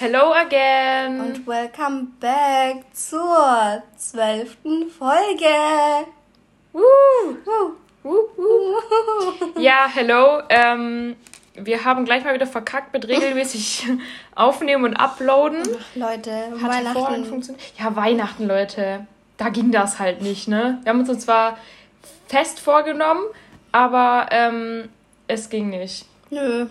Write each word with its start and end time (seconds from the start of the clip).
Hello 0.00 0.32
again. 0.32 1.20
Und 1.20 1.46
welcome 1.46 2.06
back 2.20 2.86
zur 2.94 3.82
zwölften 3.98 4.88
Folge. 4.88 6.06
Woo. 6.72 6.80
Woo. 7.44 7.74
Woo, 8.02 8.78
Ja, 9.60 9.90
hello. 9.92 10.40
Ähm, 10.48 11.16
wir 11.52 11.84
haben 11.84 12.06
gleich 12.06 12.24
mal 12.24 12.32
wieder 12.32 12.46
verkackt 12.46 12.94
mit 12.94 13.08
regelmäßig 13.08 13.88
aufnehmen 14.34 14.86
und 14.86 14.96
uploaden. 14.96 15.64
Ach, 15.66 15.94
Leute, 15.94 16.32
Hat 16.62 16.70
Weihnachten 16.70 17.24
funktioniert. 17.26 17.62
Ja, 17.78 17.94
Weihnachten, 17.94 18.46
Leute. 18.46 19.06
Da 19.36 19.50
ging 19.50 19.70
das 19.70 19.98
halt 19.98 20.22
nicht, 20.22 20.48
ne? 20.48 20.78
Wir 20.82 20.92
haben 20.92 21.06
uns 21.06 21.26
zwar 21.26 21.58
fest 22.26 22.58
vorgenommen, 22.58 23.24
aber 23.70 24.28
ähm, 24.30 24.88
es 25.28 25.50
ging 25.50 25.68
nicht. 25.68 26.06
Nö. 26.30 26.66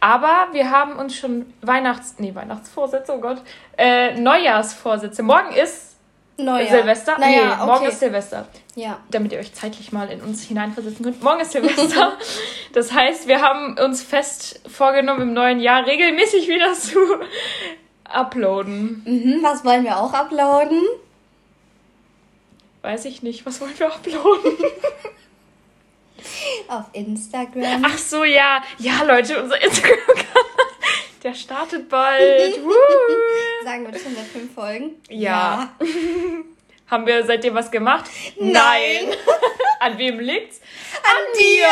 Aber 0.00 0.48
wir 0.52 0.70
haben 0.70 0.96
uns 0.96 1.16
schon 1.16 1.52
Weihnachts... 1.62 2.14
Nee, 2.18 2.34
Weihnachtsvorsätze, 2.34 3.12
oh 3.12 3.20
Gott. 3.20 3.42
Äh, 3.76 4.18
Neujahrsvorsätze. 4.18 5.22
Morgen 5.22 5.52
ist 5.52 5.90
Neujahr. 6.44 6.68
Silvester. 6.68 7.18
Naja, 7.18 7.46
nee, 7.46 7.52
okay. 7.52 7.66
morgen 7.66 7.84
ist 7.86 8.00
Silvester. 8.00 8.48
Ja. 8.74 8.98
Damit 9.10 9.32
ihr 9.32 9.38
euch 9.38 9.52
zeitlich 9.52 9.92
mal 9.92 10.10
in 10.10 10.20
uns 10.20 10.42
hineinversetzen 10.44 11.04
könnt. 11.04 11.22
Morgen 11.22 11.40
ist 11.40 11.52
Silvester. 11.52 12.16
das 12.72 12.92
heißt, 12.92 13.28
wir 13.28 13.40
haben 13.42 13.76
uns 13.78 14.02
fest 14.02 14.60
vorgenommen, 14.68 15.22
im 15.22 15.32
neuen 15.32 15.60
Jahr 15.60 15.86
regelmäßig 15.86 16.48
wieder 16.48 16.72
zu 16.74 16.98
uploaden. 18.04 19.02
Mhm, 19.04 19.42
was 19.42 19.64
wollen 19.64 19.84
wir 19.84 19.98
auch 19.98 20.12
uploaden? 20.12 20.82
Weiß 22.82 23.04
ich 23.04 23.22
nicht. 23.22 23.44
Was 23.44 23.60
wollen 23.60 23.78
wir 23.78 23.92
uploaden? 23.92 24.56
Auf 26.68 26.84
Instagram. 26.92 27.82
Ach 27.84 27.98
so, 27.98 28.24
ja. 28.24 28.62
Ja, 28.78 29.02
Leute, 29.02 29.42
unser 29.42 29.62
Instagram-Kanal, 29.62 30.44
der 31.22 31.34
startet 31.34 31.88
bald. 31.88 32.54
Sagen 33.64 33.84
wir 33.84 33.92
das 33.92 34.02
schon 34.02 34.14
seit 34.14 34.26
fünf 34.26 34.54
Folgen? 34.54 35.02
Ja. 35.08 35.72
ja. 35.80 35.86
Haben 36.90 37.06
wir 37.06 37.24
seitdem 37.24 37.54
was 37.54 37.70
gemacht? 37.70 38.10
Nein. 38.38 38.52
Nein. 38.52 39.16
An 39.80 39.96
wem 39.96 40.18
liegt's? 40.18 40.60
An, 41.04 41.16
An 41.16 41.38
dir. 41.38 41.66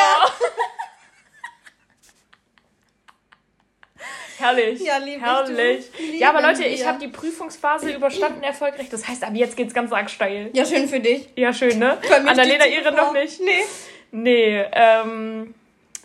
Herrlich. 4.39 4.80
Ja, 4.80 4.98
lieb 4.98 5.20
Herrlich. 5.20 5.91
Ja, 6.19 6.30
aber 6.30 6.42
Leute, 6.42 6.64
ich 6.64 6.86
habe 6.86 6.98
die 6.98 7.08
Prüfungsphase 7.08 7.91
überstanden 7.91 8.42
erfolgreich. 8.45 8.89
Das 8.89 9.06
heißt, 9.08 9.25
ab 9.25 9.33
jetzt 9.34 9.56
geht's 9.56 9.75
ganz 9.75 9.92
arg 9.92 10.08
steil. 10.08 10.51
Ja, 10.53 10.64
schön 10.64 10.89
für 10.89 11.01
dich. 11.01 11.28
Ja, 11.34 11.53
schön, 11.53 11.78
ne? 11.78 11.98
Annalena 12.27 12.67
ihre 12.67 12.92
noch 12.92 13.12
nicht. 13.12 13.41
Nee. 13.41 13.64
Nee, 14.11 14.64
ähm. 14.73 15.55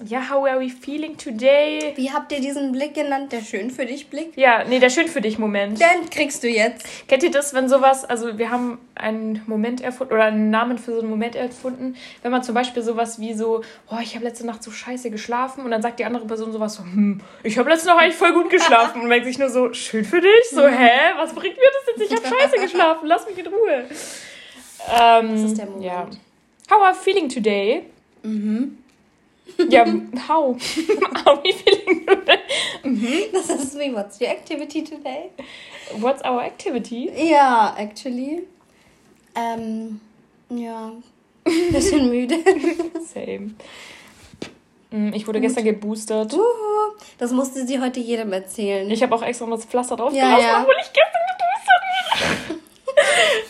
Ja, 0.06 0.28
how 0.28 0.46
are 0.48 0.60
we 0.60 0.70
feeling 0.70 1.16
today? 1.18 1.94
Wie 1.96 2.12
habt 2.12 2.32
ihr 2.32 2.42
diesen 2.42 2.72
Blick 2.72 2.96
genannt? 2.96 3.32
Der 3.32 3.42
schön 3.42 3.70
für 3.70 3.86
dich 3.86 4.10
Blick? 4.10 4.34
Ja, 4.36 4.64
nee, 4.64 4.80
der 4.80 4.90
schön 4.90 5.08
für 5.08 5.22
dich 5.22 5.38
Moment. 5.38 5.80
Den 5.80 6.10
kriegst 6.10 6.42
du 6.42 6.50
jetzt. 6.50 7.08
Kennt 7.08 7.22
ihr 7.22 7.30
das, 7.30 7.54
wenn 7.54 7.70
sowas, 7.70 8.04
also 8.04 8.40
wir 8.40 8.50
haben 8.50 8.80
einen 8.96 9.44
Moment 9.46 9.82
erfunden 9.82 10.14
oder 10.14 10.24
einen 10.26 10.50
Namen 10.50 10.80
für 10.80 10.94
so 10.94 11.00
einen 11.00 11.10
Moment 11.10 11.36
erfunden, 11.36 11.96
wenn 12.24 12.32
man 12.32 12.42
zum 12.42 12.56
Beispiel 12.56 12.82
sowas 12.82 13.20
wie 13.20 13.34
so, 13.34 13.62
oh, 13.90 13.98
ich 14.02 14.16
habe 14.16 14.26
letzte 14.26 14.48
Nacht 14.48 14.64
so 14.64 14.72
scheiße 14.72 15.12
geschlafen 15.12 15.64
und 15.64 15.70
dann 15.70 15.84
sagt 15.84 16.00
die 16.00 16.06
andere 16.06 16.26
Person 16.26 16.52
sowas 16.52 16.74
so, 16.74 16.84
hm, 16.84 17.22
ich 17.44 17.58
habe 17.60 17.70
letzte 17.70 17.90
Nacht 17.90 18.02
eigentlich 18.02 18.16
voll 18.16 18.34
gut 18.34 18.50
geschlafen 18.50 19.02
und 19.02 19.10
denkt 19.12 19.28
sich 19.28 19.38
nur 19.38 19.50
so, 19.50 19.74
schön 19.74 20.04
für 20.04 20.20
dich? 20.20 20.50
So, 20.52 20.68
hä, 20.68 20.90
was 21.18 21.34
bringt 21.34 21.56
mir 21.56 21.62
das 21.62 22.10
jetzt? 22.10 22.12
Ich 22.12 22.18
habe 22.18 22.36
scheiße 22.36 22.58
geschlafen, 22.60 23.06
lass 23.08 23.28
mich 23.28 23.38
in 23.38 23.48
Ruhe. 23.48 23.86
Ähm, 24.92 25.32
das 25.32 25.52
ist 25.52 25.58
der 25.60 25.68
Moment. 25.68 25.86
Ja. 25.86 26.08
How 26.70 26.82
are 26.82 26.94
you 26.94 27.00
feeling 27.00 27.30
today? 27.30 27.84
Mhm. 28.24 28.78
Ja, 29.70 29.86
how? 30.28 30.56
how 30.58 31.28
are 31.28 31.44
we 31.44 31.54
feeling 31.54 32.06
today? 32.06 32.40
Mhm. 32.84 33.10
Das 33.34 33.50
ist 33.50 33.78
wie, 33.78 33.94
what's 33.94 34.20
your 34.20 34.30
activity 34.30 34.84
today? 34.84 35.30
What's 35.98 36.24
our 36.24 36.42
activity? 36.42 37.12
Ja, 37.16 37.76
actually. 37.78 38.44
Ähm, 39.36 40.00
ja, 40.50 40.94
bisschen 41.72 42.10
müde. 42.10 42.36
Same. 43.14 43.52
Mm, 44.92 45.14
ich 45.14 45.28
wurde 45.28 45.40
Gut. 45.40 45.48
gestern 45.48 45.66
geboostert. 45.66 46.34
Uhu. 46.34 46.44
Das 47.18 47.32
musste 47.32 47.66
sie 47.66 47.80
heute 47.80 48.00
jedem 48.00 48.32
erzählen. 48.32 48.90
Ich 48.90 49.02
habe 49.04 49.14
auch 49.16 49.24
extra 49.24 49.46
noch 49.46 49.58
das 49.58 49.66
Pflaster 49.66 49.96
drauf 49.96 50.14
ja, 50.14 50.36
gelassen, 50.36 50.46
ja. 50.46 50.62
obwohl 50.62 50.76
ich 50.82 50.92
gestern 50.94 51.22
geboostert 52.20 52.50
wurde. 52.50 52.60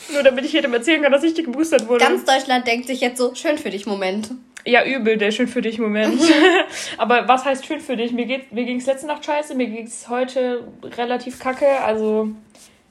Nur 0.14 0.24
damit 0.24 0.46
ich 0.46 0.53
jedem 0.53 0.74
erzählen 0.74 1.02
kann, 1.02 1.12
dass 1.12 1.24
ich 1.24 1.36
geboostert 1.36 1.88
wurde. 1.88 2.03
Ganz 2.03 2.24
Deutschland 2.24 2.66
denkt 2.66 2.88
sich 2.88 3.02
jetzt 3.02 3.18
so, 3.18 3.36
schön 3.36 3.58
für 3.58 3.70
dich, 3.70 3.86
Moment. 3.86 4.31
Ja, 4.66 4.85
übel, 4.85 5.18
der 5.18 5.31
schön 5.31 5.47
für 5.47 5.62
dich 5.62 5.78
Moment. 5.79 6.22
Aber 6.97 7.28
was 7.28 7.46
heißt 7.46 7.66
schön 7.66 7.79
für 7.79 7.97
dich? 7.97 8.13
Mir, 8.13 8.25
geht, 8.25 8.51
mir 8.51 8.63
ging 8.63 8.78
es 8.78 8.85
letzte 8.85 9.07
Nacht 9.07 9.25
scheiße, 9.25 9.56
mir 9.56 9.68
ging 9.68 9.85
es 9.85 10.07
heute 10.07 10.68
relativ 10.84 11.40
kacke. 11.40 11.81
Also, 11.81 12.29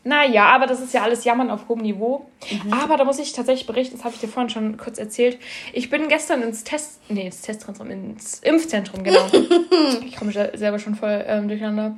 naja, 0.04 0.46
aber 0.46 0.66
das 0.66 0.80
ist 0.80 0.92
ja 0.92 1.02
alles 1.02 1.24
Jammern 1.24 1.50
auf 1.50 1.68
hohem 1.68 1.82
Niveau. 1.82 2.26
Mhm. 2.50 2.72
Aber 2.72 2.96
da 2.96 3.04
muss 3.04 3.20
ich 3.20 3.32
tatsächlich 3.32 3.66
berichten, 3.66 3.96
das 3.96 4.04
habe 4.04 4.14
ich 4.14 4.20
dir 4.20 4.26
vorhin 4.26 4.50
schon 4.50 4.76
kurz 4.76 4.98
erzählt. 4.98 5.38
Ich 5.72 5.90
bin 5.90 6.08
gestern 6.08 6.42
ins 6.42 6.64
Test, 6.64 7.00
nee, 7.08 7.26
ins 7.26 7.40
Testzentrum, 7.42 7.88
ins 7.90 8.40
Impfzentrum, 8.40 9.04
genau. 9.04 9.24
ich 10.04 10.16
komme 10.16 10.32
selber 10.32 10.78
schon 10.78 10.96
voll 10.96 11.24
ähm, 11.26 11.46
durcheinander. 11.46 11.96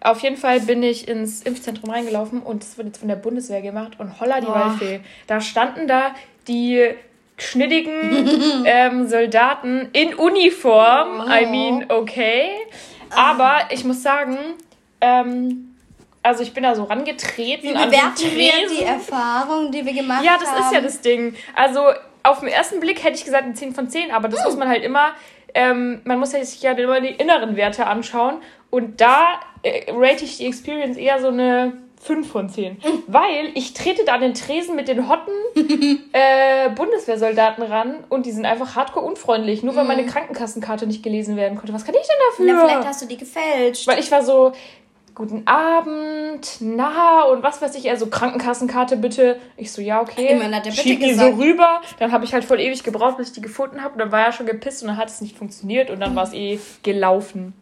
Auf 0.00 0.20
jeden 0.20 0.36
Fall 0.36 0.60
bin 0.60 0.82
ich 0.82 1.08
ins 1.08 1.42
Impfzentrum 1.42 1.90
reingelaufen 1.90 2.40
und 2.40 2.62
das 2.62 2.78
wurde 2.78 2.88
jetzt 2.88 2.98
von 2.98 3.08
der 3.08 3.16
Bundeswehr 3.16 3.60
gemacht 3.60 3.98
und 3.98 4.18
holla 4.20 4.40
die 4.40 4.46
oh. 4.46 4.54
Waldfee. 4.54 5.00
Da 5.26 5.40
standen 5.40 5.88
da 5.88 6.14
die 6.48 6.94
schnittigen 7.40 8.62
ähm, 8.64 9.08
Soldaten 9.08 9.88
in 9.92 10.14
Uniform. 10.14 11.28
I 11.28 11.46
mean, 11.46 11.86
okay. 11.88 12.50
Aber 13.10 13.60
ich 13.70 13.84
muss 13.84 14.02
sagen, 14.02 14.36
ähm, 15.00 15.76
also 16.22 16.42
ich 16.42 16.52
bin 16.52 16.62
da 16.62 16.74
so 16.74 16.84
rangetreten. 16.84 17.70
Wie 17.70 17.72
bewerten 17.72 18.36
wir 18.36 18.52
die 18.68 18.84
Erfahrung, 18.84 19.72
die 19.72 19.84
wir 19.84 19.92
gemacht 19.92 20.18
haben? 20.18 20.26
Ja, 20.26 20.36
das 20.38 20.50
haben? 20.50 20.64
ist 20.64 20.72
ja 20.72 20.80
das 20.80 21.00
Ding. 21.00 21.34
Also 21.54 21.80
auf 22.22 22.40
den 22.40 22.48
ersten 22.48 22.80
Blick 22.80 23.02
hätte 23.02 23.16
ich 23.16 23.24
gesagt 23.24 23.44
eine 23.44 23.54
10 23.54 23.74
von 23.74 23.88
10, 23.88 24.10
aber 24.10 24.28
das 24.28 24.40
hm. 24.40 24.46
muss 24.46 24.56
man 24.58 24.68
halt 24.68 24.84
immer, 24.84 25.12
ähm, 25.54 26.02
man 26.04 26.18
muss 26.18 26.32
sich 26.32 26.62
ja 26.62 26.72
immer 26.72 27.00
die 27.00 27.08
inneren 27.08 27.56
Werte 27.56 27.86
anschauen. 27.86 28.36
Und 28.68 29.00
da 29.00 29.40
äh, 29.62 29.90
rate 29.90 30.24
ich 30.24 30.36
die 30.36 30.46
Experience 30.46 30.96
eher 30.96 31.20
so 31.20 31.28
eine 31.28 31.72
5 32.00 32.30
von 32.30 32.48
10. 32.48 32.78
Weil 33.06 33.50
ich 33.54 33.74
trete 33.74 34.04
da 34.04 34.14
an 34.14 34.22
den 34.22 34.34
Tresen 34.34 34.74
mit 34.74 34.88
den 34.88 35.08
hotten 35.08 35.32
äh, 36.12 36.70
Bundeswehrsoldaten 36.70 37.62
ran 37.62 38.04
und 38.08 38.24
die 38.24 38.32
sind 38.32 38.46
einfach 38.46 38.74
hardcore 38.74 39.04
unfreundlich, 39.04 39.62
nur 39.62 39.76
weil 39.76 39.84
meine 39.84 40.02
mhm. 40.02 40.06
Krankenkassenkarte 40.06 40.86
nicht 40.86 41.02
gelesen 41.02 41.36
werden 41.36 41.58
konnte. 41.58 41.74
Was 41.74 41.84
kann 41.84 41.94
ich 41.94 42.06
denn 42.06 42.16
dafür? 42.30 42.54
Na, 42.54 42.68
vielleicht 42.68 42.88
hast 42.88 43.02
du 43.02 43.06
die 43.06 43.18
gefälscht. 43.18 43.86
Weil 43.86 43.98
ich 43.98 44.10
war 44.10 44.22
so, 44.22 44.52
guten 45.14 45.46
Abend, 45.46 46.56
na 46.60 47.24
und 47.24 47.42
was 47.42 47.60
weiß 47.60 47.74
ich, 47.74 47.90
also 47.90 48.06
Krankenkassenkarte 48.06 48.96
bitte. 48.96 49.38
Ich 49.58 49.70
so, 49.70 49.82
ja, 49.82 50.00
okay. 50.00 50.28
Jemand 50.28 50.54
hat 50.54 50.64
der 50.64 50.70
bitte 50.70 50.82
Schieb 50.82 51.00
die 51.00 51.08
gesagt. 51.10 51.36
so 51.36 51.42
rüber. 51.42 51.82
Dann 51.98 52.12
habe 52.12 52.24
ich 52.24 52.32
halt 52.32 52.44
voll 52.44 52.60
ewig 52.60 52.82
gebraucht, 52.82 53.18
bis 53.18 53.28
ich 53.28 53.34
die 53.34 53.42
gefunden 53.42 53.82
habe. 53.82 53.92
Und 53.92 53.98
dann 53.98 54.10
war 54.12 54.24
er 54.24 54.32
schon 54.32 54.46
gepisst 54.46 54.82
und 54.82 54.88
dann 54.88 54.96
hat 54.96 55.10
es 55.10 55.20
nicht 55.20 55.36
funktioniert 55.36 55.90
und 55.90 56.00
dann 56.00 56.16
war 56.16 56.24
es 56.24 56.32
eh 56.32 56.58
gelaufen. 56.82 57.52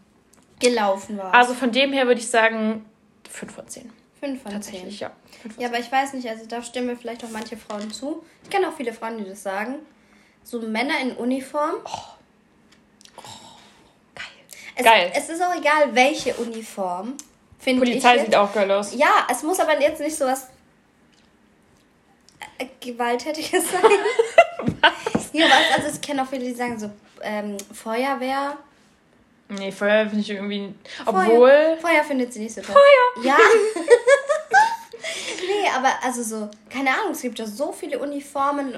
Gelaufen 0.61 1.19
war 1.19 1.35
Also 1.35 1.55
von 1.55 1.73
dem 1.73 1.93
her 1.93 2.07
würde 2.07 2.21
ich 2.21 2.29
sagen 2.29 2.85
5 3.29 3.53
von 3.53 3.67
10. 3.67 3.91
5 4.21 4.43
von 4.43 4.53
Tatsächlich, 4.53 4.99
10. 4.99 5.09
ja. 5.09 5.11
Ja, 5.59 5.69
aber 5.69 5.79
ich 5.79 5.91
weiß 5.91 6.15
nicht, 6.15 6.29
also 6.29 6.47
da 6.47 6.63
stimmen 6.63 6.89
mir 6.89 6.97
vielleicht 6.97 7.25
auch 7.25 7.31
manche 7.31 7.57
Frauen 7.57 7.93
zu. 7.93 8.25
Ich 8.43 8.51
kenne 8.51 8.69
auch 8.69 8.77
viele 8.77 8.93
Frauen, 8.93 9.19
die 9.19 9.25
das 9.25 9.43
sagen. 9.43 9.77
So 10.43 10.61
Männer 10.61 11.01
in 11.01 11.13
Uniform. 11.13 11.77
Oh. 11.85 11.91
oh 13.17 13.23
geil. 14.15 14.25
Es, 14.75 14.85
geil. 14.85 15.13
Es 15.15 15.29
ist 15.29 15.43
auch 15.43 15.55
egal, 15.55 15.95
welche 15.95 16.35
Uniform. 16.35 17.17
Polizei 17.65 18.17
ich 18.17 18.23
sieht 18.23 18.37
auch 18.37 18.53
geil 18.53 18.71
aus. 18.71 18.95
Ja, 18.95 19.27
es 19.31 19.43
muss 19.43 19.61
aber 19.61 19.81
jetzt 19.81 20.01
nicht 20.01 20.17
so 20.17 20.25
was 20.25 20.49
äh, 22.59 22.67
Gewalttätiges 22.81 23.71
sein. 23.73 23.83
was? 24.81 25.29
Ja, 25.33 25.47
also 25.75 25.89
ich 25.95 26.01
kenne 26.01 26.23
auch 26.23 26.29
viele, 26.29 26.45
die 26.45 26.55
sagen 26.55 26.79
so 26.79 26.91
ähm, 27.23 27.57
Feuerwehr 27.73 28.57
Nee, 29.49 29.73
Feuer 29.73 30.07
finde 30.07 30.21
ich 30.21 30.31
irgendwie. 30.31 30.75
Obwohl. 31.07 31.25
Feuer, 31.25 31.77
Feuer 31.79 32.05
findet 32.05 32.33
sie 32.33 32.41
nicht 32.41 32.55
so 32.55 32.61
toll. 32.61 32.75
Feuer! 32.75 33.25
Ja. 33.25 33.39
nee, 35.41 35.69
aber 35.75 35.89
also 36.03 36.23
so, 36.23 36.51
keine 36.69 36.91
Ahnung, 36.91 37.13
es 37.13 37.23
gibt 37.23 37.39
ja 37.39 37.47
so 37.47 37.73
viele 37.73 37.99
Uniformen 37.99 38.75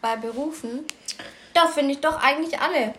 bei 0.00 0.16
Berufen. 0.16 0.84
Da 1.54 1.66
finde 1.66 1.94
ich 1.94 2.00
doch 2.00 2.22
eigentlich 2.22 2.58
alle. 2.60 2.94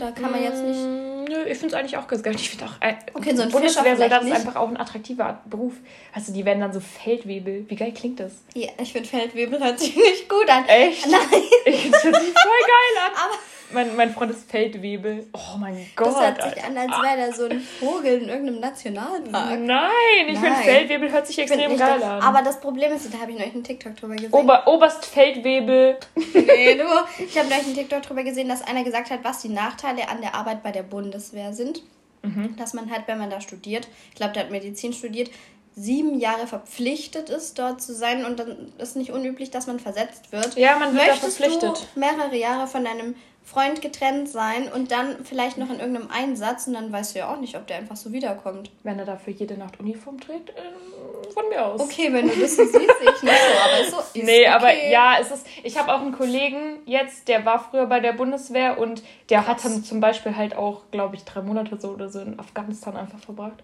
Da 0.00 0.12
kann 0.12 0.30
man 0.30 0.42
jetzt 0.42 0.62
nicht. 0.62 0.78
Mm, 0.78 1.24
nö, 1.24 1.42
ich 1.42 1.58
finde 1.58 1.66
es 1.66 1.74
eigentlich 1.74 1.96
auch 1.98 2.06
ganz 2.06 2.22
geil. 2.22 2.34
Ich 2.34 2.48
finde 2.48 2.64
auch. 2.64 2.80
Äh, 2.80 2.94
okay, 3.12 3.36
so 3.36 3.42
ein 3.42 3.50
Bundeswehrsoldat 3.50 4.22
ist 4.24 4.32
einfach 4.32 4.56
auch 4.56 4.68
ein 4.68 4.78
attraktiver 4.78 5.42
Beruf. 5.44 5.74
Weißt 6.14 6.28
du, 6.28 6.32
die 6.32 6.44
werden 6.46 6.60
dann 6.60 6.72
so 6.72 6.80
Feldwebel. 6.80 7.66
Wie 7.68 7.76
geil 7.76 7.92
klingt 7.92 8.18
das? 8.18 8.32
Ja, 8.54 8.70
ich 8.78 8.92
finde 8.92 9.08
Feldwebel 9.08 9.60
hört 9.60 9.78
sich 9.78 9.94
nicht 9.94 10.26
gut 10.26 10.48
an. 10.48 10.64
Echt? 10.66 11.06
Nein. 11.06 11.20
Ich 11.66 11.82
finde 11.82 11.92
es 11.92 12.02
voll 12.02 12.62
geil 12.64 13.04
an. 13.04 13.12
Aber 13.24 13.34
mein, 13.72 13.96
mein 13.96 14.12
Freund 14.12 14.30
ist 14.30 14.50
Feldwebel. 14.50 15.26
Oh 15.32 15.56
mein 15.58 15.86
Gott. 15.96 16.08
Das 16.08 16.20
hört 16.20 16.42
sich 16.42 16.64
an, 16.64 16.76
als 16.76 16.90
wäre 16.90 17.28
da 17.28 17.32
so 17.32 17.44
ein 17.46 17.60
Vogel 17.60 18.22
in 18.22 18.28
irgendeinem 18.28 18.60
Nationalpark. 18.60 19.60
Nein, 19.60 19.90
ich 20.28 20.38
finde 20.38 20.56
Feldwebel 20.56 21.10
hört 21.12 21.26
sich 21.26 21.38
extrem 21.38 21.76
geil 21.76 22.02
an. 22.02 22.22
Aber 22.22 22.42
das 22.42 22.60
Problem 22.60 22.92
ist, 22.92 23.12
da 23.12 23.18
habe 23.18 23.32
ich 23.32 23.38
neulich 23.38 23.54
einen 23.54 23.64
TikTok 23.64 23.96
drüber 23.96 24.14
gesehen. 24.14 24.32
Ober, 24.32 24.66
Oberst 24.66 25.04
Feldwebel. 25.06 25.98
nee, 26.34 26.74
du. 26.76 26.84
Ich 27.18 27.38
habe 27.38 27.48
neulich 27.48 27.66
einen 27.66 27.74
TikTok 27.74 28.02
drüber 28.02 28.22
gesehen, 28.22 28.48
dass 28.48 28.62
einer 28.62 28.84
gesagt 28.84 29.10
hat, 29.10 29.20
was 29.22 29.42
die 29.42 29.48
Nachteile 29.48 30.08
an 30.08 30.20
der 30.20 30.34
Arbeit 30.34 30.62
bei 30.62 30.72
der 30.72 30.82
Bundeswehr 30.82 31.52
sind. 31.52 31.82
Mhm. 32.22 32.54
dass 32.58 32.74
man 32.74 32.90
halt, 32.90 33.04
wenn 33.06 33.16
man 33.16 33.30
da 33.30 33.40
studiert, 33.40 33.88
ich 34.10 34.16
glaube, 34.16 34.34
der 34.34 34.42
hat 34.42 34.50
Medizin 34.50 34.92
studiert, 34.92 35.30
sieben 35.74 36.18
Jahre 36.18 36.46
verpflichtet 36.46 37.30
ist, 37.30 37.58
dort 37.58 37.80
zu 37.80 37.94
sein 37.94 38.24
und 38.24 38.38
dann 38.38 38.72
ist 38.78 38.96
nicht 38.96 39.10
unüblich, 39.10 39.50
dass 39.50 39.66
man 39.66 39.80
versetzt 39.80 40.30
wird. 40.32 40.56
Ja, 40.56 40.78
man 40.78 40.92
wird 40.94 41.06
da 41.06 41.12
Möchtest 41.12 41.38
verpflichtet. 41.38 41.88
du 41.94 42.00
mehrere 42.00 42.36
Jahre 42.36 42.66
von 42.66 42.84
deinem 42.84 43.14
Freund 43.44 43.82
getrennt 43.82 44.28
sein 44.28 44.68
und 44.72 44.92
dann 44.92 45.24
vielleicht 45.24 45.58
noch 45.58 45.70
in 45.70 45.80
irgendeinem 45.80 46.08
Einsatz 46.10 46.68
und 46.68 46.74
dann 46.74 46.92
weißt 46.92 47.14
du 47.14 47.18
ja 47.20 47.32
auch 47.32 47.40
nicht, 47.40 47.56
ob 47.56 47.66
der 47.66 47.78
einfach 47.78 47.96
so 47.96 48.12
wiederkommt. 48.12 48.70
Wenn 48.84 48.98
er 48.98 49.04
dafür 49.04 49.32
jede 49.32 49.56
Nacht 49.56 49.80
Uniform 49.80 50.20
trägt, 50.20 50.50
ähm, 50.50 51.32
von 51.34 51.48
mir 51.48 51.64
aus. 51.64 51.80
Okay, 51.80 52.12
wenn 52.12 52.28
du 52.28 52.34
das 52.36 52.56
so 52.56 52.64
siehst, 52.64 52.74
ich 52.74 53.22
nicht 53.22 53.22
so, 53.22 53.28
aber 53.28 53.80
ist 53.80 53.90
so. 53.90 53.96
Ist 54.20 54.24
Nee, 54.24 54.40
okay. 54.42 54.46
aber 54.48 54.72
ja, 54.88 55.16
es 55.20 55.30
ist. 55.30 55.46
Ich 55.64 55.78
habe 55.78 55.92
auch 55.92 56.00
einen 56.00 56.12
Kollegen 56.12 56.78
jetzt, 56.86 57.26
der 57.28 57.44
war 57.44 57.58
früher 57.58 57.86
bei 57.86 57.98
der 58.00 58.12
Bundeswehr 58.12 58.78
und 58.78 59.02
der 59.30 59.46
hat 59.46 59.64
dann 59.64 59.82
zum 59.82 60.00
Beispiel 60.00 60.36
halt 60.36 60.54
auch, 60.54 60.82
glaube 60.90 61.16
ich, 61.16 61.24
drei 61.24 61.42
Monate 61.42 61.76
so 61.80 61.88
oder 61.90 62.08
so 62.08 62.20
in 62.20 62.38
Afghanistan 62.38 62.96
einfach 62.96 63.18
verbracht. 63.18 63.62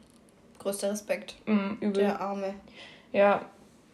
Größter 0.58 0.90
Respekt. 0.90 1.36
Mm, 1.46 1.74
übel. 1.80 2.02
Der 2.02 2.20
Arme. 2.20 2.54
Ja. 3.12 3.42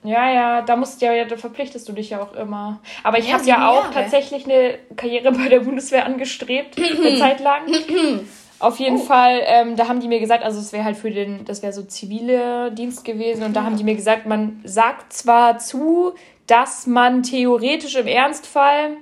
Ja, 0.05 0.31
ja, 0.33 0.63
da 0.63 0.75
musst 0.77 1.01
du 1.01 1.07
ja, 1.07 1.25
da 1.25 1.37
verpflichtest 1.37 1.89
du 1.89 1.93
dich 1.93 2.11
ja 2.11 2.21
auch 2.21 2.35
immer. 2.35 2.81
Aber 3.05 3.19
ich 3.19 3.29
Ja, 3.29 3.35
habe 3.35 3.45
ja 3.45 3.69
auch 3.71 3.83
Jahre. 3.85 3.95
tatsächlich 3.95 4.45
eine 4.47 4.79
Karriere 4.97 5.31
bei 5.33 5.49
der 5.49 5.61
Bundeswehr 5.61 6.05
angestrebt, 6.07 6.77
eine 7.05 7.19
Zeit 7.19 7.41
lang. 7.41 7.63
Auf 8.59 8.79
jeden 8.79 8.97
Oh. 8.97 9.01
Fall, 9.01 9.41
ähm, 9.45 9.77
da 9.77 9.89
haben 9.89 10.01
die 10.01 10.09
mir 10.09 10.19
gesagt, 10.21 10.45
also 10.45 10.59
es 10.61 10.73
wäre 10.73 10.85
halt 10.85 10.97
für 10.97 11.11
den, 11.11 11.45
das 11.45 11.63
wäre 11.63 11.73
so 11.73 11.83
zivile 11.83 12.71
Dienst 12.73 13.05
gewesen 13.05 13.43
und 13.45 13.55
da 13.55 13.65
haben 13.65 13.77
die 13.77 13.85
mir 13.85 13.95
gesagt, 13.97 14.27
man 14.27 14.61
sagt 14.65 15.13
zwar 15.13 15.59
zu, 15.59 16.15
dass 16.47 16.87
man 16.87 17.23
theoretisch 17.23 17.95
im 17.97 18.07
Ernstfall 18.07 18.97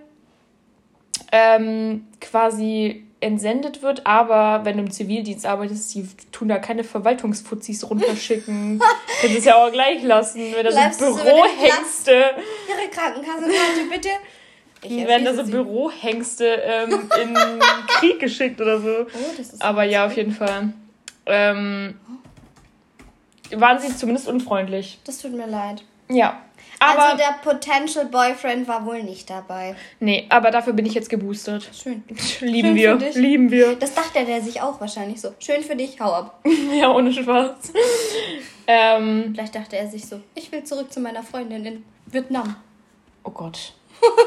ähm, 1.32 2.06
quasi 2.20 3.06
entsendet 3.20 3.82
wird, 3.82 4.06
aber 4.06 4.64
wenn 4.64 4.78
du 4.78 4.84
im 4.84 4.90
Zivildienst 4.90 5.44
arbeitest, 5.44 5.94
die 5.94 6.08
tun 6.32 6.48
da 6.48 6.58
keine 6.58 6.84
Verwaltungsfuzis 6.84 7.88
runterschicken. 7.88 8.80
Kannst 9.20 9.38
es 9.38 9.44
ja 9.44 9.56
auch 9.56 9.70
gleich 9.70 10.02
lassen, 10.02 10.40
wenn 10.54 10.64
da 10.64 10.70
Bleibst 10.70 11.00
so 11.00 11.14
Bürohengste, 11.14 12.12
Ihre 12.12 12.90
Krankenkassenkarte 12.90 13.90
bitte. 13.90 14.08
Ich 14.82 15.06
werden 15.06 15.24
da 15.24 15.34
so. 15.34 15.44
Bürohengste 15.44 16.46
ähm, 16.46 17.10
in 17.22 17.34
Krieg 17.86 18.18
geschickt 18.18 18.60
oder 18.60 18.80
so. 18.80 19.02
Oh, 19.02 19.42
Aber 19.58 19.84
ja, 19.84 20.06
auf 20.06 20.16
jeden 20.16 20.32
Fall. 20.32 20.72
Ähm, 21.26 21.98
waren 23.50 23.78
sie 23.78 23.94
zumindest 23.94 24.28
unfreundlich. 24.28 24.98
Das 25.04 25.18
tut 25.18 25.32
mir 25.32 25.46
leid. 25.46 25.84
Ja. 26.08 26.40
Aber, 26.82 27.02
also 27.04 27.16
der 27.18 27.34
Potential 27.42 28.06
Boyfriend 28.06 28.66
war 28.66 28.84
wohl 28.86 29.02
nicht 29.02 29.28
dabei. 29.28 29.76
nee, 30.00 30.26
aber 30.30 30.50
dafür 30.50 30.72
bin 30.72 30.86
ich 30.86 30.94
jetzt 30.94 31.10
geboostert. 31.10 31.68
Schön. 31.74 32.02
Lieben 32.40 32.68
Schön 32.68 32.74
wir. 32.74 32.92
für 32.98 33.04
dich. 33.04 33.14
Lieben 33.16 33.50
wir. 33.50 33.76
Das 33.76 33.94
dachte 33.94 34.24
der 34.24 34.40
sich 34.40 34.60
auch 34.62 34.80
wahrscheinlich 34.80 35.20
so. 35.20 35.34
Schön 35.38 35.62
für 35.62 35.76
dich, 35.76 36.00
hau 36.00 36.12
ab. 36.12 36.40
Ja, 36.72 36.90
ohne 36.90 37.12
Spaß. 37.12 37.72
ähm, 38.66 39.32
Vielleicht 39.34 39.54
dachte 39.54 39.76
er 39.76 39.88
sich 39.88 40.06
so, 40.06 40.20
ich 40.34 40.50
will 40.52 40.64
zurück 40.64 40.90
zu 40.92 41.00
meiner 41.00 41.22
Freundin 41.22 41.64
in 41.66 41.84
Vietnam. 42.06 42.56
oh 43.24 43.30
Gott. 43.30 43.74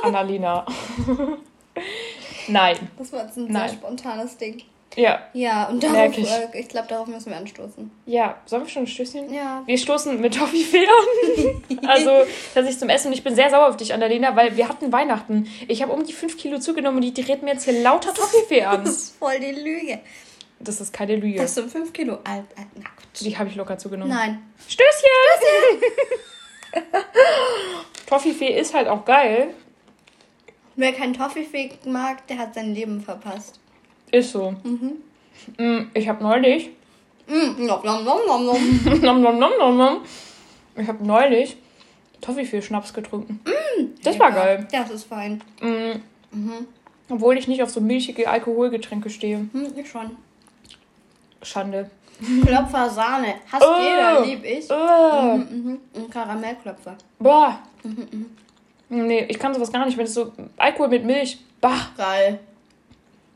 Annalena. 0.03 0.65
Nein. 2.47 2.77
Das 2.97 3.11
war 3.13 3.25
jetzt 3.25 3.37
ein 3.37 3.47
Nein. 3.51 3.69
sehr 3.69 3.77
spontanes 3.79 4.37
Ding. 4.37 4.61
Ja. 4.95 5.21
Ja, 5.33 5.69
und 5.69 5.81
darauf, 5.83 6.17
ich. 6.17 6.29
äh, 6.29 6.59
ich 6.59 6.69
glaube, 6.69 6.87
darauf 6.87 7.07
müssen 7.07 7.29
wir 7.31 7.37
anstoßen. 7.37 7.89
Ja, 8.05 8.37
sollen 8.45 8.63
wir 8.63 8.69
schon 8.69 8.83
ein 8.83 8.87
Stößchen? 8.87 9.33
Ja. 9.33 9.63
Wir 9.65 9.77
stoßen 9.77 10.19
mit 10.21 10.35
Toffifee 10.35 10.85
an. 10.85 11.87
also, 11.87 12.11
dass 12.53 12.67
ich 12.69 12.77
zum 12.77 12.89
Essen 12.89 13.07
und 13.07 13.13
ich 13.13 13.23
bin 13.23 13.35
sehr 13.35 13.49
sauer 13.49 13.69
auf 13.69 13.77
dich, 13.77 13.93
Annalena, 13.93 14.35
weil 14.35 14.55
wir 14.55 14.69
hatten 14.69 14.91
Weihnachten. 14.91 15.47
Ich 15.67 15.81
habe 15.81 15.91
um 15.91 16.05
die 16.05 16.13
5 16.13 16.37
Kilo 16.37 16.59
zugenommen 16.59 16.97
und 16.97 17.03
die 17.03 17.13
dreht 17.23 17.41
mir 17.41 17.53
jetzt 17.53 17.65
hier 17.65 17.81
lauter 17.81 18.13
Toffifee 18.13 18.63
an. 18.63 18.83
Das 18.85 18.93
ist 18.97 19.17
voll 19.17 19.39
die 19.39 19.51
Lüge. 19.51 19.99
Das 20.59 20.79
ist 20.79 20.93
keine 20.93 21.15
Lüge. 21.15 21.39
Das 21.39 21.55
sind 21.55 21.71
5 21.71 21.91
Kilo. 21.91 22.13
Alt, 22.23 22.45
alt, 22.55 22.67
na 22.75 22.83
gut. 22.83 23.19
Die 23.19 23.37
habe 23.37 23.49
ich 23.49 23.55
locker 23.55 23.77
zugenommen. 23.77 24.13
Nein. 24.13 24.43
Stößchen! 24.67 25.81
Toffifee 28.05 28.57
ist 28.59 28.73
halt 28.73 28.87
auch 28.87 29.05
geil. 29.05 29.53
Wer 30.75 30.93
kein 30.93 31.13
Toffifee 31.13 31.71
mag, 31.85 32.25
der 32.27 32.37
hat 32.37 32.55
sein 32.55 32.73
Leben 32.73 33.01
verpasst. 33.01 33.59
Ist 34.13 34.31
so. 34.31 34.53
Mm, 35.57 35.87
Ich 35.95 36.07
habe 36.07 36.23
neulich. 36.23 36.69
Mm, 37.27 37.65
nom, 37.65 37.83
nom, 37.83 38.03
nom, 38.03 38.19
nom, 38.27 38.45
nom. 38.45 39.01
nom, 39.01 39.21
nom, 39.21 39.39
nom, 39.39 39.51
nom, 39.57 39.77
nom. 39.77 39.97
Ich 40.77 40.87
habe 40.87 41.03
neulich 41.05 41.57
Toffifee-Schnaps 42.21 42.93
getrunken. 42.93 43.39
das 44.03 44.19
war 44.19 44.31
geil. 44.31 44.67
Das 44.71 44.91
ist 44.91 45.05
fein. 45.05 45.41
Mm. 45.61 45.93
Obwohl 47.09 47.37
ich 47.39 47.47
nicht 47.47 47.63
auf 47.63 47.71
so 47.71 47.81
milchige 47.81 48.29
Alkoholgetränke 48.29 49.09
stehe. 49.09 49.37
Hm, 49.51 49.73
ich 49.75 49.89
schon. 49.89 50.11
Schande. 51.41 51.89
Klopfer 52.45 52.89
Sahne. 52.91 53.33
Hasst 53.51 53.65
Oh. 53.67 53.81
jeder, 53.81 54.25
lieb 54.25 54.43
ich. 54.45 54.69
Äh, 54.69 55.37
Mhm. 55.37 55.79
Ein 55.95 56.09
Karamellklopfer. 56.11 56.95
Boah. 57.17 57.57
Nee, 58.89 59.25
ich 59.27 59.39
kann 59.39 59.53
sowas 59.55 59.71
gar 59.71 59.85
nicht. 59.87 59.97
Wenn 59.97 60.05
es 60.05 60.13
so 60.13 60.31
Alkohol 60.57 60.89
mit 60.89 61.03
Milch. 61.03 61.39
Bah, 61.59 61.87
Geil. 61.97 62.39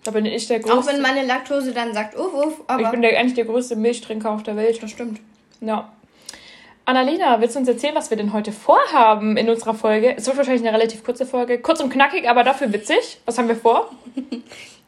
Da 0.08 0.12
bin 0.12 0.26
ich 0.26 0.48
der 0.48 0.60
Auch 0.60 0.64
größte. 0.64 0.94
wenn 0.94 1.02
meine 1.02 1.26
Laktose 1.26 1.74
dann 1.74 1.94
sagt, 1.94 2.18
uff, 2.18 2.34
uff, 2.34 2.62
aber 2.68 2.82
ich 2.82 2.90
bin 2.90 3.02
der, 3.02 3.20
eigentlich 3.20 3.34
der 3.34 3.44
größte 3.44 3.76
Milchtrinker 3.76 4.32
auf 4.32 4.42
der 4.42 4.56
Welt. 4.56 4.82
das 4.82 4.90
stimmt. 4.92 5.20
Ja. 5.60 5.92
Annalena, 6.86 7.42
willst 7.42 7.56
du 7.56 7.60
uns 7.60 7.68
erzählen, 7.68 7.94
was 7.94 8.10
wir 8.10 8.16
denn 8.16 8.32
heute 8.32 8.54
vorhaben 8.54 9.36
in 9.36 9.50
unserer 9.50 9.74
Folge? 9.74 10.16
Es 10.16 10.26
wird 10.26 10.38
wahrscheinlich 10.38 10.66
eine 10.66 10.76
relativ 10.78 11.04
kurze 11.04 11.26
Folge. 11.26 11.60
Kurz 11.60 11.82
und 11.82 11.90
knackig, 11.90 12.30
aber 12.30 12.46
dafür 12.46 12.72
witzig. 12.72 13.20
Was 13.26 13.38
haben 13.38 13.50
wir 13.50 13.58
vor? 13.58 13.92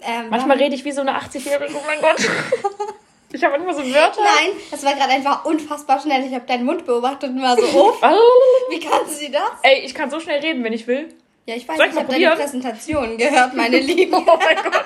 Ähm, 0.01 0.29
Manchmal 0.29 0.55
rede 0.55 0.75
ich 0.75 0.85
wie 0.85 0.93
so 0.93 1.01
eine 1.01 1.11
80-Jährige. 1.19 1.73
Oh 1.75 1.81
mein 1.85 1.99
Gott. 1.99 2.15
Ich 3.31 3.43
habe 3.43 3.59
manchmal 3.59 3.75
so 3.75 3.93
Wörter. 3.93 4.21
Nein, 4.23 4.53
das 4.71 4.83
war 4.83 4.95
gerade 4.95 5.11
einfach 5.11 5.45
unfassbar 5.45 5.99
schnell. 5.99 6.25
Ich 6.25 6.33
habe 6.33 6.47
deinen 6.47 6.65
Mund 6.65 6.85
beobachtet 6.85 7.29
und 7.29 7.41
war 7.41 7.55
so, 7.55 7.63
oh, 7.77 7.91
wie 8.71 8.79
kannst 8.79 9.21
du 9.21 9.29
das? 9.29 9.41
Ey, 9.61 9.81
ich 9.85 9.93
kann 9.93 10.09
so 10.09 10.19
schnell 10.19 10.39
reden, 10.39 10.63
wenn 10.63 10.73
ich 10.73 10.87
will. 10.87 11.09
Ja, 11.49 11.55
ich 11.55 11.67
weiß, 11.67 11.77
Soll 11.77 11.87
ich 11.87 11.93
ich 11.93 11.99
habe 11.99 12.11
deine? 12.13 12.35
Präsentation 12.35 13.17
gehört, 13.17 13.55
meine 13.55 13.79
Liebe. 13.79 14.15
Oh 14.15 14.21
mein 14.37 14.55
Gott. 14.71 14.85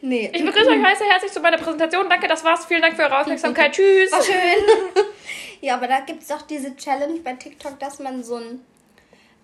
Nee, 0.00 0.30
Ich 0.32 0.42
begrüße 0.46 0.70
euch 0.70 0.82
heiß 0.82 0.98
herzlich 1.10 1.30
zu 1.30 1.40
meiner 1.40 1.58
Präsentation. 1.58 2.08
Danke, 2.08 2.26
das 2.26 2.42
war's. 2.42 2.64
Vielen 2.64 2.80
Dank 2.80 2.96
für 2.96 3.02
eure 3.02 3.20
Aufmerksamkeit. 3.20 3.72
Tschüss. 3.76 4.10
war 4.10 4.22
schön. 4.22 4.34
ja, 5.60 5.74
aber 5.74 5.88
da 5.88 6.00
gibt 6.00 6.22
es 6.22 6.28
doch 6.28 6.40
diese 6.40 6.74
Challenge 6.74 7.20
bei 7.20 7.34
TikTok, 7.34 7.78
dass 7.80 7.98
man 7.98 8.24
so 8.24 8.36
einen 8.36 8.64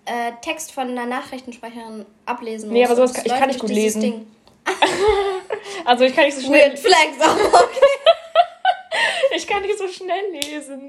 äh, 0.06 0.32
Text 0.40 0.72
von 0.72 0.88
einer 0.88 1.04
Nachrichtensprecherin 1.04 2.06
ablesen 2.24 2.70
muss. 2.70 2.72
Nee, 2.78 2.84
aber 2.86 2.96
sowas 2.96 3.12
kann- 3.12 3.26
ich 3.26 3.32
kann 3.34 3.48
nicht 3.48 3.60
gut 3.60 3.68
lesen. 3.68 4.34
Also 5.84 6.04
ich 6.04 6.16
kann 6.16 6.24
nicht 6.24 6.38
so 6.38 6.46
schnell, 6.46 6.70
Weird 6.70 6.78
Flags 6.78 7.20
auch. 7.20 7.68
ich 9.36 9.46
kann 9.46 9.60
nicht 9.60 9.76
so 9.76 9.88
schnell 9.88 10.30
lesen. 10.32 10.88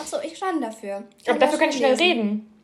Achso, 0.00 0.16
ich 0.22 0.34
stand 0.34 0.62
dafür. 0.64 1.04
Aber 1.26 1.38
dafür 1.38 1.58
kann 1.58 1.68
ich 1.68 1.76
schnell 1.76 1.90
lesen. 1.90 2.02
reden. 2.02 2.59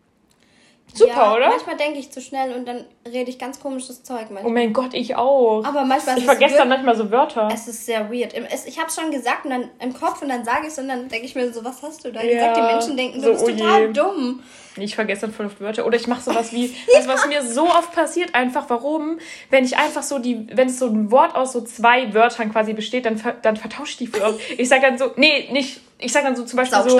Super, 0.96 1.12
ja, 1.14 1.34
oder? 1.34 1.48
Manchmal 1.48 1.76
denke 1.76 1.98
ich 1.98 2.10
zu 2.10 2.20
schnell 2.20 2.52
und 2.54 2.66
dann 2.66 2.84
rede 3.06 3.30
ich 3.30 3.38
ganz 3.38 3.60
komisches 3.60 4.02
Zeug. 4.02 4.26
Oh 4.30 4.32
Manchmal. 4.34 4.52
mein 4.52 4.72
Gott, 4.72 4.94
ich 4.94 5.14
auch. 5.14 5.62
Aber 5.64 5.84
manchmal 5.84 6.16
ich 6.18 6.24
ist 6.24 6.30
es 6.30 6.36
vergesse 6.38 6.56
dann 6.58 6.68
manchmal 6.68 6.96
so 6.96 7.10
Wörter. 7.10 7.48
Es 7.52 7.68
ist 7.68 7.84
sehr 7.86 8.10
weird. 8.12 8.32
Es- 8.34 8.66
Ich 8.66 8.78
habe 8.80 8.90
schon 8.90 9.10
gesagt 9.10 9.44
und 9.44 9.50
dann 9.50 9.70
im 9.80 9.92
Kopf 9.94 10.22
und 10.22 10.28
dann 10.28 10.44
sage 10.44 10.62
ich 10.62 10.68
es 10.68 10.78
und 10.78 10.88
dann 10.88 11.08
denke 11.08 11.26
ich 11.26 11.34
mir 11.34 11.52
so, 11.52 11.64
was 11.64 11.82
hast 11.82 12.04
du 12.04 12.12
da 12.12 12.22
Ja, 12.22 12.32
gesagt? 12.32 12.56
Die 12.56 12.62
Menschen 12.62 12.96
denken, 12.96 13.20
du 13.20 13.26
so, 13.26 13.32
bist 13.32 13.44
oh 13.44 13.48
total 13.50 13.86
je. 13.86 13.92
dumm. 13.92 14.42
Ich 14.78 14.94
vergesse 14.94 15.22
dann 15.22 15.32
voll 15.32 15.46
oft 15.46 15.60
Wörter. 15.60 15.86
Oder 15.86 15.96
ich 15.96 16.06
mache 16.06 16.20
sowas 16.22 16.52
wie, 16.52 16.74
also 16.96 17.08
was 17.08 17.26
mir 17.26 17.42
so 17.42 17.64
oft 17.64 17.92
passiert, 17.92 18.34
einfach 18.34 18.64
warum, 18.68 19.18
wenn 19.50 19.64
ich 19.64 19.76
einfach 19.78 20.02
so 20.02 20.18
die, 20.18 20.46
wenn 20.52 20.68
es 20.68 20.78
so 20.78 20.86
ein 20.86 21.10
Wort 21.10 21.34
aus 21.34 21.52
so 21.52 21.60
zwei 21.62 22.12
Wörtern 22.14 22.52
quasi 22.52 22.72
besteht, 22.74 23.06
dann, 23.06 23.16
ver, 23.16 23.32
dann 23.40 23.56
vertausche 23.56 23.92
ich 23.92 23.96
die 23.98 24.06
voll 24.06 24.22
oft. 24.30 24.40
Ich 24.58 24.68
sage 24.68 24.82
dann 24.82 24.98
so, 24.98 25.12
nee, 25.16 25.48
nicht, 25.52 25.80
ich 25.98 26.12
sage 26.12 26.26
dann 26.26 26.36
so 26.36 26.44
zum 26.44 26.58
Beispiel 26.58 26.78
so. 26.88 26.98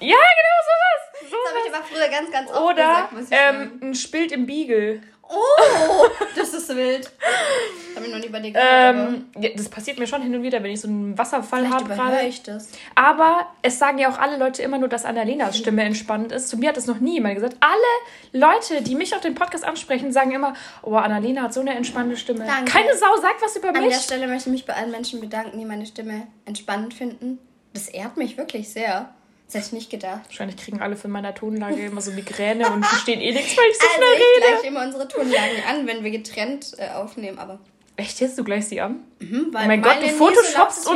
Ja, 0.00 0.16
genau, 0.16 0.58
sowas. 0.66 1.02
Das 1.12 1.50
habe 1.50 1.58
ich 1.58 1.64
sowas. 1.64 1.74
aber 1.74 1.84
früher 1.84 2.08
ganz, 2.08 2.30
ganz 2.30 2.50
oft 2.50 2.60
Oder 2.60 2.74
gesagt. 2.74 3.12
Muss 3.12 3.22
ich 3.22 3.28
sagen. 3.28 3.80
ähm, 3.82 3.90
ein 3.90 3.94
Spild 3.94 4.32
im 4.32 4.46
Beagle. 4.46 5.00
Oh, 5.28 6.06
das 6.36 6.54
ist 6.54 6.68
wild. 6.68 7.04
Das 7.04 7.96
habe 7.96 8.06
ich 8.06 8.12
noch 8.12 8.20
nie 8.20 8.28
bei 8.28 8.38
dir 8.38 8.52
gehört. 8.52 8.94
Ähm, 8.94 9.26
ja, 9.40 9.50
das 9.56 9.68
passiert 9.68 9.98
mir 9.98 10.06
schon 10.06 10.22
hin 10.22 10.32
und 10.36 10.42
wieder, 10.44 10.62
wenn 10.62 10.70
ich 10.70 10.80
so 10.80 10.86
einen 10.86 11.18
Wasserfall 11.18 11.68
habe 11.68 11.92
gerade. 11.94 12.26
ich 12.28 12.44
das. 12.44 12.70
Aber 12.94 13.48
es 13.62 13.78
sagen 13.78 13.98
ja 13.98 14.08
auch 14.08 14.18
alle 14.18 14.36
Leute 14.36 14.62
immer 14.62 14.78
nur, 14.78 14.88
dass 14.88 15.04
Annalenas 15.04 15.58
Stimme 15.58 15.82
entspannt 15.82 16.30
ist. 16.30 16.48
Zu 16.48 16.58
mir 16.58 16.68
hat 16.68 16.76
das 16.76 16.86
noch 16.86 17.00
nie 17.00 17.14
jemand 17.14 17.34
gesagt. 17.34 17.56
Alle 17.58 18.40
Leute, 18.44 18.82
die 18.82 18.94
mich 18.94 19.16
auf 19.16 19.20
den 19.20 19.34
Podcast 19.34 19.64
ansprechen, 19.64 20.12
sagen 20.12 20.30
immer, 20.30 20.54
oh, 20.82 20.94
Annalena 20.94 21.42
hat 21.42 21.54
so 21.54 21.60
eine 21.60 21.74
entspannte 21.74 22.16
Stimme. 22.16 22.44
Danke. 22.46 22.70
Keine 22.70 22.94
Sau 22.96 23.16
sagt 23.20 23.42
was 23.42 23.56
über 23.56 23.70
An 23.70 23.80
mich. 23.82 23.94
der 23.94 24.00
Stelle 24.00 24.28
möchte 24.28 24.48
ich 24.48 24.52
mich 24.52 24.64
bei 24.66 24.74
allen 24.74 24.92
Menschen 24.92 25.20
bedanken, 25.20 25.58
die 25.58 25.64
meine 25.64 25.86
Stimme 25.86 26.28
entspannend 26.44 26.94
finden. 26.94 27.40
Das 27.72 27.88
ehrt 27.88 28.16
mich 28.16 28.38
wirklich 28.38 28.68
sehr. 28.72 29.12
Das 29.46 29.54
hätte 29.54 29.66
ich 29.66 29.72
nicht 29.72 29.90
gedacht. 29.90 30.22
Wahrscheinlich 30.26 30.56
kriegen 30.56 30.80
alle 30.80 30.96
von 30.96 31.10
meiner 31.10 31.34
Tonlage 31.34 31.84
immer 31.86 32.00
so 32.00 32.10
Migräne 32.10 32.68
und 32.70 32.84
verstehen 32.84 33.20
eh 33.20 33.32
nichts, 33.32 33.56
weil 33.56 33.64
ich 33.70 33.76
so 33.78 33.86
Also 33.86 33.94
schnell 33.96 34.08
ich 34.14 34.20
rede. 34.36 34.52
gleiche 34.52 34.66
immer 34.66 34.84
unsere 34.84 35.08
Tonlagen 35.08 35.62
an, 35.70 35.86
wenn 35.86 36.02
wir 36.04 36.10
getrennt 36.10 36.72
äh, 36.78 36.88
aufnehmen, 36.90 37.38
aber 37.38 37.60
Echt 37.98 38.20
jetzt? 38.20 38.36
Du 38.38 38.44
gleichst 38.44 38.68
sie 38.70 38.80
an? 38.80 39.04
mhm, 39.20 39.48
weil 39.52 39.64
Oh 39.64 39.68
mein 39.68 39.80
Gott, 39.82 39.96
du 40.02 40.02
wie 40.02 40.10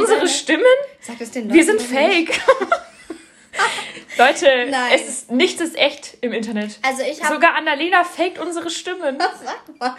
unsere. 0.01 0.29
Stimmen? 0.29 0.65
Sag 1.01 1.19
das 1.19 1.31
den 1.31 1.51
Wir 1.53 1.65
Leuten 1.65 1.79
sind 1.79 1.91
doch 1.93 2.01
nicht. 2.01 2.35
fake. 2.35 2.41
Leute, 4.19 4.47
Nein. 4.71 4.93
es 4.95 5.09
ist 5.09 5.31
nichts 5.31 5.61
ist 5.61 5.77
echt 5.77 6.17
im 6.21 6.33
Internet. 6.33 6.79
Also 6.83 7.03
ich 7.03 7.23
habe 7.23 7.35
Sogar 7.35 7.55
Annalena 7.57 8.05
faked 8.05 8.39
unsere 8.39 8.69
Stimmen. 8.71 9.19
Sag 9.45 9.79
mal. 9.79 9.95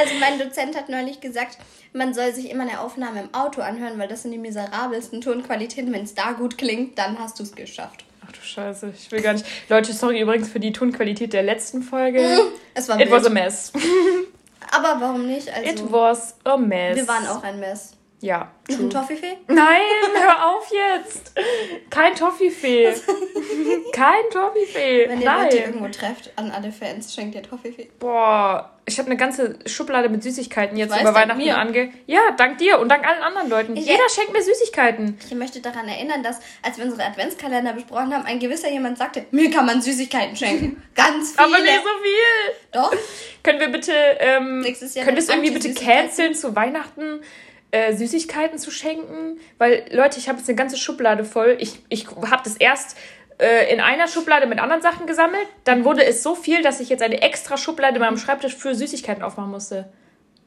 Also 0.00 0.14
mein 0.20 0.38
Dozent 0.38 0.76
hat 0.76 0.88
neulich 0.88 1.20
gesagt, 1.20 1.58
man 1.92 2.14
soll 2.14 2.32
sich 2.34 2.50
immer 2.50 2.62
eine 2.62 2.80
Aufnahme 2.80 3.20
im 3.20 3.34
Auto 3.34 3.60
anhören, 3.60 3.98
weil 3.98 4.08
das 4.08 4.22
sind 4.22 4.32
die 4.32 4.38
miserabelsten 4.38 5.20
Tonqualitäten. 5.20 5.92
Wenn 5.92 6.02
es 6.04 6.14
da 6.14 6.32
gut 6.32 6.58
klingt, 6.58 6.98
dann 6.98 7.18
hast 7.18 7.38
du 7.38 7.42
es 7.44 7.54
geschafft. 7.54 8.04
Ach 8.26 8.32
du 8.32 8.40
Scheiße, 8.40 8.92
ich 8.96 9.10
will 9.12 9.20
gar 9.20 9.32
nicht. 9.34 9.46
Leute, 9.68 9.92
sorry 9.92 10.20
übrigens 10.20 10.48
für 10.48 10.60
die 10.60 10.72
Tonqualität 10.72 11.32
der 11.32 11.42
letzten 11.42 11.82
Folge. 11.82 12.40
Es 12.74 12.88
war 12.88 13.00
It 13.00 13.10
was 13.10 13.22
a 13.22 13.24
wild. 13.26 13.34
mess. 13.34 13.72
Aber 14.70 15.00
warum 15.00 15.26
nicht? 15.26 15.48
It 15.48 15.54
Also, 15.72 15.92
was 15.92 16.34
a 16.44 16.56
mess. 16.56 16.96
wir 16.96 17.06
waren 17.08 17.26
auch 17.28 17.42
ein 17.42 17.58
Mess. 17.60 17.92
Ja. 18.22 18.52
Noch 18.70 18.78
ein 18.78 18.88
Toffifee? 18.90 19.36
Nein, 19.48 19.80
hör 20.14 20.48
auf 20.50 20.70
jetzt. 20.70 21.32
Kein 21.90 22.14
Toffifee. 22.14 22.94
Kein 23.92 24.22
Toffifee. 24.32 25.08
Wenn 25.08 25.20
ihr 25.20 25.30
Leute 25.32 25.56
irgendwo 25.58 25.88
trefft, 25.88 26.30
an 26.36 26.52
alle 26.52 26.70
Fans, 26.70 27.12
schenkt 27.12 27.34
ihr 27.34 27.42
Toffifee. 27.42 27.90
Boah, 27.98 28.70
ich 28.86 28.96
habe 29.00 29.06
eine 29.06 29.16
ganze 29.16 29.58
Schublade 29.66 30.08
mit 30.08 30.22
Süßigkeiten 30.22 30.76
jetzt 30.76 30.92
weiß, 30.92 31.00
über 31.02 31.14
Weihnachten 31.14 31.42
mir. 31.42 31.58
ange. 31.58 31.92
Ja, 32.06 32.20
dank 32.36 32.58
dir 32.58 32.78
und 32.78 32.88
dank 32.88 33.04
allen 33.04 33.22
anderen 33.22 33.48
Leuten. 33.50 33.76
Ich- 33.76 33.86
Jeder 33.86 34.08
schenkt 34.08 34.32
mir 34.32 34.42
Süßigkeiten. 34.42 35.18
Ich 35.26 35.34
möchte 35.34 35.60
daran 35.60 35.88
erinnern, 35.88 36.22
dass, 36.22 36.38
als 36.62 36.78
wir 36.78 36.84
unsere 36.84 37.02
Adventskalender 37.04 37.72
besprochen 37.72 38.14
haben, 38.14 38.24
ein 38.24 38.38
gewisser 38.38 38.70
jemand 38.70 38.98
sagte, 38.98 39.26
mir 39.32 39.50
kann 39.50 39.66
man 39.66 39.82
Süßigkeiten 39.82 40.36
schenken. 40.36 40.80
Ganz 40.94 41.32
viele. 41.32 41.44
Aber 41.44 41.58
nicht 41.58 41.74
so 41.82 42.02
viel. 42.02 42.54
Doch. 42.70 42.92
Können 43.42 43.58
wir 43.58 43.68
bitte, 43.68 43.92
ähm, 44.20 44.60
Nächstes 44.60 44.94
Jahr 44.94 45.04
können 45.04 45.16
wir 45.16 45.22
es 45.24 45.28
irgendwie 45.28 45.50
bitte 45.50 45.74
canceln, 45.74 46.34
zu 46.36 46.54
Weihnachten 46.54 47.20
äh, 47.72 47.92
Süßigkeiten 47.94 48.58
zu 48.58 48.70
schenken? 48.70 49.40
Weil, 49.58 49.84
Leute, 49.90 50.18
ich 50.18 50.28
habe 50.28 50.38
jetzt 50.38 50.48
eine 50.48 50.56
ganze 50.56 50.76
Schublade 50.76 51.24
voll. 51.24 51.56
Ich, 51.58 51.80
ich 51.88 52.06
habe 52.06 52.42
das 52.44 52.56
erst 52.56 52.96
äh, 53.38 53.72
in 53.72 53.80
einer 53.80 54.06
Schublade 54.06 54.46
mit 54.46 54.60
anderen 54.60 54.82
Sachen 54.82 55.06
gesammelt. 55.06 55.46
Dann 55.64 55.84
wurde 55.84 56.04
es 56.04 56.22
so 56.22 56.34
viel, 56.36 56.62
dass 56.62 56.78
ich 56.80 56.88
jetzt 56.88 57.02
eine 57.02 57.20
extra 57.20 57.56
Schublade 57.56 57.96
in 57.96 58.00
meinem 58.02 58.18
Schreibtisch 58.18 58.54
für 58.54 58.74
Süßigkeiten 58.74 59.22
aufmachen 59.24 59.50
musste. 59.50 59.92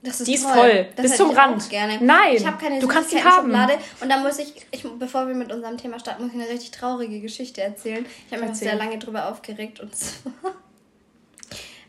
Das 0.04 0.20
ist 0.20 0.28
Die 0.28 0.36
ist 0.36 0.44
toll. 0.44 0.54
voll. 0.54 0.88
Das 0.96 1.08
Bis 1.08 1.18
zum 1.18 1.32
Rand. 1.32 1.68
Gerne. 1.68 1.98
Nein, 2.00 2.36
Ich 2.36 2.46
habe 2.46 2.58
keine 2.64 2.80
du 2.80 2.88
kannst 2.88 3.12
die 3.12 3.24
haben. 3.24 3.48
Süßigkeiten-Schublade. 3.50 3.74
Und 4.02 4.10
da 4.10 4.18
muss 4.18 4.38
ich, 4.38 4.54
ich, 4.70 4.86
bevor 5.00 5.28
wir 5.28 5.34
mit 5.34 5.52
unserem 5.52 5.78
Thema 5.78 5.98
starten, 6.00 6.24
muss 6.26 6.32
ich 6.34 6.40
eine 6.40 6.48
richtig 6.50 6.70
traurige 6.72 7.20
Geschichte 7.22 7.62
erzählen. 7.62 8.06
Ich 8.28 8.32
habe 8.32 8.42
mich 8.44 8.52
Erzähl. 8.52 8.68
sehr 8.70 8.78
lange 8.78 9.00
drüber 9.00 9.28
aufgeregt. 9.30 9.80
Und 9.80 9.96
zwar 9.96 10.32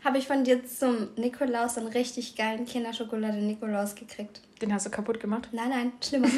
habe 0.07 0.19
ich 0.19 0.27
von 0.27 0.45
dir 0.45 0.65
zum 0.65 1.09
Nikolaus 1.17 1.77
einen 1.77 1.87
richtig 1.87 2.37
geilen 2.37 2.65
Kinderschokolade-Nikolaus 2.65 3.93
gekriegt. 3.93 4.39
Den 4.61 4.73
hast 4.73 4.85
du 4.85 4.89
kaputt 4.89 5.19
gemacht. 5.19 5.49
Nein, 5.51 5.69
nein, 5.69 5.91
schlimmer. 6.01 6.29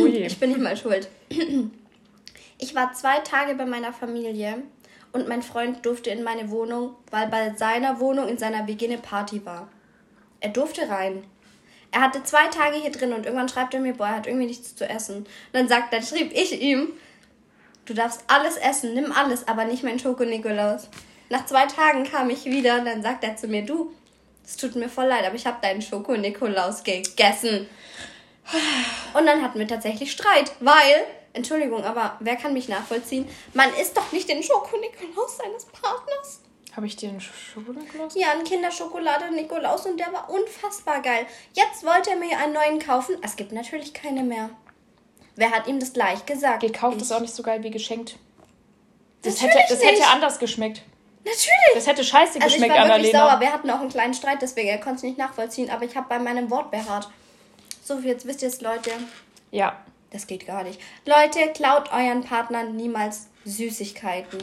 Oh. 0.00 0.06
Ich 0.06 0.40
bin 0.40 0.48
nicht 0.48 0.62
mal 0.62 0.74
schuld. 0.74 1.06
Ich 2.56 2.74
war 2.74 2.94
zwei 2.94 3.18
Tage 3.18 3.54
bei 3.56 3.66
meiner 3.66 3.92
Familie 3.92 4.62
und 5.12 5.28
mein 5.28 5.42
Freund 5.42 5.84
durfte 5.84 6.08
in 6.08 6.22
meine 6.22 6.50
Wohnung, 6.50 6.94
weil 7.10 7.28
bei 7.28 7.54
seiner 7.54 8.00
Wohnung 8.00 8.26
in 8.26 8.38
seiner 8.38 8.66
WG 8.66 8.86
eine 8.86 8.96
Party 8.96 9.44
war. 9.44 9.68
Er 10.40 10.48
durfte 10.48 10.88
rein. 10.88 11.24
Er 11.90 12.00
hatte 12.00 12.22
zwei 12.22 12.46
Tage 12.46 12.78
hier 12.78 12.90
drin 12.90 13.12
und 13.12 13.26
irgendwann 13.26 13.50
schreibt 13.50 13.74
er 13.74 13.80
mir, 13.80 13.92
boah, 13.92 14.06
er 14.06 14.16
hat 14.16 14.26
irgendwie 14.26 14.46
nichts 14.46 14.74
zu 14.74 14.88
essen. 14.88 15.18
Und 15.18 15.26
dann 15.52 15.68
sagt, 15.68 15.92
dann 15.92 16.02
schrieb 16.02 16.32
ich 16.32 16.58
ihm, 16.62 16.88
du 17.84 17.92
darfst 17.92 18.24
alles 18.28 18.56
essen, 18.56 18.94
nimm 18.94 19.12
alles, 19.12 19.46
aber 19.46 19.66
nicht 19.66 19.84
mein 19.84 19.98
Schoko-Nikolaus. 19.98 20.88
Nach 21.30 21.44
zwei 21.46 21.66
Tagen 21.66 22.04
kam 22.04 22.30
ich 22.30 22.44
wieder 22.44 22.76
und 22.78 22.86
dann 22.86 23.02
sagt 23.02 23.24
er 23.24 23.36
zu 23.36 23.48
mir, 23.48 23.62
du, 23.62 23.92
es 24.44 24.56
tut 24.56 24.76
mir 24.76 24.88
voll 24.88 25.06
leid, 25.06 25.26
aber 25.26 25.34
ich 25.34 25.46
habe 25.46 25.58
deinen 25.60 25.82
Schoko-Nikolaus 25.82 26.82
gegessen. 26.82 27.68
Und 29.14 29.26
dann 29.26 29.42
hatten 29.42 29.58
wir 29.58 29.68
tatsächlich 29.68 30.10
Streit, 30.10 30.52
weil, 30.60 31.04
Entschuldigung, 31.34 31.84
aber 31.84 32.16
wer 32.20 32.36
kann 32.36 32.54
mich 32.54 32.68
nachvollziehen? 32.68 33.28
Man 33.52 33.68
isst 33.74 33.96
doch 33.96 34.10
nicht 34.12 34.28
den 34.28 34.42
Schoko-Nikolaus 34.42 35.36
seines 35.36 35.66
Partners. 35.66 36.40
Habe 36.74 36.86
ich 36.86 36.96
dir 36.96 37.08
einen 37.08 37.20
Schokonikolaus? 37.20 38.14
Ja, 38.14 38.28
ein 38.30 38.44
Kinderschokolade 38.44 39.34
Nikolaus 39.34 39.84
und 39.84 39.98
der 39.98 40.12
war 40.12 40.30
unfassbar 40.30 41.02
geil. 41.02 41.26
Jetzt 41.52 41.84
wollte 41.84 42.10
er 42.10 42.16
mir 42.16 42.38
einen 42.38 42.52
neuen 42.52 42.78
kaufen. 42.78 43.16
Es 43.20 43.34
gibt 43.34 43.50
natürlich 43.52 43.92
keine 43.92 44.22
mehr. 44.22 44.50
Wer 45.34 45.50
hat 45.50 45.66
ihm 45.66 45.80
das 45.80 45.92
gleich 45.92 46.24
gesagt? 46.24 46.60
Gekauft 46.60 47.00
ist 47.00 47.10
Ich. 47.10 47.16
auch 47.16 47.20
nicht 47.20 47.34
so 47.34 47.42
geil 47.42 47.62
wie 47.64 47.70
geschenkt. 47.70 48.16
Das, 49.22 49.34
Natürlich 49.40 49.56
hätte, 49.56 49.74
das 49.74 49.84
hätte 49.84 50.06
anders 50.06 50.38
geschmeckt. 50.38 50.82
Natürlich. 51.28 51.74
Das 51.74 51.86
hätte 51.86 52.04
scheiße 52.04 52.40
Also 52.40 52.46
ich 52.56 52.62
geschmeckt, 52.62 52.74
war 52.74 52.88
wirklich 52.88 53.14
Annalena. 53.14 53.30
sauer. 53.32 53.40
Wir 53.40 53.52
hatten 53.52 53.70
auch 53.70 53.80
einen 53.80 53.90
kleinen 53.90 54.14
Streit, 54.14 54.40
deswegen 54.42 54.68
er 54.68 54.78
konnte 54.78 54.96
es 54.96 55.02
nicht 55.02 55.18
nachvollziehen. 55.18 55.70
Aber 55.70 55.84
ich 55.84 55.96
habe 55.96 56.06
bei 56.08 56.18
meinem 56.18 56.50
Wort 56.50 56.70
beharrt. 56.70 57.08
So, 57.84 57.98
jetzt 58.00 58.26
wisst 58.26 58.42
ihr 58.42 58.48
es, 58.48 58.60
Leute. 58.60 58.90
Ja. 59.50 59.76
Das 60.10 60.26
geht 60.26 60.46
gar 60.46 60.62
nicht. 60.62 60.80
Leute, 61.04 61.52
klaut 61.52 61.92
euren 61.92 62.24
Partnern 62.24 62.76
niemals 62.76 63.28
Süßigkeiten. 63.44 64.38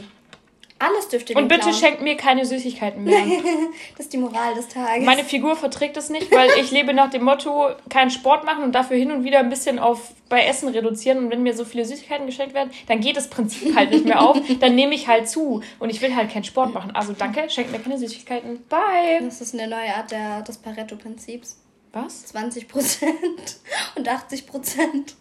Alles 0.78 1.08
dürft 1.08 1.30
ihr 1.30 1.36
Und 1.36 1.48
bitte 1.48 1.62
klauen. 1.62 1.74
schenkt 1.74 2.02
mir 2.02 2.16
keine 2.16 2.44
Süßigkeiten 2.44 3.02
mehr. 3.04 3.18
Das 3.96 4.06
ist 4.06 4.12
die 4.12 4.18
Moral 4.18 4.54
des 4.54 4.68
Tages. 4.68 5.06
Meine 5.06 5.24
Figur 5.24 5.56
verträgt 5.56 5.96
es 5.96 6.10
nicht, 6.10 6.30
weil 6.30 6.50
ich 6.60 6.70
lebe 6.70 6.92
nach 6.92 7.08
dem 7.08 7.24
Motto, 7.24 7.70
keinen 7.88 8.10
Sport 8.10 8.44
machen 8.44 8.62
und 8.62 8.74
dafür 8.74 8.96
hin 8.98 9.10
und 9.10 9.24
wieder 9.24 9.38
ein 9.38 9.48
bisschen 9.48 9.78
auf 9.78 10.12
bei 10.28 10.44
Essen 10.44 10.68
reduzieren. 10.68 11.18
Und 11.18 11.30
wenn 11.30 11.42
mir 11.42 11.54
so 11.56 11.64
viele 11.64 11.84
Süßigkeiten 11.86 12.26
geschenkt 12.26 12.52
werden, 12.54 12.70
dann 12.88 13.00
geht 13.00 13.16
das 13.16 13.30
Prinzip 13.30 13.74
halt 13.74 13.90
nicht 13.90 14.04
mehr 14.04 14.20
auf. 14.20 14.38
Dann 14.60 14.74
nehme 14.74 14.94
ich 14.94 15.08
halt 15.08 15.28
zu. 15.28 15.62
Und 15.78 15.88
ich 15.90 16.02
will 16.02 16.14
halt 16.14 16.30
keinen 16.30 16.44
Sport 16.44 16.74
machen. 16.74 16.90
Also 16.94 17.14
danke, 17.14 17.48
schenkt 17.48 17.72
mir 17.72 17.78
keine 17.78 17.96
Süßigkeiten. 17.98 18.64
Bye. 18.68 19.20
das 19.22 19.40
ist 19.40 19.54
eine 19.54 19.68
neue 19.68 19.94
Art 19.94 20.10
der, 20.10 20.42
des 20.42 20.58
Pareto-Prinzips. 20.58 21.58
Was? 21.92 22.34
20% 22.34 22.66
und 23.96 24.08
80%. 24.08 25.14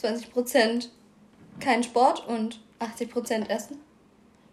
20% 0.00 0.88
kein 1.60 1.82
Sport 1.82 2.26
und 2.28 2.60
80% 2.80 3.48
Essen. 3.48 3.80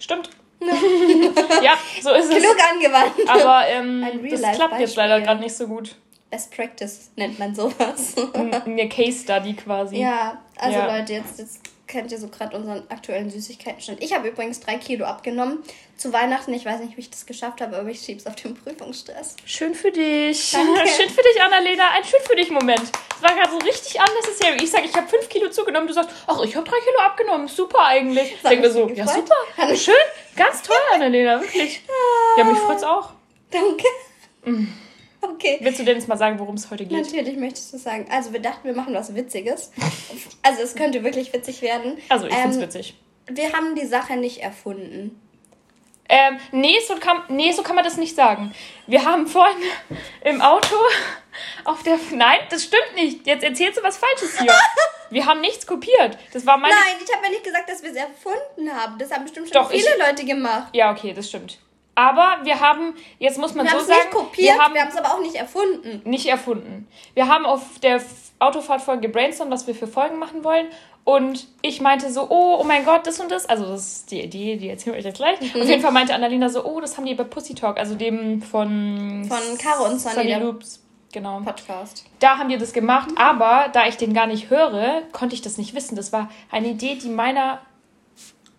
Stimmt. 0.02 0.30
ja, 0.62 1.78
so 2.02 2.12
ist 2.12 2.26
es. 2.26 2.36
Genug 2.36 2.58
angewandt. 2.72 3.14
Aber 3.28 3.68
ähm, 3.70 4.06
das 4.30 4.42
klappt 4.56 4.80
jetzt 4.80 4.96
leider 4.96 5.22
gerade 5.22 5.40
nicht 5.40 5.56
so 5.56 5.68
gut. 5.68 5.96
Best 6.30 6.52
Practice 6.56 7.12
nennt 7.16 7.38
man 7.40 7.54
sowas. 7.54 8.16
Eine 8.34 8.90
Case 8.90 9.24
Study 9.24 9.54
quasi. 9.54 9.98
ja, 9.98 10.42
also 10.58 10.78
Ja. 10.78 10.98
Leute, 10.98 11.14
jetzt, 11.14 11.40
jetzt 11.40 11.60
kennt 11.92 12.12
ihr 12.12 12.18
so 12.18 12.30
gerade 12.30 12.56
unseren 12.56 12.84
aktuellen 12.90 13.30
Süßigkeitenstand. 13.30 14.02
Ich 14.02 14.16
habe 14.16 14.30
übrigens 14.30 14.62
drei 14.62 14.78
Kilo 14.78 15.06
abgenommen 15.06 15.60
zu 15.98 16.14
Weihnachten. 16.14 16.54
Ich 16.54 16.66
weiß 16.66 16.80
nicht, 16.80 16.96
wie 16.96 17.02
ich 17.02 17.10
das 17.10 17.26
geschafft 17.26 17.62
habe, 17.62 17.78
aber 17.78 17.90
ich 17.90 18.00
schieb's 18.00 18.26
auf 18.26 18.36
den 18.36 18.56
Prüfungsstress. 18.56 19.36
Schön 19.46 19.76
für 19.76 19.92
dich. 19.92 20.52
Danke. 20.52 20.88
Schön 20.98 21.10
für 21.10 21.22
dich, 21.22 21.42
Annalena. 21.42 21.92
Ein 21.92 22.04
schön 22.04 22.22
für 22.24 22.36
dich 22.36 22.50
Moment. 22.50 22.82
Es 22.82 23.22
war 23.22 23.36
gerade 23.36 23.52
so 23.52 23.58
richtig 23.58 23.96
unnecessary. 24.00 24.64
Ich 24.64 24.72
sage, 24.72 24.86
ich 24.86 24.96
habe 24.96 25.08
fünf 25.08 25.28
Kilo 25.28 25.50
zugenommen. 25.50 25.88
Du 25.88 25.94
sagst, 25.94 26.10
ach, 26.28 26.42
ich 26.44 26.56
habe 26.56 26.68
drei 26.68 26.80
Kilo 26.80 27.00
abgenommen. 27.06 27.48
Super 27.48 27.86
eigentlich. 27.86 28.36
Ich 28.36 28.42
denke 28.42 28.68
mir 28.68 28.72
so, 28.72 28.90
ja 28.90 29.06
super. 29.06 29.76
Schön. 29.76 29.94
Ganz 30.36 30.62
toll, 30.62 30.78
Annalena. 30.94 31.42
Wirklich. 31.42 31.84
Ja, 32.38 32.46
mich 32.46 32.58
freut's 32.58 32.84
auch. 32.84 33.12
Danke. 33.52 33.86
Okay. 35.34 35.58
Willst 35.62 35.80
du 35.80 35.84
denn 35.84 35.98
jetzt 35.98 36.08
mal 36.08 36.18
sagen, 36.18 36.40
worum 36.40 36.56
es 36.56 36.70
heute 36.72 36.86
geht? 36.86 36.98
Natürlich 36.98 37.38
möchtest 37.38 37.72
du 37.74 37.78
sagen. 37.78 38.08
Also 38.12 38.34
wir 38.34 38.40
dachten, 38.42 38.64
wir 38.68 38.74
machen 38.76 38.94
was 38.94 39.14
Witziges. 39.16 39.72
Also 40.42 40.62
es 40.64 40.76
könnte 40.76 41.04
wirklich 41.04 41.32
witzig 41.34 41.62
werden. 41.62 41.98
Also, 42.10 42.26
ich 42.28 42.34
Ähm, 42.34 42.60
witzig. 42.60 42.96
Wir 43.28 43.54
haben 43.54 43.76
die 43.76 43.86
Sache 43.86 44.18
nicht 44.18 44.40
erfunden. 44.40 45.20
Ähm, 46.10 46.38
nee 46.52 46.76
so, 46.86 46.96
kann, 46.96 47.24
nee, 47.30 47.52
so 47.54 47.62
kann 47.64 47.76
man 47.76 47.86
das 47.86 47.98
nicht 47.98 48.16
sagen. 48.16 48.54
Wir 48.88 49.06
haben 49.06 49.28
vorhin 49.28 49.62
im 50.26 50.42
Auto 50.42 50.76
auf 51.66 51.84
der. 51.84 51.98
Nein, 52.12 52.40
das 52.50 52.64
stimmt 52.66 52.96
nicht. 52.96 53.26
Jetzt 53.26 53.44
erzählst 53.44 53.80
du 53.80 53.84
was 53.84 53.98
Falsches 53.98 54.40
hier. 54.40 54.52
Wir 55.10 55.26
haben 55.26 55.40
nichts 55.42 55.66
kopiert. 55.68 56.18
Das 56.34 56.46
war 56.46 56.58
meine. 56.58 56.74
Nein, 56.74 56.96
ich 57.06 57.14
habe 57.16 57.26
ja 57.26 57.32
nicht 57.32 57.44
gesagt, 57.44 57.70
dass 57.70 57.82
wir 57.84 57.92
es 57.92 57.96
erfunden 57.98 58.74
haben. 58.76 58.98
Das 58.98 59.12
haben 59.12 59.24
bestimmt 59.24 59.48
schon 59.48 59.54
Doch, 59.62 59.70
viele 59.72 59.84
ich- 59.88 59.98
Leute 60.06 60.26
gemacht. 60.26 60.70
Ja, 60.74 60.92
okay, 60.92 61.14
das 61.14 61.30
stimmt. 61.30 61.60
Aber 61.96 62.38
wir 62.44 62.60
haben, 62.60 62.94
jetzt 63.20 63.38
muss 63.38 63.54
man 63.54 63.66
Wir 63.66 63.74
so 63.74 63.80
sagen, 63.80 64.00
nicht 64.00 64.12
kopiert, 64.12 64.56
wir 64.56 64.64
haben 64.64 64.74
es 64.88 64.96
aber 64.96 65.14
auch 65.14 65.20
nicht 65.20 65.36
erfunden. 65.36 66.02
nicht 66.04 66.26
erfunden. 66.26 66.88
Wir 67.14 67.28
haben 67.28 67.46
auf 67.46 67.80
der 67.84 68.02
Autofahrt 68.40 68.82
vorhin 68.82 69.02
gebrainstormt, 69.02 69.52
was 69.52 69.68
wir 69.68 69.76
für 69.76 69.88
Folgen 69.88 70.18
machen 70.18 70.44
wollen. 70.44 70.68
Und 71.04 71.48
ich 71.62 71.82
meinte 71.82 72.12
so, 72.12 72.28
oh, 72.30 72.58
oh 72.60 72.64
mein 72.64 72.86
Gott, 72.86 73.08
das 73.08 73.20
und 73.20 73.32
das. 73.32 73.48
Also 73.48 73.66
das 73.66 73.88
ist 73.88 74.12
die 74.12 74.22
Idee, 74.22 74.58
die 74.58 74.70
erzählen 74.70 74.94
wir 74.94 75.00
euch 75.00 75.06
jetzt 75.06 75.18
gleich. 75.18 75.40
Auf 75.40 75.68
jeden 75.68 75.82
Fall 75.82 75.92
meinte 75.92 76.14
Annalena 76.14 76.48
so, 76.50 76.64
oh, 76.64 76.80
das 76.80 76.98
haben 76.98 77.06
die 77.06 77.16
bei 77.16 77.24
Pussy 77.24 77.56
Talk, 77.56 77.78
also 77.78 77.96
dem 77.96 78.42
von... 78.42 79.26
Von 79.28 79.58
Caro 79.58 79.86
und 79.86 80.00
Sonny 80.00 80.28
der 80.28 80.40
Loops. 80.40 80.82
Genau. 81.12 81.42
Podcast. 81.42 82.06
Da 82.20 82.38
haben 82.38 82.50
wir 82.50 82.58
das 82.58 82.72
gemacht, 82.72 83.10
aber 83.16 83.68
da 83.74 83.88
ich 83.88 83.98
den 83.98 84.14
gar 84.14 84.28
nicht 84.28 84.50
höre, 84.50 85.02
konnte 85.12 85.36
ich 85.36 85.42
das 85.42 85.58
nicht 85.58 85.76
wissen. 85.76 85.96
Das 85.96 86.14
war 86.14 86.30
eine 86.50 86.70
Idee, 86.70 86.96
die 86.96 87.10
meiner 87.10 87.60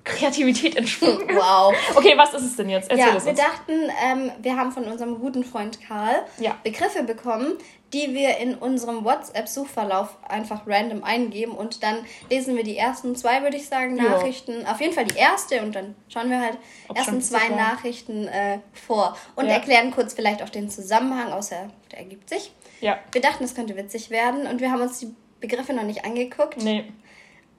Kreativität 0.05 0.77
entsprungen. 0.77 1.29
Wow. 1.35 1.75
Okay, 1.95 2.15
was 2.17 2.35
ist 2.35 2.43
es 2.43 2.57
denn 2.57 2.69
jetzt? 2.69 2.91
Erzähl 2.91 3.07
Ja, 3.09 3.17
es 3.17 3.25
wir 3.25 3.31
uns. 3.33 3.41
dachten, 3.41 3.73
ähm, 4.05 4.33
wir 4.41 4.57
haben 4.57 4.73
von 4.73 4.85
unserem 4.85 5.19
guten 5.21 5.45
Freund 5.45 5.79
Karl 5.87 6.25
Ja. 6.39 6.57
Begriffe 6.65 7.03
bekommen, 7.05 7.55
die 7.93 8.15
wir 8.15 8.39
in 8.39 8.55
unserem 8.55 9.05
WhatsApp-Suchverlauf 9.05 10.17
einfach 10.29 10.67
random 10.67 11.05
eingeben 11.05 11.53
und 11.53 11.83
dann 11.83 11.99
lesen 12.31 12.57
wir 12.57 12.65
die 12.65 12.77
ersten 12.77 13.15
zwei, 13.17 13.43
würde 13.43 13.57
ich 13.57 13.69
sagen, 13.69 13.97
Ja. 13.97 14.05
Nachrichten. 14.05 14.67
Auf 14.67 14.81
jeden 14.81 14.93
Fall 14.95 15.05
die 15.05 15.17
erste 15.19 15.61
und 15.63 15.75
dann 15.75 15.95
schauen 16.09 16.31
wir 16.31 16.41
halt 16.41 16.59
Ob 16.89 16.97
ersten 16.97 17.21
zwei. 17.21 17.49
Nachrichten 17.49 18.27
äh, 18.29 18.59
vor 18.73 19.17
und 19.37 19.47
Ja. 19.47 19.53
erklären 19.53 19.91
kurz 19.91 20.15
vielleicht 20.15 20.43
auch 20.43 20.49
den 20.49 20.71
Zusammenhang, 20.71 21.33
außer 21.33 21.69
der 21.91 21.99
ergibt 21.99 22.29
sich. 22.31 22.53
Ja. 22.81 22.99
Wir 23.13 23.21
dachten, 23.21 23.45
es 23.45 23.55
könnte 23.55 23.77
witzig 23.77 24.11
werden 24.11 24.47
und 24.47 24.61
wir 24.61 24.71
haben 24.73 24.81
uns 24.83 24.99
die 24.99 25.15
Begriffe 25.41 25.73
noch 25.75 25.83
nicht 25.83 26.05
angeguckt. 26.05 26.63
Nee. 26.63 26.85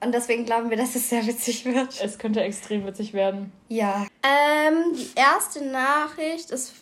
Und 0.04 0.12
deswegen 0.12 0.44
glauben 0.44 0.68
wir, 0.68 0.76
dass 0.76 0.94
es 0.94 1.08
sehr 1.08 1.26
witzig 1.26 1.64
wird. 1.64 2.00
Es 2.02 2.18
könnte 2.18 2.42
extrem 2.42 2.86
witzig 2.86 3.14
werden. 3.14 3.52
Ja. 3.68 4.06
Ähm, 4.22 4.94
die 4.94 5.08
erste 5.14 5.64
Nachricht 5.64 6.50
ist 6.50 6.72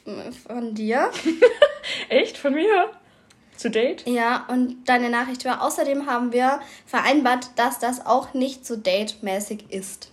von 0.47 0.75
dir. 0.75 1.11
Echt? 2.09 2.37
Von 2.37 2.55
mir? 2.55 2.91
Zu 3.57 3.71
Date? 3.71 4.05
Ja, 4.09 4.45
und 4.49 4.85
deine 4.87 5.09
Nachricht 5.09 5.45
war, 5.45 5.63
außerdem 5.63 6.07
haben 6.07 6.33
wir 6.33 6.61
vereinbart, 6.85 7.51
dass 7.55 7.79
das 7.79 8.05
auch 8.05 8.35
nicht 8.35 8.67
so 8.67 8.75
datemäßig 8.75 9.71
ist. 9.71 10.11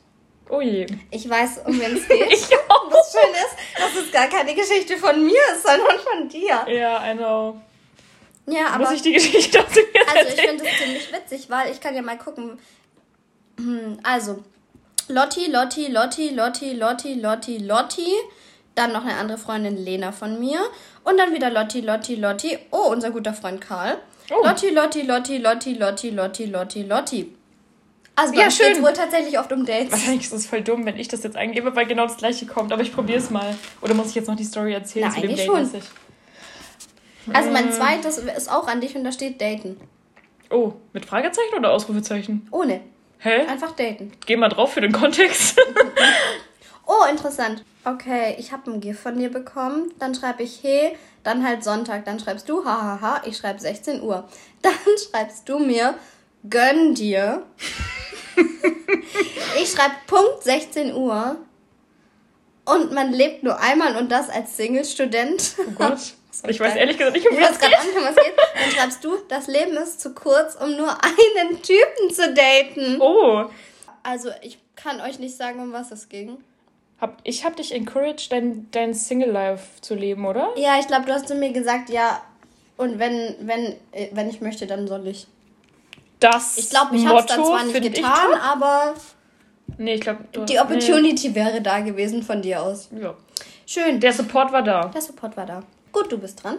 Oh 0.50 0.62
je. 0.62 0.86
Ich 1.10 1.28
weiß, 1.28 1.62
um 1.66 1.80
wen 1.80 1.98
es 1.98 2.08
geht. 2.08 2.32
ich 2.32 2.56
auch. 2.68 2.90
Das 2.92 3.12
Schöne 3.12 3.38
ist, 3.38 3.80
dass 3.96 4.04
es 4.04 4.12
gar 4.12 4.28
keine 4.28 4.54
Geschichte 4.54 4.98
von 4.98 5.24
mir 5.26 5.42
ist, 5.56 5.64
sondern 5.64 5.98
von 6.00 6.30
dir. 6.30 6.66
Ja, 6.68 7.12
I 7.12 7.16
know. 7.16 7.60
Ja, 8.46 8.68
aber. 8.68 8.86
Muss 8.86 8.94
ich 8.94 9.02
die 9.02 9.14
Geschichte 9.14 9.64
aus 9.64 9.72
dem 9.74 9.86
Also, 10.16 10.30
ich 10.30 10.42
finde 10.42 10.64
das 10.64 10.78
ziemlich 10.78 11.14
witzig, 11.14 11.50
weil 11.50 11.72
ich 11.72 11.80
kann 11.80 11.96
ja 11.96 12.02
mal 12.02 12.18
gucken. 12.18 12.60
Hm, 13.60 13.98
Also, 14.04 14.44
Lotti, 15.08 15.50
Lotti, 15.52 15.88
Lotti, 15.88 16.30
Lotti, 16.30 16.74
Lotti, 16.74 17.14
Lotti, 17.16 17.58
Lotti. 17.60 18.08
Dann 18.76 18.94
noch 18.94 19.04
eine 19.04 19.16
andere 19.16 19.38
Freundin 19.38 19.78
Lena 19.78 20.12
von 20.12 20.40
mir. 20.40 20.60
Und 21.04 21.18
dann 21.18 21.34
wieder 21.34 21.50
Lotti, 21.50 21.82
Lotti, 21.82 22.16
Lotti. 22.16 22.58
Oh, 22.72 22.90
unser 22.92 23.12
guter 23.12 23.34
Freund 23.34 23.60
Karl. 23.60 23.98
Oh. 24.32 24.46
Lotti, 24.46 24.70
Lotti, 24.70 25.02
Lotti, 25.02 25.38
Lotti, 25.40 25.74
Lotti, 25.74 26.10
Lotti, 26.12 26.46
Lotti, 26.46 26.84
Lotti. 26.84 27.36
Also 28.16 28.34
Ja, 28.36 28.46
uns 28.46 28.58
geht's 28.58 28.76
schön. 28.76 28.84
wohl 28.84 28.94
tatsächlich 28.94 29.40
oft 29.40 29.52
um 29.52 29.66
Dates. 29.66 29.92
Wahrscheinlich 29.92 30.24
ist 30.26 30.34
es 30.34 30.46
voll 30.46 30.62
dumm, 30.62 30.86
wenn 30.86 30.98
ich 31.00 31.08
das 31.08 31.24
jetzt 31.24 31.36
eingebe, 31.38 31.76
weil 31.76 31.86
genau 31.88 32.04
das 32.06 32.18
gleiche 32.18 32.46
kommt. 32.46 32.72
Aber 32.72 32.82
ich 32.82 32.94
probiere 32.94 33.18
es 33.20 33.30
mal. 33.30 33.56
Oder 33.82 33.94
muss 33.94 34.10
ich 34.10 34.16
jetzt 34.16 34.28
noch 34.28 34.36
die 34.36 34.44
Story 34.44 34.74
erzählen 34.74 35.08
Na, 35.10 35.16
zu 35.16 35.22
dem 35.22 35.36
Date? 35.36 35.46
schon. 35.46 35.62
mäßig? 35.64 35.84
Also 37.34 37.50
mein 37.52 37.72
zweites 37.72 38.18
ist 38.18 38.52
auch 38.52 38.68
an 38.68 38.82
dich 38.82 38.96
und 38.96 39.04
da 39.04 39.12
steht 39.12 39.40
daten. 39.42 39.80
Oh, 40.50 40.74
mit 40.94 41.06
Fragezeichen 41.06 41.56
oder 41.58 41.72
Ausrufezeichen? 41.72 42.48
Ohne. 42.52 42.82
Hä? 43.20 43.46
Einfach 43.46 43.72
daten. 43.72 44.12
Geh 44.26 44.38
mal 44.38 44.50
drauf 44.50 44.74
für 44.74 44.82
den 44.82 44.92
Kontext. 44.92 45.60
Oh, 46.92 47.06
interessant. 47.08 47.64
Okay, 47.86 48.36
ich 48.40 48.52
habe 48.52 48.72
ein 48.72 48.82
GIF 48.82 49.00
von 49.00 49.16
dir 49.16 49.30
bekommen. 49.30 49.94
Dann 50.00 50.16
schreibe 50.16 50.42
ich 50.42 50.64
hey, 50.64 50.98
dann 51.22 51.46
halt 51.46 51.64
Sonntag. 51.64 52.04
Dann 52.04 52.20
schreibst 52.20 52.50
du 52.50 52.66
hahaha, 52.66 53.22
ich 53.26 53.38
schreibe 53.38 53.60
16 53.60 54.02
Uhr. 54.02 54.28
Dann 54.64 54.74
schreibst 54.98 55.48
du 55.48 55.60
mir 55.60 55.94
gönn 56.50 56.96
dir. 56.96 57.44
ich 59.62 59.70
schreibe 59.70 59.94
Punkt 60.08 60.42
16 60.42 60.96
Uhr. 60.96 61.38
Und 62.66 62.92
man 62.92 63.14
lebt 63.14 63.44
nur 63.44 63.60
einmal 63.60 63.96
und 63.96 64.12
das 64.12 64.30
als 64.30 64.58
Single-Student. 64.58 65.58
Oh 65.60 65.72
Gott. 65.76 66.16
Soll 66.42 66.52
Ich 66.52 66.60
weiß 66.60 66.76
ehrlich 66.76 66.98
gesagt 66.98 67.16
nicht, 67.16 67.30
um 67.30 67.38
Ich 67.38 67.44
was 67.44 67.52
es 67.52 67.60
geht. 67.60 67.70
um 67.96 68.04
was 68.04 68.16
geht. 68.16 68.34
Dann 68.38 68.72
schreibst 68.72 69.04
du, 69.04 69.18
das 69.28 69.48
Leben 69.48 69.78
ist 69.78 70.02
zu 70.02 70.14
kurz, 70.14 70.56
um 70.56 70.76
nur 70.76 70.90
einen 71.04 71.62
Typen 71.62 72.14
zu 72.14 72.34
daten. 72.34 73.02
Oh. 73.02 73.46
Also, 74.04 74.30
ich 74.42 74.60
kann 74.76 75.02
euch 75.02 75.20
nicht 75.20 75.36
sagen, 75.36 75.60
um 75.60 75.74
was 75.74 75.92
es 75.92 76.10
ging. 76.10 76.38
Hab, 77.00 77.20
ich 77.24 77.46
hab 77.46 77.56
dich 77.56 77.74
encouraged, 77.74 78.32
dein, 78.32 78.68
dein 78.72 78.94
Single-Life 78.94 79.82
zu 79.82 79.96
leben, 79.96 80.26
oder? 80.26 80.50
Ja, 80.58 80.80
ich 80.80 80.88
glaube, 80.88 81.06
du 81.06 81.14
hast 81.14 81.28
zu 81.28 81.36
mir 81.36 81.52
gesagt, 81.52 81.90
ja. 81.90 82.22
Und 82.78 83.00
wenn, 83.00 83.36
wenn, 83.42 83.76
äh, 83.92 84.10
wenn 84.12 84.30
ich 84.30 84.42
möchte, 84.42 84.68
dann 84.68 84.88
soll 84.88 85.08
ich. 85.08 85.28
Das 86.20 86.58
Ich 86.58 86.70
glaube, 86.70 86.96
ich 86.96 87.06
habe 87.06 87.20
es 87.20 87.26
dann 87.28 87.44
zwar 87.46 87.64
nicht 87.64 87.76
ich 87.76 87.94
getan, 87.94 88.34
aber 88.42 88.96
Nee, 89.78 89.96
ich 89.96 90.02
glaube... 90.02 90.26
die 90.48 90.60
Opportunity 90.60 91.34
wäre 91.36 91.62
da 91.62 91.80
gewesen 91.80 92.24
von 92.24 92.42
dir 92.42 92.62
aus. 92.62 92.90
Nee. 92.92 93.04
Ja. 93.04 93.16
Schön. 93.66 94.00
Der 94.00 94.12
Support 94.12 94.52
war 94.52 94.64
da. 94.64 94.86
Der 94.88 95.02
Support 95.02 95.38
war 95.38 95.46
da. 95.46 95.64
Gut, 95.92 96.12
du 96.12 96.18
bist 96.18 96.44
dran. 96.44 96.58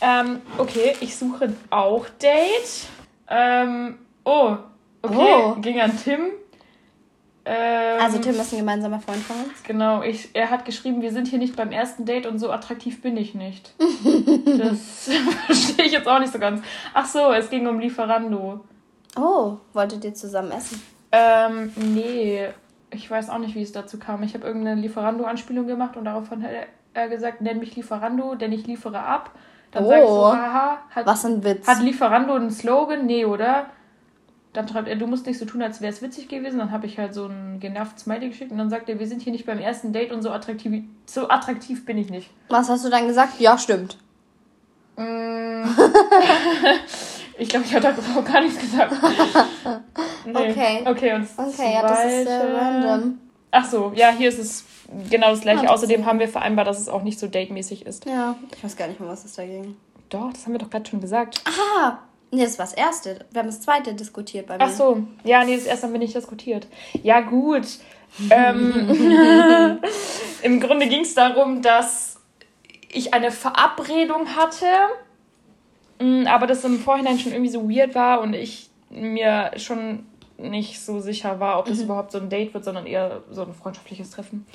Ähm, 0.00 0.40
okay, 0.58 0.94
ich 1.00 1.16
suche 1.16 1.54
auch 1.70 2.06
Date. 2.20 2.86
Ähm, 3.28 3.98
oh, 4.24 4.56
okay, 5.02 5.34
Oh. 5.44 5.54
ging 5.60 5.80
an 5.80 5.92
Tim. 6.02 6.20
Ähm, 7.44 8.00
Also, 8.00 8.18
Tim 8.18 8.34
ist 8.34 8.52
ein 8.52 8.58
gemeinsamer 8.58 9.00
Freund 9.00 9.22
von 9.22 9.36
uns. 9.36 9.62
Genau, 9.62 10.02
ich, 10.02 10.30
er 10.34 10.50
hat 10.50 10.64
geschrieben, 10.64 11.00
wir 11.00 11.12
sind 11.12 11.28
hier 11.28 11.38
nicht 11.38 11.54
beim 11.56 11.70
ersten 11.72 12.04
Date 12.04 12.26
und 12.26 12.38
so 12.38 12.50
attraktiv 12.50 13.00
bin 13.02 13.16
ich 13.16 13.34
nicht. 13.34 13.72
das 14.58 15.08
verstehe 15.46 15.86
ich 15.86 15.92
jetzt 15.92 16.08
auch 16.08 16.18
nicht 16.18 16.32
so 16.32 16.38
ganz. 16.38 16.60
Ach 16.92 17.06
so, 17.06 17.32
es 17.32 17.48
ging 17.48 17.66
um 17.66 17.78
Lieferando. 17.78 18.64
Oh, 19.18 19.56
wolltet 19.72 20.04
ihr 20.04 20.14
zusammen 20.14 20.50
essen? 20.50 20.82
Ähm, 21.12 21.72
nee, 21.76 22.48
ich 22.90 23.10
weiß 23.10 23.30
auch 23.30 23.38
nicht, 23.38 23.54
wie 23.54 23.62
es 23.62 23.72
dazu 23.72 23.98
kam. 23.98 24.22
Ich 24.24 24.34
habe 24.34 24.46
irgendeine 24.46 24.80
Lieferando-Anspielung 24.80 25.66
gemacht 25.66 25.96
und 25.96 26.04
daraufhin 26.04 26.44
er- 26.96 27.02
er 27.02 27.08
gesagt, 27.08 27.40
nenn 27.40 27.58
mich 27.58 27.76
Lieferando, 27.76 28.34
denn 28.34 28.52
ich 28.52 28.66
liefere 28.66 29.00
ab. 29.00 29.30
Dann 29.72 29.84
Oh. 29.84 29.88
sag 29.88 29.98
ich 30.02 30.08
so, 30.08 30.32
haha, 30.32 30.78
hat, 30.90 31.06
Was 31.06 31.24
ein 31.24 31.44
Witz. 31.44 31.66
hat 31.66 31.80
Lieferando 31.82 32.34
einen 32.34 32.50
Slogan? 32.50 33.06
Nee, 33.06 33.24
oder? 33.24 33.66
Dann 34.52 34.66
schreibt 34.68 34.88
er, 34.88 34.96
du 34.96 35.06
musst 35.06 35.26
nicht 35.26 35.38
so 35.38 35.44
tun, 35.44 35.60
als 35.62 35.82
wäre 35.82 35.92
es 35.92 36.00
witzig 36.00 36.28
gewesen. 36.28 36.58
Dann 36.58 36.70
habe 36.70 36.86
ich 36.86 36.98
halt 36.98 37.12
so 37.12 37.26
ein 37.26 37.60
genervtes 37.60 38.04
Smiley 38.04 38.28
geschickt 38.30 38.50
und 38.52 38.58
dann 38.58 38.70
sagt 38.70 38.88
er, 38.88 38.98
wir 38.98 39.06
sind 39.06 39.20
hier 39.20 39.32
nicht 39.32 39.44
beim 39.44 39.58
ersten 39.58 39.92
Date 39.92 40.12
und 40.12 40.22
so 40.22 40.30
attraktiv, 40.30 40.82
so 41.04 41.28
attraktiv 41.28 41.84
bin 41.84 41.98
ich 41.98 42.08
nicht. 42.08 42.30
Was 42.48 42.68
hast 42.70 42.84
du 42.84 42.88
dann 42.88 43.06
gesagt? 43.06 43.38
Ja, 43.38 43.58
stimmt. 43.58 43.98
Mm. 44.96 45.64
ich 47.38 47.48
glaube, 47.50 47.66
ich 47.66 47.74
habe 47.74 47.82
da 47.82 48.20
gar 48.22 48.40
nichts 48.40 48.58
gesagt. 48.60 48.94
Nee. 50.28 50.50
Okay. 50.50 50.82
Okay, 50.84 51.14
und 51.14 51.22
das 51.22 51.38
Okay, 51.54 51.72
ja, 51.74 51.82
das 51.82 52.04
ist 52.04 52.24
zweite- 52.24 52.54
random. 52.56 53.18
Ach 53.52 53.64
so, 53.64 53.92
ja, 53.94 54.08
hier 54.10 54.28
ist 54.28 54.40
es 54.40 54.64
genau 55.10 55.30
das 55.30 55.40
gleiche. 55.40 55.60
Ah, 55.60 55.62
das 55.64 55.72
Außerdem 55.72 56.06
haben 56.06 56.18
wir 56.18 56.28
vereinbart, 56.28 56.66
dass 56.66 56.80
es 56.80 56.88
auch 56.88 57.02
nicht 57.02 57.18
so 57.18 57.26
datemäßig 57.26 57.86
ist. 57.86 58.04
Ja, 58.06 58.36
ich 58.56 58.62
weiß 58.62 58.76
gar 58.76 58.88
nicht 58.88 59.00
mehr, 59.00 59.08
was 59.08 59.24
es 59.24 59.34
da 59.34 59.44
ging. 59.44 59.76
Doch, 60.08 60.32
das 60.32 60.44
haben 60.44 60.52
wir 60.52 60.58
doch 60.58 60.70
gerade 60.70 60.88
schon 60.88 61.00
gesagt. 61.00 61.42
Ah, 61.44 61.98
nee, 62.30 62.44
das 62.44 62.58
war 62.58 62.66
das 62.66 62.74
erste. 62.74 63.24
Wir 63.30 63.40
haben 63.40 63.46
das 63.48 63.60
zweite 63.60 63.94
diskutiert 63.94 64.46
bei 64.46 64.56
mir. 64.56 64.64
Ach 64.64 64.70
so, 64.70 65.02
ja, 65.24 65.44
nee, 65.44 65.56
das 65.56 65.66
erste 65.66 65.86
haben 65.86 65.92
wir 65.92 65.98
nicht 65.98 66.14
diskutiert. 66.14 66.66
Ja, 67.02 67.20
gut. 67.20 67.66
ähm, 68.30 69.78
Im 70.42 70.60
Grunde 70.60 70.86
ging 70.88 71.00
es 71.02 71.14
darum, 71.14 71.60
dass 71.62 72.20
ich 72.92 73.12
eine 73.12 73.30
Verabredung 73.30 74.36
hatte, 74.36 74.66
mh, 76.00 76.30
aber 76.32 76.46
das 76.46 76.64
im 76.64 76.78
Vorhinein 76.78 77.18
schon 77.18 77.32
irgendwie 77.32 77.50
so 77.50 77.68
weird 77.68 77.94
war 77.94 78.20
und 78.20 78.32
ich 78.34 78.70
mir 78.90 79.50
schon 79.56 80.06
nicht 80.38 80.80
so 80.80 81.00
sicher 81.00 81.40
war, 81.40 81.58
ob 81.58 81.66
das 81.66 81.80
überhaupt 81.80 82.12
so 82.12 82.18
ein 82.18 82.28
Date 82.28 82.54
wird, 82.54 82.64
sondern 82.64 82.86
eher 82.86 83.22
so 83.30 83.42
ein 83.42 83.54
freundschaftliches 83.54 84.10
Treffen. 84.10 84.46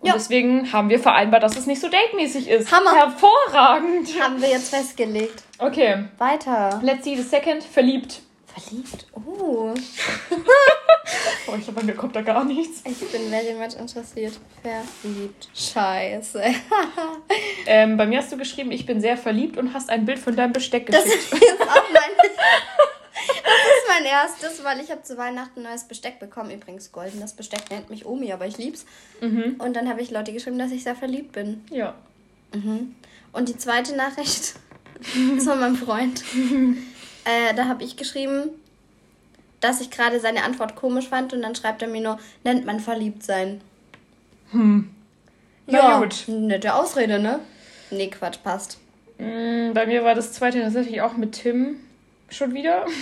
Und 0.00 0.06
Ja. 0.08 0.14
deswegen 0.14 0.72
haben 0.72 0.88
wir 0.88 0.98
vereinbart, 0.98 1.42
dass 1.42 1.56
es 1.56 1.66
nicht 1.66 1.80
so 1.80 1.88
datemäßig 1.88 2.48
ist. 2.48 2.72
Hammer. 2.72 2.94
Hervorragend. 2.94 4.08
Haben 4.20 4.40
wir 4.40 4.48
jetzt 4.48 4.70
festgelegt. 4.74 5.42
Okay, 5.58 6.04
Weiter. 6.18 6.80
let's 6.82 7.04
see 7.04 7.16
the 7.16 7.22
second. 7.22 7.62
Verliebt. 7.62 8.20
Verliebt. 8.46 9.06
Oh. 9.14 9.74
Oh, 11.46 11.54
ich 11.58 11.64
glaube, 11.64 11.80
bei 11.80 11.86
mir 11.86 11.94
kommt 11.94 12.14
da 12.14 12.20
gar 12.20 12.44
nichts. 12.44 12.82
Ich 12.84 12.98
bin 13.10 13.28
very 13.30 13.54
much 13.54 13.74
interessiert. 13.76 14.34
Verliebt. 14.62 15.48
Scheiße. 15.54 16.40
Ähm, 17.66 17.96
bei 17.96 18.06
mir 18.06 18.18
hast 18.18 18.30
du 18.30 18.36
geschrieben, 18.36 18.70
ich 18.70 18.86
bin 18.86 19.00
sehr 19.00 19.16
verliebt 19.16 19.56
und 19.56 19.74
hast 19.74 19.90
ein 19.90 20.04
Bild 20.04 20.18
von 20.20 20.36
deinem 20.36 20.52
Besteck 20.52 20.86
Das 20.90 21.04
geschickt. 21.04 21.32
ist 21.32 21.42
jetzt 21.42 21.62
auch 21.62 21.82
mein. 21.92 22.10
Das 23.26 23.36
ist 23.36 23.88
mein 23.88 24.04
erstes, 24.04 24.64
weil 24.64 24.80
ich 24.80 24.90
habe 24.90 25.02
zu 25.02 25.16
Weihnachten 25.16 25.62
neues 25.62 25.84
Besteck 25.84 26.18
bekommen. 26.18 26.50
Übrigens 26.50 26.92
goldenes 26.92 27.32
Besteck 27.32 27.70
nennt 27.70 27.90
mich 27.90 28.06
Omi, 28.06 28.32
aber 28.32 28.46
ich 28.46 28.58
lieb's. 28.58 28.84
Mhm. 29.20 29.56
Und 29.58 29.74
dann 29.74 29.88
habe 29.88 30.00
ich 30.02 30.10
Leute 30.10 30.32
geschrieben, 30.32 30.58
dass 30.58 30.70
ich 30.72 30.82
sehr 30.84 30.94
verliebt 30.96 31.32
bin. 31.32 31.64
Ja. 31.70 31.94
Und 33.32 33.48
die 33.48 33.56
zweite 33.56 33.94
Nachricht 33.96 34.54
ist 35.36 35.46
von 35.48 35.60
meinem 35.60 35.76
Freund. 35.76 36.22
äh, 37.24 37.54
da 37.54 37.66
habe 37.66 37.84
ich 37.84 37.96
geschrieben, 37.96 38.50
dass 39.60 39.80
ich 39.80 39.90
gerade 39.90 40.20
seine 40.20 40.42
Antwort 40.44 40.74
komisch 40.76 41.08
fand 41.08 41.32
und 41.32 41.42
dann 41.42 41.54
schreibt 41.54 41.82
er 41.82 41.88
mir 41.88 42.00
nur, 42.00 42.18
nennt 42.44 42.64
man 42.66 42.80
verliebt 42.80 43.22
sein. 43.22 43.60
Hm. 44.52 44.90
Na 45.66 45.78
Ja, 45.78 45.98
gut. 46.00 46.24
nette 46.28 46.74
Ausrede, 46.74 47.18
ne? 47.18 47.40
Nee, 47.90 48.08
Quatsch, 48.08 48.38
passt. 48.42 48.78
Mm, 49.18 49.72
Bei 49.74 49.86
mir 49.86 50.02
war 50.02 50.14
das 50.14 50.32
zweite 50.32 50.60
tatsächlich 50.60 51.02
auch 51.02 51.16
mit 51.16 51.32
Tim 51.32 51.76
schon 52.30 52.54
wieder. 52.54 52.86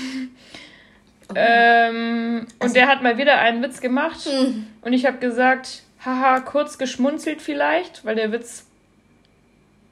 Ähm, 1.34 2.46
und 2.58 2.74
der 2.74 2.88
hat 2.88 3.02
mal 3.02 3.18
wieder 3.18 3.38
einen 3.38 3.62
Witz 3.62 3.80
gemacht. 3.80 4.20
Hm. 4.24 4.66
Und 4.80 4.92
ich 4.94 5.04
habe 5.04 5.18
gesagt, 5.18 5.82
haha, 6.02 6.40
kurz 6.40 6.78
geschmunzelt 6.78 7.42
vielleicht, 7.42 8.04
weil 8.04 8.14
der 8.14 8.32
Witz 8.32 8.64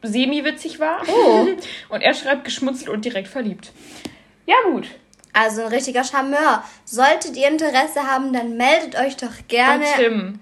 semi-witzig 0.02 0.80
war. 0.80 1.02
Oh. 1.08 1.46
Und 1.88 2.00
er 2.00 2.14
schreibt 2.14 2.44
geschmunzelt 2.44 2.88
und 2.88 3.04
direkt 3.04 3.28
verliebt. 3.28 3.72
Ja, 4.46 4.54
gut. 4.70 4.86
Also 5.32 5.62
ein 5.62 5.68
richtiger 5.68 6.04
Charmeur. 6.04 6.62
Solltet 6.84 7.36
ihr 7.36 7.48
Interesse 7.48 8.04
haben, 8.04 8.32
dann 8.32 8.56
meldet 8.56 8.94
euch 8.98 9.16
doch 9.16 9.32
gerne. 9.48 9.84
Und 9.84 9.96
Tim. 9.96 10.40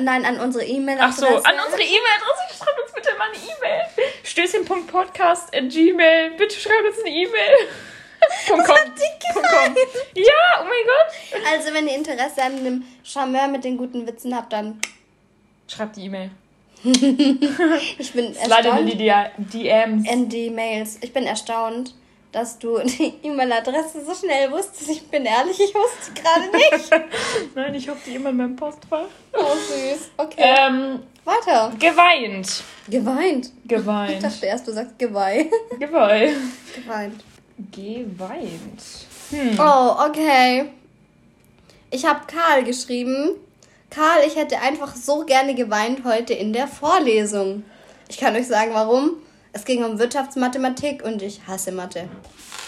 Nein, 0.00 0.24
an 0.24 0.38
unsere 0.38 0.64
Ach 0.64 0.68
E-Mail-Adresse. 0.68 1.20
so, 1.20 1.26
an 1.26 1.54
unsere 1.64 1.82
E-Mail-Adresse. 1.82 2.58
Schreibt 2.58 2.80
uns 2.82 2.92
bitte 2.92 3.08
mal 3.18 3.28
eine 3.28 3.36
E-Mail. 3.36 4.08
Stößchen.podcast 4.22 5.54
at 5.54 5.68
gmail. 5.68 6.30
Bitte 6.36 6.60
schreibt 6.60 6.86
uns 6.88 7.00
eine 7.00 7.10
E-Mail. 7.10 7.54
Punkt 8.48 8.66
com. 8.66 8.76
Punkt 9.32 9.48
com. 9.48 9.74
Ja, 10.14 10.60
oh 10.60 10.64
mein 10.64 10.84
Gott. 10.86 11.42
Also, 11.52 11.72
wenn 11.74 11.86
ihr 11.88 11.94
Interesse 11.96 12.42
an 12.42 12.56
einem 12.58 12.84
Charmeur 13.02 13.48
mit 13.48 13.64
den 13.64 13.76
guten 13.76 14.06
Witzen 14.06 14.34
habt, 14.36 14.52
dann 14.52 14.80
Schreibt 15.68 15.96
die 15.96 16.06
E-Mail. 16.06 16.30
ich 16.82 18.12
bin 18.12 18.34
Slide 18.34 18.34
in 18.34 18.50
erstaunt. 18.50 18.92
die 18.92 19.58
DMs. 19.58 20.10
In 20.10 20.28
die 20.28 20.50
Mails. 20.50 20.98
Ich 21.00 21.12
bin 21.12 21.24
erstaunt, 21.24 21.94
dass 22.32 22.58
du 22.58 22.78
die 22.80 23.14
E-Mail-Adresse 23.22 24.04
so 24.04 24.14
schnell 24.14 24.50
wusstest. 24.50 24.90
Ich 24.90 25.02
bin 25.08 25.24
ehrlich, 25.26 25.60
ich 25.60 25.72
wusste 25.74 26.12
gerade 26.14 26.50
nicht. 26.56 26.90
Nein, 27.54 27.74
ich 27.74 27.88
habe 27.88 27.98
die 28.04 28.14
immer 28.16 28.30
in 28.30 28.36
meinem 28.38 28.56
Postfach. 28.56 29.06
Oh, 29.32 29.54
süß. 29.54 30.10
Okay. 30.16 30.42
Ähm, 30.42 31.00
Weiter. 31.24 31.72
geweint. 31.78 32.64
Geweint. 32.88 33.52
Ich 33.62 33.68
Geweint. 33.68 34.24
dachte 34.24 34.46
erst, 34.46 34.66
du 34.66 34.72
sagst 34.72 34.98
Geweih. 34.98 35.48
Geweint. 35.78 36.36
Geweint. 36.74 37.22
Geweint. 37.72 38.82
Hm. 39.30 39.58
Oh, 39.58 39.96
okay. 40.08 40.70
Ich 41.90 42.04
habe 42.06 42.20
Karl 42.26 42.64
geschrieben. 42.64 43.30
Karl, 43.90 44.22
ich 44.26 44.36
hätte 44.36 44.60
einfach 44.60 44.94
so 44.94 45.24
gerne 45.24 45.54
geweint 45.54 46.04
heute 46.04 46.32
in 46.34 46.52
der 46.52 46.68
Vorlesung. 46.68 47.64
Ich 48.08 48.18
kann 48.18 48.36
euch 48.36 48.46
sagen, 48.46 48.70
warum. 48.74 49.12
Es 49.52 49.64
ging 49.64 49.82
um 49.84 49.98
Wirtschaftsmathematik 49.98 51.02
und 51.04 51.22
ich 51.22 51.40
hasse 51.46 51.72
Mathe. 51.72 52.08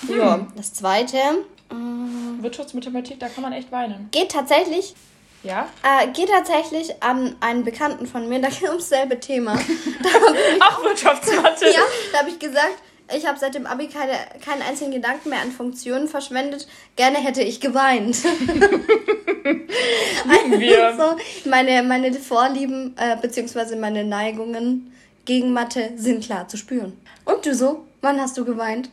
Ja, 0.09 0.47
das 0.57 0.75
zweite 0.75 1.17
Wirtschaftsmathematik, 2.41 3.21
da 3.21 3.29
kann 3.29 3.43
man 3.43 3.53
echt 3.53 3.71
weinen. 3.71 4.09
geht 4.11 4.33
tatsächlich, 4.33 4.95
Ja? 5.45 5.69
äh, 5.83 6.09
geht 6.09 6.29
tatsächlich 6.29 7.03
an 7.03 7.37
einen 7.41 7.65
Bekannten 7.65 8.07
von 8.07 8.29
mir. 8.29 8.41
Da 8.41 8.49
geht 8.51 8.69
ums 8.69 8.89
selbe 8.89 9.19
Thema. 9.21 9.55
Auch 9.55 10.83
Wirtschaftsmathe. 10.85 11.67
ja, 11.73 11.81
da 12.13 12.19
habe 12.19 12.31
ich 12.31 12.39
gesagt, 12.41 12.77
ich 13.17 13.27
habe 13.27 13.39
seit 13.39 13.55
dem 13.55 13.67
Abi 13.67 13.89
keine, 13.89 14.13
keinen 14.45 14.63
einzigen 14.63 14.91
Gedanken 14.93 15.31
mehr 15.31 15.41
an 15.41 15.51
Funktionen 15.53 16.09
verschwendet. 16.09 16.67
Gerne 16.97 17.19
hätte 17.19 17.43
ich 17.43 17.61
geweint. 17.61 18.17
Lieben 19.45 20.61
wir. 20.61 20.95
so, 20.99 21.17
meine, 21.51 21.83
meine 21.83 22.13
Vorlieben 22.15 22.95
äh, 22.99 23.17
beziehungsweise 23.21 23.77
meine 23.77 24.05
Neigungen 24.05 24.93
gegen 25.25 25.53
Mathe 25.53 25.93
sind 25.97 26.25
klar 26.25 26.49
zu 26.49 26.57
spüren. 26.57 26.99
Und 27.25 27.45
du 27.47 27.55
so? 27.55 27.85
Wann 28.01 28.21
hast 28.21 28.37
du 28.37 28.45
geweint? 28.45 28.91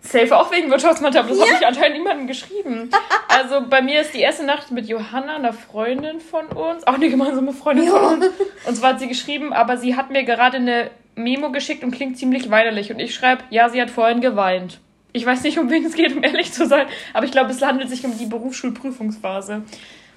Safe 0.00 0.34
auch 0.34 0.50
wegen 0.50 0.70
Wirtschaftsmathe, 0.70 1.20
aber 1.20 1.28
das 1.28 1.40
habe 1.40 1.50
ich 1.60 1.66
anscheinend 1.66 1.98
niemandem 1.98 2.26
geschrieben. 2.26 2.90
Also 3.28 3.66
bei 3.66 3.80
mir 3.80 4.02
ist 4.02 4.12
die 4.12 4.20
erste 4.20 4.44
Nacht 4.44 4.70
mit 4.70 4.86
Johanna, 4.86 5.36
einer 5.36 5.54
Freundin 5.54 6.20
von 6.20 6.46
uns, 6.48 6.86
auch 6.86 6.92
eine 6.94 7.08
gemeinsame 7.08 7.54
Freundin 7.54 7.86
Ja. 7.86 7.92
von 7.92 8.14
uns. 8.22 8.26
Und 8.66 8.76
zwar 8.76 8.90
hat 8.90 9.00
sie 9.00 9.08
geschrieben, 9.08 9.54
aber 9.54 9.78
sie 9.78 9.96
hat 9.96 10.10
mir 10.10 10.24
gerade 10.24 10.58
eine 10.58 10.90
Memo 11.14 11.50
geschickt 11.52 11.84
und 11.84 11.90
klingt 11.90 12.18
ziemlich 12.18 12.50
weinerlich. 12.50 12.90
Und 12.92 12.98
ich 12.98 13.14
schreibe, 13.14 13.44
ja, 13.50 13.68
sie 13.68 13.80
hat 13.80 13.90
vorhin 13.90 14.20
geweint. 14.20 14.80
Ich 15.12 15.26
weiß 15.26 15.42
nicht, 15.42 15.58
um 15.58 15.68
wen 15.70 15.84
es 15.84 15.94
geht, 15.94 16.16
um 16.16 16.22
ehrlich 16.24 16.52
zu 16.52 16.66
sein, 16.66 16.86
aber 17.12 17.26
ich 17.26 17.32
glaube, 17.32 17.50
es 17.50 17.60
handelt 17.60 17.90
sich 17.90 18.04
um 18.04 18.16
die 18.16 18.24
Berufsschulprüfungsphase. 18.26 19.62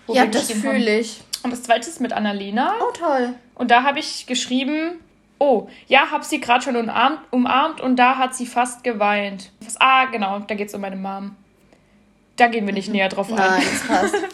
Ja, 0.08 0.26
das 0.26 0.52
fühle 0.52 1.00
ich. 1.00 1.22
Und 1.44 1.52
das 1.52 1.64
zweite 1.64 1.90
ist 1.90 2.00
mit 2.00 2.14
Annalena. 2.14 2.74
Oh, 2.80 2.92
toll. 2.94 3.34
Und 3.56 3.72
da 3.72 3.84
habe 3.84 4.00
ich 4.00 4.26
geschrieben, 4.26 5.00
oh, 5.38 5.68
ja, 5.88 6.12
hab 6.12 6.24
sie 6.24 6.40
gerade 6.40 6.64
schon 6.64 6.76
umarmt, 6.76 7.20
umarmt 7.32 7.82
und 7.82 7.98
da 7.98 8.18
hat 8.18 8.36
sie 8.36 8.46
fast 8.46 8.84
geweint. 8.84 9.52
Was, 9.62 9.76
ah, 9.82 10.06
genau, 10.06 10.40
da 10.40 10.56
geht 10.56 10.70
es 10.70 10.74
um 10.76 10.82
meine 10.82 10.96
Mom. 10.96 11.36
Da 12.38 12.48
gehen 12.48 12.66
wir 12.66 12.74
nicht 12.74 12.90
näher 12.90 13.10
drauf 13.10 13.30
ein. 13.32 13.36
Nein, 13.38 13.64
das 13.70 13.88
passt. 13.88 14.16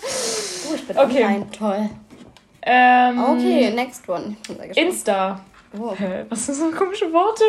Oh, 0.71 0.75
ich 0.75 0.87
bin 0.87 0.97
Okay. 0.97 1.23
online. 1.25 1.47
Toll. 1.51 1.89
Ähm, 2.61 3.19
Okay, 3.19 3.71
next 3.71 4.07
one. 4.07 4.37
Insta. 4.75 5.41
Oh. 5.77 5.93
Hä, 5.97 6.25
was 6.29 6.45
sind 6.45 6.55
so 6.55 6.69
komische 6.71 7.11
Worte? 7.13 7.43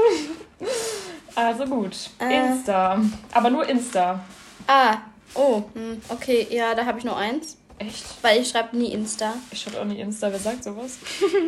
Also 1.34 1.64
gut, 1.64 2.10
Äh. 2.20 2.38
Insta. 2.46 3.00
Aber 3.32 3.50
nur 3.50 3.68
Insta. 3.68 4.20
Ah, 4.66 4.98
oh, 5.34 5.62
hm, 5.74 6.00
okay, 6.08 6.46
ja, 6.50 6.74
da 6.74 6.84
habe 6.84 6.98
ich 6.98 7.04
nur 7.04 7.16
eins. 7.16 7.56
Echt? 7.78 8.04
Weil 8.22 8.40
ich 8.42 8.48
schreibe 8.50 8.76
nie 8.76 8.92
Insta. 8.92 9.34
Ich 9.50 9.62
schreibe 9.62 9.80
auch 9.80 9.84
nicht 9.84 9.98
Insta, 9.98 10.30
wer 10.30 10.38
sagt 10.38 10.64
sowas? 10.64 10.98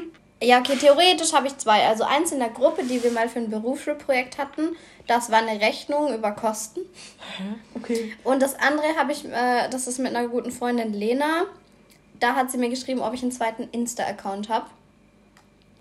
Ja, 0.43 0.59
okay, 0.59 0.77
theoretisch 0.77 1.33
habe 1.33 1.47
ich 1.47 1.57
zwei. 1.57 1.87
Also 1.87 2.05
eins 2.05 2.31
in 2.33 2.39
der 2.39 2.51
Gruppe, 2.51 2.83
die 2.85 3.03
wir 3.03 3.13
mal 3.13 3.31
für 3.31 3.39
ein 3.39 3.49
Berufsschulprojekt 3.49 4.37
hatten. 4.37 4.77
Das 5.07 5.31
war 5.31 5.39
eine 5.39 5.59
Rechnung 5.59 6.13
über 6.13 6.33
Kosten. 6.33 6.81
Hä? 7.39 7.45
Okay. 7.75 8.13
Und 8.25 8.43
das 8.43 8.59
andere 8.59 8.95
habe 8.99 9.13
ich, 9.13 9.25
äh, 9.25 9.71
das 9.71 9.87
ist 9.87 9.99
mit 9.99 10.15
einer 10.15 10.29
guten 10.29 10.51
Freundin 10.51 10.93
Lena. 10.93 11.45
Da 12.21 12.35
hat 12.35 12.51
sie 12.51 12.59
mir 12.59 12.69
geschrieben, 12.69 13.01
ob 13.01 13.15
ich 13.15 13.23
einen 13.23 13.33
zweiten 13.33 13.69
Insta-Account 13.71 14.51
habe. 14.51 14.67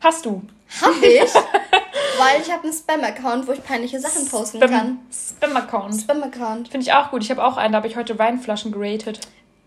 Hast 0.04 0.26
du? 0.26 0.42
Hab 0.82 1.02
ich, 1.02 1.22
weil 2.18 2.42
ich 2.42 2.52
habe 2.52 2.63
einen 2.63 2.74
Spam-Account, 2.74 3.48
wo 3.48 3.54
ich 3.54 3.63
peinliche 3.63 4.00
Sachen 4.00 4.28
posten 4.28 4.60
kann. 4.60 5.00
Spam-Account. 5.12 6.02
Spam-Account. 6.02 6.68
Finde 6.70 6.86
ich 6.86 6.94
auch 6.94 7.12
gut. 7.12 7.24
Ich 7.24 7.32
habe 7.32 7.44
auch 7.44 7.56
einen, 7.58 7.72
da 7.72 7.78
habe 7.78 7.88
ich 7.88 7.96
heute 7.96 8.20
Weinflaschen 8.20 8.72
geratet. 8.72 9.20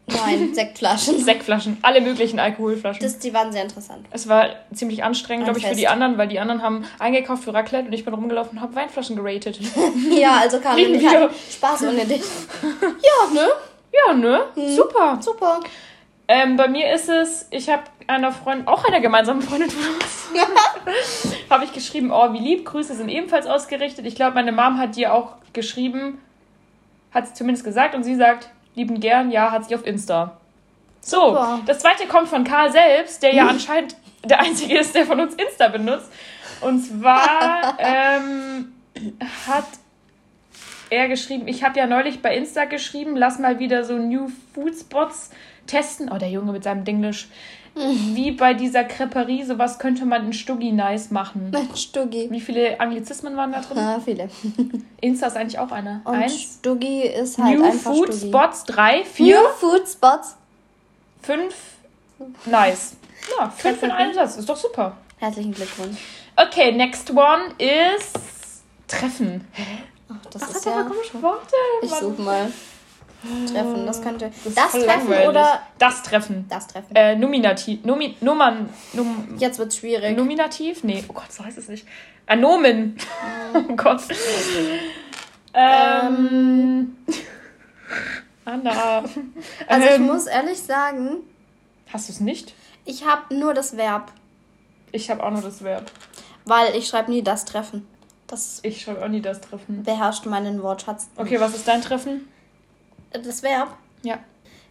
Nein, 0.08 0.50
Sektflaschen. 0.54 1.24
Sektflaschen, 1.24 1.78
alle 1.82 2.00
möglichen 2.00 2.38
Alkoholflaschen. 2.38 3.02
Das, 3.02 3.18
die 3.18 3.32
waren 3.32 3.50
sehr 3.50 3.62
interessant. 3.62 4.06
Es 4.10 4.28
war 4.28 4.50
ziemlich 4.74 5.02
anstrengend, 5.02 5.46
glaube 5.46 5.58
ich, 5.58 5.66
für 5.66 5.74
die 5.74 5.88
anderen, 5.88 6.18
weil 6.18 6.28
die 6.28 6.38
anderen 6.38 6.62
haben 6.62 6.84
eingekauft 6.98 7.44
für 7.44 7.54
Raclette 7.54 7.86
und 7.86 7.92
ich 7.92 8.04
bin 8.04 8.12
rumgelaufen 8.12 8.58
und 8.58 8.60
habe 8.62 8.74
Weinflaschen 8.74 9.16
geratet. 9.16 9.58
Ja, 10.10 10.38
also 10.40 10.58
und 10.58 10.78
ich 10.78 11.54
Spaß 11.54 11.82
ohne 11.82 12.04
dich. 12.04 12.22
Ja, 12.62 13.32
ne? 13.32 13.48
Ja, 13.92 14.14
ne? 14.14 14.42
Super. 14.74 15.18
Super. 15.20 15.60
Ähm, 16.28 16.56
bei 16.56 16.66
mir 16.66 16.92
ist 16.92 17.08
es, 17.08 17.46
ich 17.50 17.68
habe 17.68 17.84
einer 18.08 18.32
Freundin, 18.32 18.66
auch 18.66 18.84
einer 18.84 19.00
gemeinsamen 19.00 19.42
Freundin 19.42 19.70
von 19.70 19.94
uns, 19.94 20.30
habe 21.50 21.64
ich 21.64 21.72
geschrieben, 21.72 22.10
oh, 22.12 22.32
wie 22.32 22.38
lieb, 22.38 22.64
Grüße 22.64 22.94
sind 22.94 23.08
ebenfalls 23.08 23.46
ausgerichtet. 23.46 24.06
Ich 24.06 24.16
glaube, 24.16 24.34
meine 24.34 24.50
Mom 24.50 24.78
hat 24.78 24.96
dir 24.96 25.14
auch 25.14 25.34
geschrieben, 25.52 26.20
hat 27.12 27.28
sie 27.28 27.34
zumindest 27.34 27.64
gesagt 27.64 27.94
und 27.94 28.02
sie 28.02 28.16
sagt, 28.16 28.50
lieben 28.74 28.98
gern, 28.98 29.30
ja, 29.30 29.52
hat 29.52 29.68
sie 29.68 29.74
auf 29.74 29.86
Insta. 29.86 30.36
So, 31.00 31.28
Super. 31.28 31.60
das 31.66 31.78
zweite 31.78 32.06
kommt 32.08 32.28
von 32.28 32.42
Karl 32.42 32.72
selbst, 32.72 33.22
der 33.22 33.32
ja 33.32 33.46
anscheinend 33.48 33.96
der 34.24 34.40
Einzige 34.40 34.78
ist, 34.78 34.94
der 34.94 35.06
von 35.06 35.20
uns 35.20 35.34
Insta 35.34 35.68
benutzt. 35.68 36.10
Und 36.60 36.80
zwar 36.80 37.76
ähm, 37.78 38.72
hat 39.46 39.66
er 40.90 41.08
geschrieben, 41.08 41.46
ich 41.46 41.62
habe 41.62 41.78
ja 41.78 41.86
neulich 41.86 42.22
bei 42.22 42.36
Insta 42.36 42.64
geschrieben, 42.64 43.16
lass 43.16 43.38
mal 43.38 43.58
wieder 43.58 43.84
so 43.84 43.96
New 43.96 44.28
Food 44.54 44.74
Spots 44.74 45.30
testen. 45.66 46.10
Oh, 46.12 46.18
der 46.18 46.30
Junge 46.30 46.52
mit 46.52 46.64
seinem 46.64 46.84
Dinglish. 46.84 47.28
Wie 48.14 48.30
bei 48.30 48.54
dieser 48.54 48.84
Creperie, 48.84 49.44
sowas 49.44 49.78
könnte 49.78 50.06
man 50.06 50.24
in 50.24 50.32
Stuggi 50.32 50.72
nice 50.72 51.10
machen. 51.10 51.50
Mensch, 51.50 51.82
Stuggi. 51.82 52.26
Wie 52.30 52.40
viele 52.40 52.80
Anglizismen 52.80 53.36
waren 53.36 53.52
da 53.52 53.60
drin? 53.60 53.76
Ja, 53.76 54.00
viele. 54.02 54.30
Insta 55.02 55.26
ist 55.26 55.36
eigentlich 55.36 55.58
auch 55.58 55.70
einer. 55.70 56.00
Und 56.04 56.14
Eins. 56.14 56.56
Stuggi 56.58 57.02
ist 57.02 57.36
halt 57.36 57.58
New 57.58 57.64
einfach 57.66 57.92
Food 57.92 58.14
Stuggi. 58.14 58.28
Spots, 58.28 58.64
drei, 58.64 59.04
vier, 59.04 59.42
New 59.42 59.48
Food 59.48 59.86
Spots. 59.86 60.36
fünf. 61.20 61.54
Nice. 62.46 62.96
Ja, 63.38 63.50
fünf 63.50 63.82
in 63.82 63.90
einem 63.90 64.14
Satz. 64.14 64.36
Ist 64.36 64.48
doch 64.48 64.56
super. 64.56 64.96
Herzlichen 65.18 65.52
Glückwunsch. 65.52 65.98
Okay, 66.34 66.72
next 66.72 67.10
one 67.10 67.52
ist 67.58 68.18
Treffen. 68.88 69.46
Ach, 70.08 70.24
das 70.30 70.40
Was 70.42 70.50
ist 70.56 70.66
hat 70.66 70.76
ja. 70.76 70.82
komische 70.82 71.20
Worte? 71.22 71.54
Ich 71.82 71.90
suche 71.90 72.22
mal. 72.22 72.50
Treffen, 73.52 73.86
das 73.86 74.02
könnte. 74.02 74.30
Das 74.44 74.54
Das, 74.54 74.72
Treffen 74.72 74.86
langweilig. 74.86 75.28
oder 75.28 75.60
Das 75.78 76.02
Treffen. 76.02 76.46
das 76.48 76.66
Treffen? 76.68 76.94
Äh, 76.94 77.16
Nominativ. 77.16 77.84
Nomi, 77.84 78.16
Nummern. 78.20 78.68
Num, 78.92 79.34
Jetzt 79.38 79.58
wird's 79.58 79.76
schwierig. 79.76 80.16
Nominativ? 80.16 80.84
Nee, 80.84 81.04
oh 81.08 81.12
Gott, 81.12 81.32
so 81.32 81.44
heißt 81.44 81.58
es 81.58 81.68
nicht. 81.68 81.86
Äh, 82.26 82.36
Nomen. 82.36 82.96
oh 83.54 83.74
Gott. 83.74 84.02
Ähm. 85.54 86.96
Anna. 88.44 89.04
Also 89.66 89.86
ich 89.88 89.94
ähm, 89.94 90.06
muss 90.06 90.26
ehrlich 90.26 90.58
sagen, 90.58 91.18
Hast 91.92 92.08
du 92.08 92.12
es 92.12 92.20
nicht? 92.20 92.54
ich 92.84 93.04
habe 93.04 93.34
nur 93.34 93.54
das 93.54 93.76
Verb, 93.76 94.12
Ich 94.92 95.10
habe 95.10 95.22
auch 95.24 95.30
nur 95.30 95.42
das 95.42 95.64
Verb. 95.64 95.90
weil 96.44 96.76
ich 96.76 96.86
schreibe 96.88 97.10
nie 97.10 97.22
das 97.22 97.44
Treffen. 97.44 97.86
Das 98.28 98.60
Ich 98.62 98.82
schreibe 98.82 99.04
auch 99.04 99.08
nie 99.08 99.20
das 99.20 99.40
Treffen. 99.40 99.82
beherrscht 99.82 100.26
meinen 100.26 100.62
Wortschatz. 100.62 101.08
Okay, 101.16 101.40
was 101.40 101.54
ist 101.54 101.66
dein 101.66 101.80
Treffen? 101.82 102.28
Das 103.12 103.42
Verb 103.42 103.76
Ja. 104.02 104.18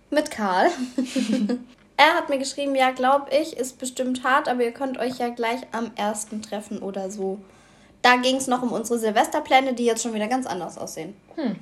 mit 0.09 0.31
Karl. 0.31 0.69
er 1.97 2.13
hat 2.13 2.29
mir 2.29 2.37
geschrieben, 2.37 2.75
ja, 2.75 2.91
glaub 2.91 3.31
ich, 3.31 3.57
ist 3.57 3.79
bestimmt 3.79 4.23
hart, 4.23 4.47
aber 4.47 4.63
ihr 4.63 4.71
könnt 4.71 4.97
euch 4.97 5.17
ja 5.17 5.29
gleich 5.29 5.61
am 5.71 5.91
ersten 5.95 6.41
treffen 6.41 6.79
oder 6.79 7.09
so. 7.09 7.39
Da 8.01 8.17
ging 8.17 8.35
es 8.35 8.47
noch 8.47 8.61
um 8.61 8.71
unsere 8.71 8.99
Silvesterpläne, 8.99 9.73
die 9.73 9.85
jetzt 9.85 10.03
schon 10.03 10.13
wieder 10.13 10.27
ganz 10.27 10.45
anders 10.45 10.77
aussehen. 10.77 11.15
Hm. 11.35 11.55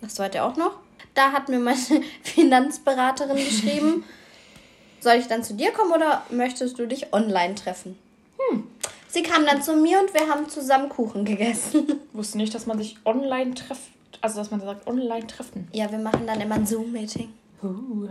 Das 0.00 0.14
zweite 0.14 0.42
auch 0.44 0.56
noch. 0.56 0.78
Da 1.14 1.32
hat 1.32 1.48
mir 1.48 1.58
meine 1.58 1.76
Finanzberaterin 2.22 3.36
geschrieben, 3.36 4.04
soll 5.00 5.14
ich 5.14 5.26
dann 5.26 5.44
zu 5.44 5.54
dir 5.54 5.72
kommen 5.72 5.92
oder 5.92 6.22
möchtest 6.30 6.78
du 6.78 6.86
dich 6.86 7.12
online 7.12 7.54
treffen? 7.54 7.98
Hm. 8.38 8.64
Sie 9.08 9.22
kam 9.22 9.44
dann 9.46 9.62
zu 9.62 9.74
mir 9.76 10.00
und 10.00 10.14
wir 10.14 10.28
haben 10.28 10.48
zusammen 10.48 10.88
Kuchen 10.88 11.24
gegessen. 11.24 12.00
Wusste 12.12 12.38
nicht, 12.38 12.54
dass 12.54 12.66
man 12.66 12.78
sich 12.78 12.96
online 13.04 13.54
trifft. 13.54 13.90
Also, 14.20 14.38
dass 14.38 14.50
man 14.50 14.60
sagt, 14.60 14.86
online 14.86 15.26
treffen. 15.26 15.68
Ja, 15.72 15.90
wir 15.90 15.98
machen 15.98 16.26
dann 16.26 16.40
immer 16.40 16.56
ein 16.56 16.66
Zoom-Meeting. 16.66 17.32
Uh, 17.62 18.08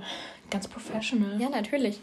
ganz 0.50 0.68
professional. 0.68 1.40
Ja, 1.40 1.50
natürlich. 1.50 2.00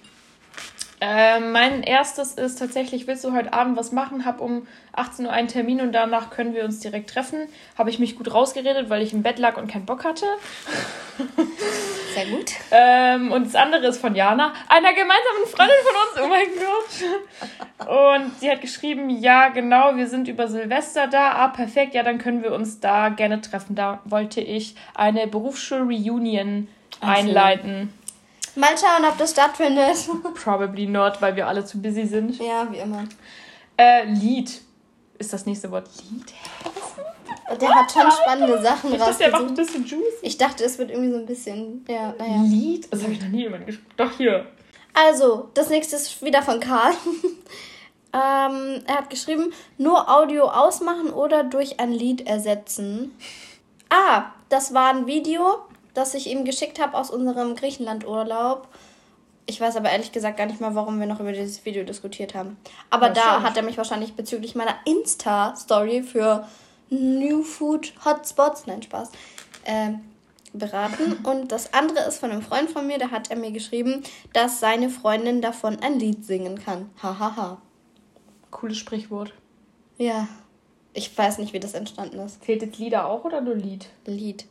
Äh, 1.01 1.41
mein 1.41 1.83
erstes 1.83 2.35
ist 2.35 2.59
tatsächlich, 2.59 3.07
willst 3.07 3.25
du 3.25 3.33
heute 3.33 3.53
Abend 3.53 3.77
was 3.77 3.93
machen? 3.93 4.25
Hab 4.25 4.41
um 4.41 4.67
18 4.93 5.27
Uhr 5.27 5.33
einen 5.33 5.49
Termin 5.49 5.81
und 5.81 5.93
danach 5.93 6.31
können 6.31 6.55
wir 6.55 6.65
uns 6.65 6.81
direkt 6.81 7.11
treffen. 7.11 7.49
Habe 7.77 7.91
ich 7.91 7.99
mich 7.99 8.17
gut 8.17 8.33
rausgeredet, 8.33 8.89
weil 8.89 9.03
ich 9.03 9.13
im 9.13 9.23
Bett 9.23 9.39
lag 9.39 9.57
und 9.57 9.67
keinen 9.69 9.87
Bock 9.87 10.05
hatte. 10.05 10.27
Sehr 12.15 12.27
gut. 12.27 12.53
Ähm, 12.71 13.33
und 13.33 13.47
das 13.47 13.55
andere 13.55 13.87
ist 13.89 14.01
von 14.01 14.15
Jana, 14.15 14.53
einer 14.69 14.93
gemeinsamen 14.93 15.47
Freundin 15.47 15.77
von 15.85 15.95
uns. 16.03 16.21
Oh 16.23 16.29
mein 16.29 16.47
Gott. 16.59 18.25
Und 18.25 18.41
sie 18.41 18.51
hat 18.51 18.61
geschrieben, 18.61 19.11
ja, 19.11 19.49
genau, 19.49 19.97
wir 19.97 20.07
sind 20.07 20.29
über 20.29 20.49
Silvester 20.49 21.09
da. 21.09 21.33
Ah, 21.33 21.49
perfekt, 21.49 21.95
ja, 21.95 22.03
dann 22.03 22.19
können 22.19 22.43
wir 22.43 22.53
uns 22.53 22.81
da 22.81 23.09
gerne 23.09 23.41
treffen. 23.41 23.75
Da 23.75 24.01
wollte 24.05 24.41
ich 24.41 24.77
eine 24.95 25.27
Berufsschul-Reunion 25.27 26.69
einleiten. 27.01 27.93
Mal 28.55 28.77
schauen, 28.79 29.05
ob 29.09 29.19
das 29.19 29.33
stattfindet. 29.33 29.97
Probably 30.43 30.87
not, 30.87 31.21
weil 31.21 31.35
wir 31.35 31.49
alle 31.49 31.65
zu 31.65 31.83
busy 31.83 32.07
sind. 32.07 32.39
Ja, 32.39 32.71
wie 32.71 32.79
immer. 32.79 33.05
Äh, 33.77 34.05
Lied 34.05 34.61
ist 35.19 35.33
das 35.33 35.45
nächste 35.47 35.71
Wort. 35.73 35.89
Lied? 36.09 36.33
Der 37.61 37.75
hat 37.75 37.93
schon 37.93 38.11
spannende 38.11 38.61
Sachen 38.63 38.93
Ich 38.93 38.99
dachte, 38.99 39.19
der 39.19 39.31
macht 39.31 39.49
ein 39.49 39.55
bisschen 39.55 39.85
juicy. 39.85 40.17
Ich 40.23 40.39
dachte, 40.39 40.65
es 40.65 40.79
wird 40.79 40.91
irgendwie 40.91 41.13
so 41.13 41.19
ein 41.19 41.27
bisschen. 41.27 41.85
Ja, 41.89 42.15
naja. 42.19 42.43
Lied? 42.43 42.89
Das 42.91 43.03
habe 43.03 43.13
ich 43.13 43.21
noch 43.21 43.29
nie 43.29 43.43
jemand 43.43 43.67
gespielt. 43.67 43.93
Doch, 43.97 44.17
hier. 44.17 44.47
Also, 44.95 45.51
das 45.55 45.69
nächste 45.69 45.97
ist 45.97 46.23
wieder 46.23 46.43
von 46.43 46.61
Karl. 46.61 46.93
ähm, 48.13 48.83
er 48.87 48.97
hat 48.97 49.11
geschrieben, 49.11 49.53
nur 49.77 50.09
Audio 50.09 50.45
ausmachen 50.45 51.11
oder 51.11 51.45
durch 51.45 51.81
ein 51.81 51.93
Lied 51.93 52.27
ersetzen. 52.27 53.15
Ah, 53.91 54.27
das 54.49 54.73
war 54.73 54.91
ein 54.91 55.07
Video, 55.07 55.59
das 55.93 56.15
ich 56.15 56.29
ihm 56.29 56.45
geschickt 56.45 56.81
habe 56.81 56.97
aus 56.97 57.11
unserem 57.11 57.57
Griechenland-Urlaub. 57.57 58.69
Ich 59.47 59.61
weiß 59.61 59.77
aber 59.77 59.91
ehrlich 59.91 60.13
gesagt 60.13 60.39
gar 60.39 60.47
nicht 60.47 60.61
mal, 60.61 60.75
warum 60.75 60.99
wir 60.99 61.07
noch 61.07 61.21
über 61.21 61.33
dieses 61.33 61.65
Video 61.67 61.85
diskutiert 61.85 62.35
haben. 62.35 62.57
Aber 62.89 63.11
da 63.11 63.43
hat 63.43 63.57
er 63.57 63.63
mich 63.63 63.77
wahrscheinlich 63.77 64.15
bezüglich 64.15 64.55
meiner 64.55 64.75
Insta-Story 64.87 66.03
für 66.03 66.49
New 66.95 67.43
Food 67.43 67.93
Hotspots, 68.05 68.67
nein 68.67 68.83
Spaß, 68.83 69.11
ähm, 69.65 70.01
beraten. 70.53 71.25
Und 71.25 71.53
das 71.53 71.73
andere 71.75 72.05
ist 72.05 72.19
von 72.19 72.31
einem 72.31 72.43
Freund 72.43 72.71
von 72.71 72.87
mir, 72.87 72.99
da 72.99 73.11
hat 73.11 73.31
er 73.31 73.37
mir 73.37 73.51
geschrieben, 73.51 74.03
dass 74.33 74.61
seine 74.61 74.91
Freundin 74.91 75.43
davon 75.43 75.79
ein 75.81 75.99
Lied 75.99 76.25
singen 76.25 76.59
kann. 76.59 76.91
Hahaha. 77.03 77.19
Ha, 77.19 77.37
ha. 77.37 77.63
Cooles 78.51 78.79
Sprichwort. 78.79 79.35
Ja. 79.99 80.29
Ich 80.93 81.17
weiß 81.17 81.39
nicht, 81.39 81.53
wie 81.53 81.61
das 81.61 81.75
entstanden 81.75 82.21
ist. 82.21 82.45
Zählt 82.45 82.63
jetzt 82.63 82.79
Lieder 82.79 83.07
auch 83.07 83.25
oder 83.25 83.41
nur 83.41 83.57
Lied? 83.57 83.89
Lied. 84.07 84.47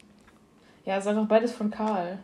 Ja, 0.86 0.97
ist 0.97 1.08
einfach 1.08 1.25
beides 1.25 1.53
von 1.53 1.71
Karl. 1.71 2.19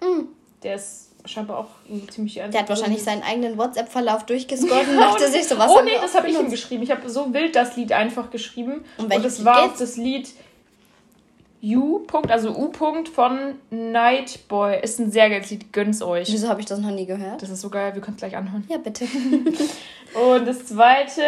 Mhm. 0.00 0.28
Der 0.62 0.76
ist 0.76 1.03
scheinbar 1.24 1.58
auch 1.58 1.68
ziemlich 2.10 2.34
Der 2.34 2.60
hat 2.60 2.68
wahrscheinlich 2.68 3.02
seinen 3.02 3.22
eigenen 3.22 3.56
WhatsApp-Verlauf 3.58 4.26
durchgescrollt 4.26 4.88
und 4.88 4.96
dachte 4.96 5.24
und- 5.24 5.32
sich 5.32 5.46
so, 5.46 5.58
was 5.58 5.70
Oh 5.70 5.80
nee, 5.82 5.92
das 6.00 6.14
habe 6.14 6.28
ich 6.28 6.38
ihm 6.38 6.50
geschrieben. 6.50 6.82
Ich 6.82 6.90
habe 6.90 7.08
so 7.08 7.32
wild 7.32 7.56
das 7.56 7.76
Lied 7.76 7.92
einfach 7.92 8.30
geschrieben. 8.30 8.84
Und 8.98 9.10
welches 9.10 9.32
es 9.34 9.38
Lied 9.38 9.46
war 9.46 9.62
geht's? 9.62 9.74
auch 9.74 9.78
das 9.78 9.96
Lied 9.96 10.28
U. 11.62 12.00
-Punkt, 12.06 12.30
also 12.30 12.50
U. 12.50 12.70
-Punkt 12.70 13.08
von 13.08 13.54
Nightboy. 13.70 14.80
Ist 14.82 15.00
ein 15.00 15.10
sehr 15.10 15.30
geiles 15.30 15.48
Lied. 15.50 15.72
Gönn's 15.72 16.02
euch. 16.02 16.30
Wieso 16.30 16.48
habe 16.48 16.60
ich 16.60 16.66
das 16.66 16.78
noch 16.78 16.90
nie 16.90 17.06
gehört? 17.06 17.40
Das 17.40 17.48
ist 17.48 17.62
so 17.62 17.70
geil, 17.70 17.94
wir 17.94 18.02
können 18.02 18.16
es 18.16 18.20
gleich 18.20 18.36
anhören. 18.36 18.64
Ja, 18.68 18.76
bitte. 18.76 19.04
Und 20.14 20.46
das 20.46 20.66
zweite 20.66 21.22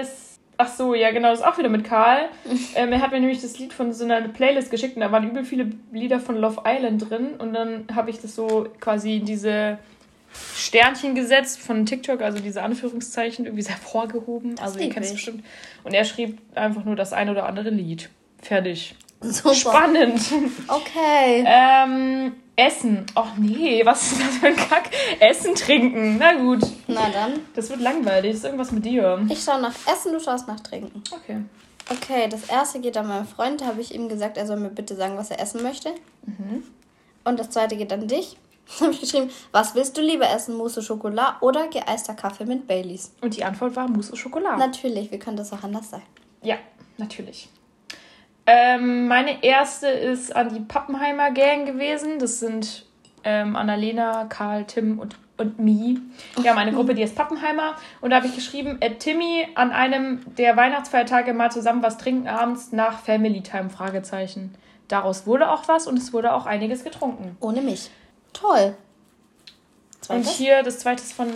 ist. 0.00 0.21
Ach 0.62 0.68
so, 0.68 0.94
ja, 0.94 1.10
genau, 1.10 1.30
das 1.30 1.40
ist 1.40 1.44
auch 1.44 1.58
wieder 1.58 1.68
mit 1.68 1.82
Karl. 1.82 2.28
ähm, 2.76 2.92
er 2.92 3.00
hat 3.00 3.10
mir 3.10 3.18
nämlich 3.18 3.42
das 3.42 3.58
Lied 3.58 3.72
von 3.72 3.92
so 3.92 4.04
einer 4.04 4.20
Playlist 4.28 4.70
geschickt 4.70 4.94
und 4.94 5.00
da 5.00 5.10
waren 5.10 5.28
übel 5.28 5.44
viele 5.44 5.70
Lieder 5.90 6.20
von 6.20 6.36
Love 6.36 6.62
Island 6.64 7.10
drin. 7.10 7.34
Und 7.38 7.52
dann 7.52 7.86
habe 7.92 8.10
ich 8.10 8.20
das 8.20 8.36
so 8.36 8.68
quasi 8.78 9.16
in 9.16 9.24
diese 9.24 9.78
Sternchen 10.54 11.16
gesetzt 11.16 11.58
von 11.58 11.84
TikTok, 11.84 12.22
also 12.22 12.38
diese 12.38 12.62
Anführungszeichen, 12.62 13.44
irgendwie 13.44 13.62
sehr 13.62 13.74
hervorgehoben. 13.74 14.56
also, 14.60 14.78
ihr 14.78 14.88
kennt 14.90 15.04
es 15.04 15.12
bestimmt. 15.14 15.44
Und 15.82 15.94
er 15.94 16.04
schrieb 16.04 16.38
einfach 16.54 16.84
nur 16.84 16.94
das 16.94 17.12
ein 17.12 17.28
oder 17.28 17.46
andere 17.46 17.70
Lied. 17.70 18.08
Fertig. 18.40 18.94
Super. 19.20 19.54
Spannend. 19.54 20.20
Okay. 20.68 21.44
ähm, 21.46 22.34
Essen. 22.56 23.06
Ach 23.14 23.36
nee, 23.38 23.84
was 23.84 24.12
ist 24.12 24.20
das 24.20 24.36
für 24.36 24.46
ein 24.48 24.56
Kack? 24.56 24.90
Essen, 25.20 25.54
trinken. 25.54 26.18
Na 26.18 26.34
gut. 26.34 26.60
Na 26.86 27.08
dann. 27.10 27.40
Das 27.54 27.70
wird 27.70 27.80
langweilig. 27.80 28.32
Das 28.32 28.38
ist 28.40 28.44
irgendwas 28.44 28.72
mit 28.72 28.84
dir. 28.84 29.24
Ich 29.30 29.42
schaue 29.42 29.60
nach 29.60 29.74
Essen, 29.90 30.12
du 30.12 30.20
schaust 30.20 30.46
nach 30.48 30.60
Trinken. 30.60 31.02
Okay. 31.12 31.42
Okay, 31.90 32.28
das 32.28 32.44
erste 32.48 32.80
geht 32.80 32.96
an 32.96 33.08
meinen 33.08 33.26
Freund. 33.26 33.60
Da 33.60 33.66
habe 33.66 33.80
ich 33.80 33.94
ihm 33.94 34.08
gesagt, 34.08 34.36
er 34.36 34.46
soll 34.46 34.58
mir 34.58 34.68
bitte 34.70 34.94
sagen, 34.94 35.16
was 35.16 35.30
er 35.30 35.40
essen 35.40 35.62
möchte. 35.62 35.92
Und 37.24 37.38
das 37.40 37.50
zweite 37.50 37.76
geht 37.76 37.92
an 37.92 38.06
dich. 38.08 38.36
Da 38.78 38.84
habe 38.84 38.94
ich 38.94 39.00
geschrieben, 39.00 39.28
was 39.50 39.74
willst 39.74 39.96
du 39.98 40.00
lieber 40.00 40.30
essen? 40.30 40.54
Mousse 40.56 40.82
Schokolade 40.82 41.36
oder 41.40 41.66
geeister 41.66 42.14
Kaffee 42.14 42.44
mit 42.44 42.68
Baileys? 42.68 43.12
Und 43.20 43.36
die 43.36 43.42
Antwort 43.44 43.74
war 43.74 43.88
Mousse 43.88 44.16
Schokolade. 44.16 44.56
Natürlich, 44.56 45.10
wie 45.10 45.18
könnte 45.18 45.42
das 45.42 45.52
auch 45.52 45.64
anders 45.64 45.90
sein? 45.90 46.02
ja, 46.42 46.56
natürlich. 46.96 47.48
Ähm, 48.46 49.06
meine 49.08 49.44
erste 49.44 49.88
ist 49.88 50.34
an 50.34 50.52
die 50.52 50.60
Pappenheimer 50.60 51.30
Gang 51.30 51.66
gewesen. 51.66 52.18
Das 52.18 52.40
sind 52.40 52.86
ähm, 53.24 53.56
Annalena, 53.56 54.24
Karl, 54.24 54.64
Tim 54.64 54.98
und, 54.98 55.16
und 55.36 55.58
Mi. 55.58 56.00
Wir 56.40 56.50
haben 56.50 56.58
eine 56.58 56.72
Gruppe, 56.72 56.94
die 56.94 57.02
ist 57.02 57.14
Pappenheimer. 57.14 57.76
Und 58.00 58.10
da 58.10 58.16
habe 58.16 58.26
ich 58.26 58.34
geschrieben, 58.34 58.78
äh, 58.80 58.94
Timmy 58.96 59.46
an 59.54 59.70
einem 59.70 60.22
der 60.36 60.56
Weihnachtsfeiertage 60.56 61.34
mal 61.34 61.52
zusammen 61.52 61.82
was 61.82 61.98
trinken 61.98 62.28
abends 62.28 62.72
nach 62.72 62.98
Family 62.98 63.42
Time? 63.42 63.70
Fragezeichen. 63.70 64.54
Daraus 64.88 65.26
wurde 65.26 65.50
auch 65.50 65.68
was 65.68 65.86
und 65.86 65.96
es 65.96 66.12
wurde 66.12 66.34
auch 66.34 66.46
einiges 66.46 66.84
getrunken. 66.84 67.36
Ohne 67.40 67.62
mich. 67.62 67.90
Toll. 68.32 68.74
Und 70.08 70.24
Zweites? 70.24 70.36
hier 70.36 70.62
das 70.64 70.80
zweite 70.80 71.02
ist 71.02 71.12
von 71.12 71.28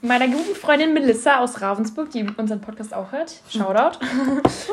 meiner 0.00 0.28
guten 0.28 0.54
Freundin 0.54 0.92
Melissa 0.94 1.38
aus 1.40 1.60
Ravensburg, 1.60 2.10
die 2.10 2.24
unseren 2.36 2.60
Podcast 2.60 2.94
auch 2.94 3.10
hört. 3.12 3.34
Shoutout. 3.50 3.98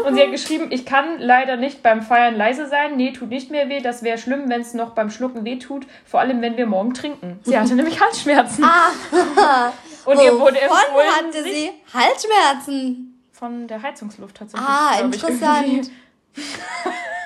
Und 0.06 0.16
sie 0.16 0.22
hat 0.22 0.32
geschrieben, 0.32 0.68
ich 0.70 0.86
kann 0.86 1.20
leider 1.20 1.56
nicht 1.58 1.82
beim 1.82 2.02
Feiern 2.02 2.36
leise 2.36 2.68
sein. 2.68 2.96
Nee, 2.96 3.12
tut 3.12 3.30
nicht 3.30 3.50
mehr 3.50 3.68
weh. 3.70 3.82
Das 3.82 4.04
wäre 4.04 4.18
schlimm, 4.18 4.50
wenn 4.50 4.62
es 4.62 4.74
noch 4.74 4.92
beim 4.92 5.10
Schlucken 5.10 5.44
weh 5.46 5.58
tut. 5.58 5.88
Vor 6.06 6.20
allem, 6.20 6.42
wenn 6.42 6.58
wir 6.58 6.68
morgen 6.68 6.94
trinken. 6.94 7.40
Sie 7.44 7.58
hatte 7.58 7.74
nämlich 7.76 8.00
Halsschmerzen. 8.00 8.64
Ah, 8.64 9.72
Und 10.06 10.22
ihr 10.22 10.40
wurde 10.40 10.60
empfohlen, 10.62 11.08
hatte 11.18 11.44
sie 11.44 11.72
Halsschmerzen? 11.94 13.12
von 13.32 13.68
der 13.68 13.82
Heizungsluft 13.82 14.38
tatsächlich. 14.38 14.68
Ah, 14.70 15.00
interessant. 15.02 15.92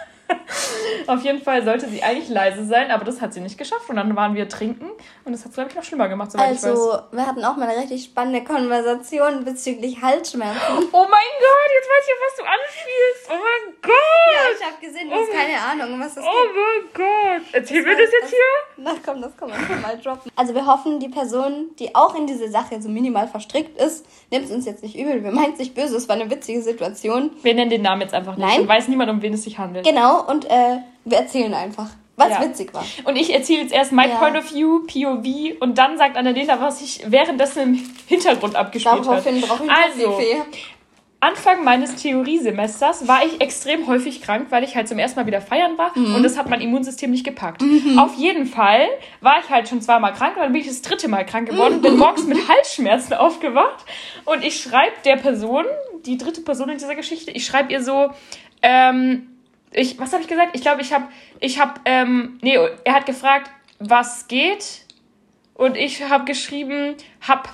Auf 1.08 1.24
jeden 1.24 1.42
Fall 1.42 1.64
sollte 1.64 1.88
sie 1.90 2.04
eigentlich 2.04 2.30
leise 2.30 2.66
sein, 2.66 2.92
aber 2.92 3.04
das 3.06 3.22
hat 3.22 3.34
sie 3.34 3.40
nicht 3.42 3.58
geschafft. 3.58 3.90
Und 3.90 3.96
dann 3.96 4.16
waren 4.16 4.36
wir 4.36 4.48
trinken 4.50 4.90
und 5.26 5.32
das 5.32 5.42
hat 5.42 5.50
es, 5.50 5.54
glaube 5.56 5.70
ich, 5.70 5.76
noch 5.76 5.84
schlimmer 5.84 6.08
gemacht, 6.10 6.32
soweit 6.32 6.52
ich 6.52 6.58
weiß. 6.58 6.66
Also, 6.66 7.00
wir 7.12 7.26
hatten 7.26 7.44
auch 7.44 7.56
mal 7.58 7.68
eine 7.70 7.80
richtig 7.82 8.04
spannende 8.06 8.44
Konversation 8.44 9.44
bezüglich 9.46 10.02
Halsschmerzen. 10.02 10.60
Oh 10.92 11.06
mein 11.10 11.32
Gott, 11.40 11.70
jetzt 11.76 11.90
weiß 11.90 12.06
ich, 12.06 12.14
auf 12.14 12.22
was 12.28 12.36
du 12.38 12.44
anspielst. 12.44 13.30
Oh 13.30 13.34
mein 13.34 13.76
Gott. 13.82 14.34
Ja, 14.34 14.40
ich 14.58 14.66
habe 14.66 14.86
gesehen, 14.86 15.10
du 15.10 15.16
hast 15.16 15.32
keine 15.32 15.60
Ahnung, 15.60 16.00
was 16.00 16.16
das 16.16 16.24
Oh 16.26 16.30
geht. 16.44 16.56
mein 16.56 16.94
Gott. 16.94 17.48
Erzähl 17.54 17.84
mir 17.84 17.92
Das 17.96 18.02
das 18.06 18.12
jetzt 18.22 18.30
hier? 18.30 18.38
Na 18.78 18.92
komm, 19.06 19.22
das 19.22 19.36
kann 19.38 19.50
man 19.50 19.66
schon 19.66 19.82
mal 19.82 19.98
droppen. 19.98 20.32
Also 20.36 20.54
wir 20.54 20.66
hoffen, 20.66 21.00
die 21.00 21.10
Person, 21.10 21.72
die 21.80 21.94
auch 21.96 22.16
in 22.16 22.28
diese 22.28 22.50
Sache 22.50 22.82
so 22.82 22.90
minimal 22.90 23.28
verstrickt 23.28 23.80
ist, 23.82 24.06
nimmt 24.32 24.46
es 24.46 24.52
uns 24.52 24.66
jetzt 24.66 24.84
nicht 24.84 24.98
übel. 24.98 25.24
Wir 25.24 25.32
meinen 25.32 25.54
es 25.54 25.60
nicht 25.60 25.76
böse, 25.76 25.96
es 25.98 26.08
war 26.10 26.16
eine 26.16 26.30
witzige 26.30 26.62
Situation. 26.62 27.32
Wir 27.42 27.54
nennen 27.54 27.70
den 27.70 27.82
Namen 27.82 28.02
jetzt 28.02 28.14
einfach 28.14 28.36
nicht. 28.38 28.46
Nein. 28.48 28.58
Dann 28.60 28.68
weiß 28.68 28.88
niemand, 28.88 29.10
um 29.12 29.22
wen 29.22 29.34
es 29.34 29.44
sich 29.44 29.58
handelt. 29.58 29.86
Genau, 29.86 30.24
und 30.26 30.46
äh, 30.46 30.78
wir 31.06 31.18
erzählen 31.18 31.54
einfach, 31.54 31.88
was 32.16 32.30
Ja. 32.30 32.42
witzig 32.42 32.74
war. 32.74 32.86
Und 33.06 33.16
ich 33.16 33.34
erzähle 33.34 33.62
jetzt 33.62 33.74
erst 33.74 33.92
mein 33.92 34.10
Ja. 34.10 34.18
Point 34.18 34.38
of 34.38 34.54
View, 34.54 34.82
POV, 34.86 35.60
und 35.62 35.78
dann 35.78 35.98
sagt 35.98 36.18
Annalena, 36.18 36.60
was 36.62 36.80
sich 36.80 37.04
währenddessen 37.08 37.62
im 37.62 37.86
Hintergrund 38.08 38.56
abgespielt 38.56 38.96
hat. 38.96 39.06
Daraufhin 39.06 39.42
brauche 39.42 39.64
ich 39.66 39.72
Also, 39.72 40.12
Kaffee. 40.12 40.42
Anfang 41.22 41.66
meines 41.66 41.96
Theoriesemesters 41.96 43.06
war 43.08 43.26
ich 43.26 43.42
extrem 43.42 43.88
häufig 43.88 44.22
krank, 44.22 44.48
weil 44.52 44.64
ich 44.64 44.76
halt 44.78 44.88
zum 44.88 44.98
ersten 45.00 45.20
Mal 45.20 45.26
wieder 45.26 45.42
feiern 45.42 45.78
war 45.78 45.94
und 46.16 46.24
das 46.24 46.38
hat 46.38 46.50
mein 46.50 46.62
Immunsystem 46.62 47.12
nicht 47.12 47.26
gepackt. 47.26 47.62
Auf 47.98 48.16
jeden 48.16 48.46
Fall 48.46 48.88
war 49.20 49.40
ich 49.44 49.50
halt 49.50 49.68
schon 49.68 49.82
zweimal 49.82 50.14
krank 50.14 50.38
und 50.38 50.44
dann 50.44 50.54
bin 50.54 50.62
ich 50.62 50.68
das 50.68 50.82
dritte 50.82 51.10
Mal 51.10 51.26
krank 51.26 51.50
geworden, 51.50 51.82
bin 51.82 51.98
morgens 51.98 52.26
mit 52.26 52.38
Halsschmerzen 52.48 53.16
aufgewacht 53.16 53.84
und 54.24 54.46
ich 54.46 54.62
schreibe 54.62 54.96
der 55.04 55.18
Person, 55.18 55.66
die 56.06 56.18
dritte 56.18 56.40
Person 56.40 56.70
in 56.70 56.78
dieser 56.78 56.96
Geschichte, 56.96 57.32
ich 57.32 57.46
schreibe 57.46 57.74
ihr 57.74 57.84
so, 57.84 58.12
ähm, 58.62 59.28
ich, 59.74 60.00
was 60.00 60.14
habe 60.14 60.22
ich 60.22 60.30
gesagt? 60.30 60.52
Ich 60.54 60.62
glaube, 60.62 60.82
ich 60.82 60.94
habe, 60.94 61.10
ich 61.42 61.60
habe, 61.60 61.82
ähm, 61.84 62.40
nee, 62.42 62.58
er 62.86 62.94
hat 62.94 63.06
gefragt, 63.06 63.52
was 63.80 64.30
geht 64.30 64.86
und 65.54 65.76
ich 65.76 66.02
habe 66.10 66.24
geschrieben, 66.24 66.96
hab 67.28 67.50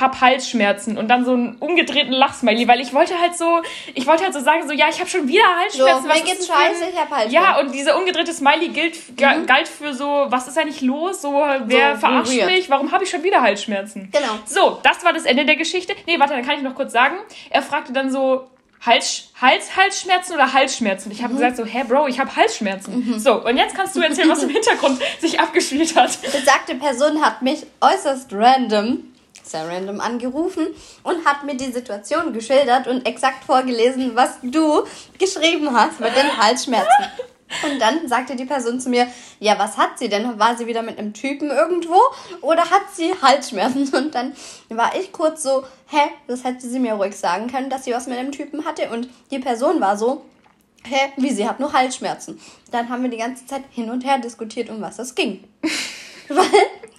hab 0.00 0.20
Halsschmerzen 0.20 0.96
und 0.96 1.08
dann 1.08 1.24
so 1.24 1.32
einen 1.32 1.56
umgedrehten 1.56 2.12
Lachsmiley, 2.12 2.66
weil 2.68 2.80
ich 2.80 2.94
wollte 2.94 3.18
halt 3.20 3.36
so, 3.36 3.60
ich 3.94 4.06
wollte 4.06 4.24
halt 4.24 4.32
so 4.32 4.40
sagen, 4.40 4.66
so, 4.66 4.72
ja, 4.72 4.86
ich 4.88 4.98
habe 4.98 5.08
schon 5.10 5.28
wieder 5.28 5.42
So, 5.70 5.84
Halsschmerzen. 5.86 6.06
mir 6.08 6.14
ist 6.14 6.24
geht's 6.24 6.46
scheiße, 6.46 6.84
ich 6.90 6.96
hab 6.98 7.10
Halsschmerzen. 7.10 7.32
Ja, 7.32 7.58
und 7.60 7.72
dieser 7.74 7.98
umgedrehte 7.98 8.32
Smiley 8.32 8.68
gilt, 8.68 9.16
ga- 9.16 9.38
galt 9.46 9.68
für 9.68 9.92
so, 9.94 10.26
was 10.28 10.48
ist 10.48 10.56
eigentlich 10.58 10.80
los? 10.80 11.20
So, 11.22 11.32
wer 11.66 11.94
So 11.94 12.00
verarscht 12.00 12.32
weird. 12.36 12.50
mich? 12.50 12.70
Warum 12.70 12.92
habe 12.92 13.04
ich 13.04 13.10
schon 13.10 13.22
wieder 13.22 13.42
Halsschmerzen? 13.42 14.08
Genau. 14.12 14.32
So, 14.46 14.78
das 14.82 15.04
war 15.04 15.12
das 15.12 15.24
Ende 15.24 15.44
der 15.44 15.56
Geschichte. 15.56 15.94
Nee, 16.06 16.18
warte, 16.18 16.34
dann 16.34 16.44
kann 16.46 16.56
ich 16.56 16.62
noch 16.62 16.74
kurz 16.74 16.92
sagen. 16.92 17.16
Er 17.50 17.62
fragte 17.62 17.92
dann 17.92 18.10
so, 18.10 18.48
Hals, 18.86 19.32
Hals, 19.40 19.76
Halsschmerzen 19.76 20.34
oder 20.34 20.52
Halsschmerzen? 20.52 21.10
Ich 21.10 21.22
habe 21.24 21.32
Mhm. 21.34 21.38
gesagt 21.38 21.56
so, 21.56 21.64
hä, 21.64 21.82
Bro, 21.86 22.06
ich 22.06 22.20
habe 22.20 22.34
Halsschmerzen. 22.36 23.18
So, 23.18 23.44
und 23.44 23.56
jetzt 23.56 23.74
kannst 23.74 23.96
du 23.96 24.00
erzählen, 24.00 24.28
was 24.30 24.42
im 24.44 24.48
Hintergrund 24.58 25.00
sich 25.20 25.40
abgespielt 25.40 25.96
hat. 25.96 26.22
Besagte 26.22 26.76
Person 26.76 27.20
hat 27.20 27.42
mich 27.42 27.66
äußerst 27.80 28.32
random, 28.32 29.07
sehr 29.50 29.68
random 29.68 30.00
angerufen 30.00 30.68
und 31.02 31.24
hat 31.24 31.44
mir 31.44 31.56
die 31.56 31.72
Situation 31.72 32.32
geschildert 32.32 32.86
und 32.86 33.06
exakt 33.06 33.44
vorgelesen, 33.44 34.12
was 34.14 34.38
du 34.42 34.84
geschrieben 35.18 35.72
hast 35.72 36.00
mit 36.00 36.14
den 36.16 36.36
Halsschmerzen. 36.36 37.06
Und 37.64 37.78
dann 37.80 38.06
sagte 38.08 38.36
die 38.36 38.44
Person 38.44 38.78
zu 38.78 38.90
mir, 38.90 39.06
ja, 39.40 39.58
was 39.58 39.78
hat 39.78 39.98
sie 39.98 40.08
denn? 40.08 40.38
War 40.38 40.56
sie 40.56 40.66
wieder 40.66 40.82
mit 40.82 40.98
einem 40.98 41.14
Typen 41.14 41.50
irgendwo 41.50 41.98
oder 42.42 42.62
hat 42.62 42.82
sie 42.92 43.12
Halsschmerzen? 43.22 43.88
Und 43.94 44.14
dann 44.14 44.34
war 44.68 44.94
ich 44.94 45.12
kurz 45.12 45.42
so, 45.42 45.64
hä, 45.86 46.10
das 46.26 46.44
hätte 46.44 46.68
sie 46.68 46.78
mir 46.78 46.94
ruhig 46.94 47.16
sagen 47.16 47.50
können, 47.50 47.70
dass 47.70 47.84
sie 47.84 47.92
was 47.92 48.06
mit 48.06 48.18
einem 48.18 48.32
Typen 48.32 48.64
hatte. 48.64 48.90
Und 48.90 49.08
die 49.30 49.38
Person 49.38 49.80
war 49.80 49.96
so, 49.96 50.26
hä, 50.84 51.12
wie 51.16 51.30
sie 51.30 51.48
hat 51.48 51.58
nur 51.60 51.72
Halsschmerzen. 51.72 52.38
Dann 52.70 52.88
haben 52.90 53.02
wir 53.02 53.10
die 53.10 53.16
ganze 53.16 53.46
Zeit 53.46 53.62
hin 53.70 53.90
und 53.90 54.04
her 54.04 54.18
diskutiert, 54.18 54.68
um 54.68 54.80
was 54.80 54.98
es 54.98 55.14
ging. 55.14 55.44
Weil, 56.28 56.44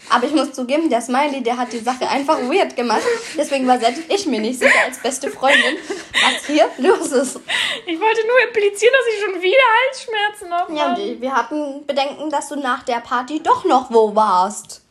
aber 0.09 0.25
ich 0.25 0.33
muss 0.33 0.53
zugeben, 0.53 0.89
der 0.89 1.01
Smiley, 1.01 1.41
der 1.41 1.57
hat 1.57 1.71
die 1.71 1.79
Sache 1.79 2.07
einfach 2.09 2.37
weird 2.39 2.75
gemacht. 2.75 3.01
Deswegen 3.37 3.67
war 3.67 3.79
selbst 3.79 4.03
ich 4.09 4.25
mir 4.25 4.39
nicht 4.39 4.59
sicher 4.59 4.85
als 4.85 4.99
beste 4.99 5.29
Freundin, 5.29 5.77
was 5.87 6.45
hier 6.45 6.67
los 6.77 7.11
ist. 7.11 7.39
Ich 7.85 7.99
wollte 7.99 8.27
nur 8.27 8.47
implizieren, 8.47 8.93
dass 8.93 9.13
ich 9.13 9.23
schon 9.23 9.41
wieder 9.41 9.57
Halsschmerzen 9.85 10.53
habe. 10.53 10.75
Ja, 10.75 10.93
und 10.93 11.21
wir 11.21 11.35
hatten 11.35 11.85
Bedenken, 11.85 12.29
dass 12.29 12.49
du 12.49 12.55
nach 12.55 12.83
der 12.83 13.01
Party 13.01 13.41
doch 13.41 13.65
noch 13.65 13.91
wo 13.91 14.15
warst. 14.15 14.83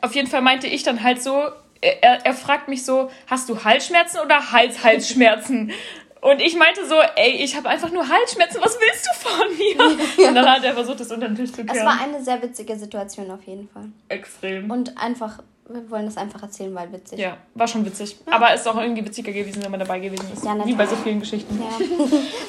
Auf 0.00 0.14
jeden 0.14 0.28
Fall 0.28 0.42
meinte 0.42 0.66
ich 0.66 0.82
dann 0.82 1.02
halt 1.02 1.22
so, 1.22 1.48
er, 1.80 2.26
er 2.26 2.34
fragt 2.34 2.68
mich 2.68 2.84
so, 2.84 3.10
hast 3.26 3.48
du 3.48 3.64
Halsschmerzen 3.64 4.20
oder 4.20 4.52
Hals-Halsschmerzen? 4.52 5.72
Und 6.20 6.40
ich 6.40 6.56
meinte 6.56 6.86
so, 6.86 6.96
ey, 7.16 7.30
ich 7.42 7.56
habe 7.56 7.68
einfach 7.68 7.90
nur 7.90 8.08
Halsschmerzen, 8.08 8.60
was 8.62 8.78
willst 8.78 9.06
du 9.06 9.28
von 9.28 9.48
mir? 9.56 9.98
Ja. 10.18 10.28
Und 10.28 10.34
dann 10.34 10.50
hat 10.50 10.64
er 10.64 10.74
versucht, 10.74 11.00
das 11.00 11.10
unter 11.12 11.28
den 11.28 11.36
Tisch 11.36 11.52
zu 11.52 11.64
kehren. 11.64 11.76
Es 11.76 11.84
war 11.84 12.00
eine 12.00 12.22
sehr 12.22 12.42
witzige 12.42 12.76
Situation 12.76 13.30
auf 13.30 13.42
jeden 13.44 13.68
Fall. 13.68 13.84
Extrem. 14.08 14.70
Und 14.70 14.96
einfach, 14.98 15.38
wir 15.68 15.88
wollen 15.90 16.06
das 16.06 16.16
einfach 16.16 16.42
erzählen, 16.42 16.74
weil 16.74 16.92
witzig. 16.92 17.20
Ja, 17.20 17.36
war 17.54 17.68
schon 17.68 17.84
witzig. 17.84 18.16
Ja. 18.26 18.32
Aber 18.32 18.52
es 18.52 18.62
ist 18.62 18.66
auch 18.66 18.76
irgendwie 18.76 19.04
witziger 19.04 19.32
gewesen, 19.32 19.62
wenn 19.62 19.70
man 19.70 19.80
dabei 19.80 20.00
gewesen 20.00 20.26
ist. 20.32 20.44
Ja, 20.44 20.54
natürlich. 20.54 20.74
Wie 20.74 20.78
bei 20.78 20.86
so 20.86 20.96
vielen 20.96 21.20
Geschichten. 21.20 21.60
Ja. 21.60 21.86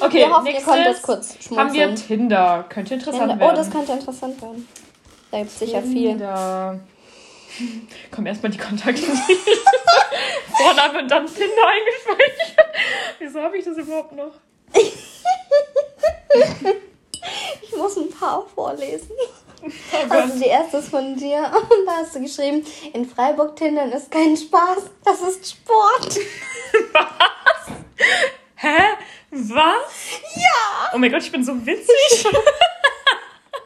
okay, 0.06 0.18
wir 0.18 0.30
hoffen, 0.30 0.44
nächstes 0.44 0.76
ihr 0.76 0.84
das 0.84 1.02
kurz 1.02 1.38
haben 1.56 1.72
wir 1.72 1.94
Tinder. 1.94 2.64
Könnte 2.68 2.94
interessant 2.94 3.30
Tinder. 3.30 3.38
werden. 3.40 3.52
Oh, 3.52 3.56
das 3.56 3.70
könnte 3.70 3.92
interessant 3.92 4.42
werden. 4.42 4.68
Da 5.30 5.38
gibt 5.38 5.50
es 5.50 5.58
sicher 5.58 5.82
viel. 5.82 6.20
Komm, 8.10 8.26
erstmal 8.26 8.52
die 8.52 8.58
Kontakte. 8.58 9.02
Vorname 10.56 11.00
und 11.00 11.08
dann 11.08 11.26
Tinder 11.26 11.66
eingespeichert. 11.66 12.76
Wieso 13.18 13.40
habe 13.40 13.58
ich 13.58 13.64
das 13.64 13.78
überhaupt 13.78 14.12
noch? 14.12 14.32
ich 17.62 17.76
muss 17.76 17.96
ein 17.96 18.10
paar 18.10 18.46
vorlesen. 18.54 19.10
Oh 19.62 19.68
also 20.08 20.38
die 20.38 20.46
erste 20.46 20.78
ist 20.78 20.88
von 20.88 21.16
dir. 21.16 21.50
Und 21.70 21.86
da 21.86 21.98
hast 21.98 22.14
du 22.14 22.20
geschrieben, 22.20 22.64
in 22.92 23.04
Freiburg 23.08 23.56
Tindern 23.56 23.92
ist 23.92 24.10
kein 24.10 24.36
Spaß, 24.36 24.90
das 25.04 25.20
ist 25.22 25.50
Sport. 25.50 26.18
Was? 26.92 27.74
Hä? 28.56 28.78
Was? 29.30 30.10
Ja! 30.36 30.90
Oh 30.94 30.98
mein 30.98 31.12
Gott, 31.12 31.22
ich 31.22 31.32
bin 31.32 31.44
so 31.44 31.54
witzig. 31.66 32.26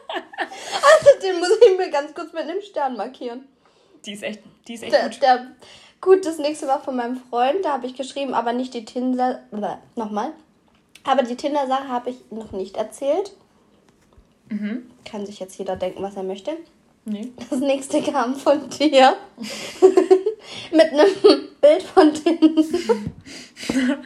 also 0.09 1.19
den 1.21 1.39
muss 1.39 1.49
ich 1.65 1.77
mir 1.77 1.89
ganz 1.89 2.13
kurz 2.13 2.33
mit 2.33 2.43
einem 2.43 2.61
Stern 2.61 2.95
markieren. 2.95 3.47
Die 4.05 4.13
ist 4.13 4.23
echt, 4.23 4.41
die 4.67 4.73
ist 4.75 4.83
echt 4.83 4.93
der, 4.93 5.03
gut. 5.03 5.21
Der, 5.21 5.47
gut, 6.01 6.25
das 6.25 6.37
nächste 6.37 6.67
war 6.67 6.81
von 6.81 6.95
meinem 6.95 7.17
Freund, 7.17 7.63
da 7.63 7.73
habe 7.73 7.87
ich 7.87 7.95
geschrieben, 7.95 8.33
aber 8.33 8.53
nicht 8.53 8.73
die 8.73 8.85
Tinder. 8.85 9.39
Nochmal. 9.95 10.31
Aber 11.03 11.23
die 11.23 11.35
Tinder-Sache 11.35 11.87
habe 11.87 12.09
ich 12.09 12.17
noch 12.31 12.51
nicht 12.51 12.77
erzählt. 12.77 13.31
Mhm. 14.49 14.89
Kann 15.05 15.25
sich 15.25 15.39
jetzt 15.39 15.57
jeder 15.57 15.75
denken, 15.75 16.01
was 16.01 16.15
er 16.15 16.23
möchte. 16.23 16.57
Nee. 17.07 17.31
Das 17.49 17.59
nächste 17.59 18.01
kam 18.01 18.35
von 18.35 18.67
dir. 18.69 19.15
Mit 20.71 20.91
einem 20.91 21.49
Bild 21.61 21.83
von 21.83 22.11
Tinder. 22.11 22.63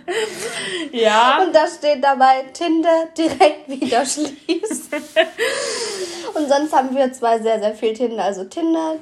ja. 0.92 1.42
Und 1.42 1.56
da 1.56 1.66
steht 1.68 2.04
dabei 2.04 2.44
Tinder 2.54 3.08
direkt 3.18 3.70
wieder 3.70 4.06
schließen. 4.06 4.90
Und 6.36 6.50
sonst 6.50 6.74
haben 6.74 6.94
wir 6.94 7.12
zwei 7.14 7.40
sehr, 7.40 7.62
sehr 7.62 7.74
viel 7.74 7.94
Tinder. 7.94 8.26
Also 8.26 8.44
Tinder, 8.44 8.98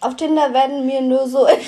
auf 0.00 0.16
Tinder 0.16 0.52
werden 0.52 0.86
mir 0.86 1.00
nur 1.00 1.26
so. 1.28 1.46
ich 1.48 1.58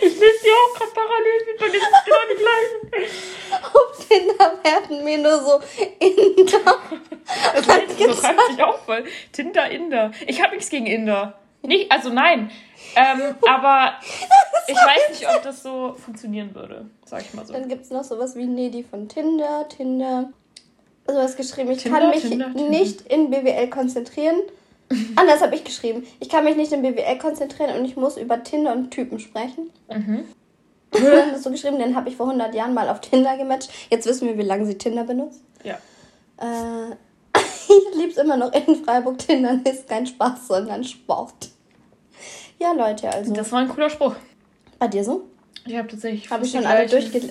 lese 0.00 0.20
die 0.20 0.50
auch 0.50 0.74
gerade 0.78 0.92
parallel 0.92 1.46
mit, 1.46 1.60
weil 1.60 1.70
das 1.70 1.82
ist 1.82 2.04
genau 2.04 2.24
die 2.30 2.38
gleichen. 2.42 2.80
Auf 3.62 4.08
Tinder 4.08 4.48
werden 4.62 5.04
mir 5.04 5.18
nur 5.18 5.40
so 5.40 5.60
Inder. 5.98 6.78
Das, 7.54 7.66
das 7.66 8.20
schreibt 8.20 8.40
sich 8.50 8.62
auch 8.62 8.78
voll. 8.80 9.04
Tinder, 9.32 9.70
Inder. 9.70 10.12
Ich 10.26 10.42
habe 10.42 10.54
nichts 10.54 10.68
gegen 10.68 10.86
Inder. 10.86 11.38
Nicht, 11.62 11.90
also 11.90 12.10
nein. 12.10 12.50
Ähm, 12.94 13.34
aber 13.48 13.94
ich 14.66 14.76
weiß 14.76 15.08
nicht, 15.10 15.26
ob 15.34 15.42
das 15.42 15.62
so 15.62 15.94
funktionieren 15.94 16.54
würde, 16.54 16.84
sag 17.06 17.22
ich 17.22 17.32
mal 17.32 17.46
so. 17.46 17.54
Dann 17.54 17.68
gibt 17.68 17.84
es 17.84 17.90
noch 17.90 18.04
sowas 18.04 18.36
wie 18.36 18.44
Nedi 18.44 18.82
von 18.82 19.08
Tinder, 19.08 19.66
Tinder. 19.68 20.30
So 21.06 21.14
was 21.14 21.36
geschrieben. 21.36 21.70
Ich 21.70 21.82
Tinder, 21.82 21.98
kann 21.98 22.10
mich 22.10 22.22
Tinder, 22.22 22.48
nicht 22.48 23.08
Tinder. 23.08 23.14
in 23.14 23.44
BWL 23.44 23.70
konzentrieren. 23.70 24.36
Anders 25.16 25.40
habe 25.40 25.54
ich 25.54 25.64
geschrieben. 25.64 26.06
Ich 26.20 26.28
kann 26.28 26.44
mich 26.44 26.56
nicht 26.56 26.72
in 26.72 26.82
BWL 26.82 27.18
konzentrieren 27.18 27.78
und 27.78 27.84
ich 27.84 27.96
muss 27.96 28.16
über 28.16 28.42
Tinder 28.42 28.72
und 28.72 28.90
Typen 28.90 29.18
sprechen. 29.18 29.70
Mhm. 29.88 30.24
das 30.90 31.42
so 31.42 31.50
geschrieben, 31.50 31.78
den 31.78 31.96
habe 31.96 32.08
ich 32.08 32.16
vor 32.16 32.26
100 32.26 32.54
Jahren 32.54 32.74
mal 32.74 32.88
auf 32.88 33.00
Tinder 33.00 33.36
gematcht. 33.36 33.70
Jetzt 33.90 34.06
wissen 34.06 34.28
wir, 34.28 34.38
wie 34.38 34.42
lange 34.42 34.66
sie 34.66 34.78
Tinder 34.78 35.04
benutzt. 35.04 35.40
Ja. 35.62 35.78
Äh, 36.38 36.92
ich 37.38 37.96
liebe 37.96 38.10
es 38.10 38.18
immer 38.18 38.36
noch 38.36 38.52
in 38.52 38.84
Freiburg. 38.84 39.18
Tinder 39.18 39.58
ist 39.64 39.88
kein 39.88 40.06
Spaß, 40.06 40.48
sondern 40.48 40.84
Sport. 40.84 41.50
Ja, 42.60 42.72
Leute, 42.72 43.10
also. 43.10 43.32
Das 43.32 43.50
war 43.52 43.60
ein 43.60 43.68
cooler 43.68 43.90
Spruch. 43.90 44.14
Bei 44.78 44.88
dir 44.88 45.04
so? 45.04 45.24
Ich 45.66 45.76
habe 45.76 45.88
tatsächlich. 45.88 46.30
Habe 46.30 46.44
ich 46.44 46.52
schon 46.52 46.64
alle 46.64 46.88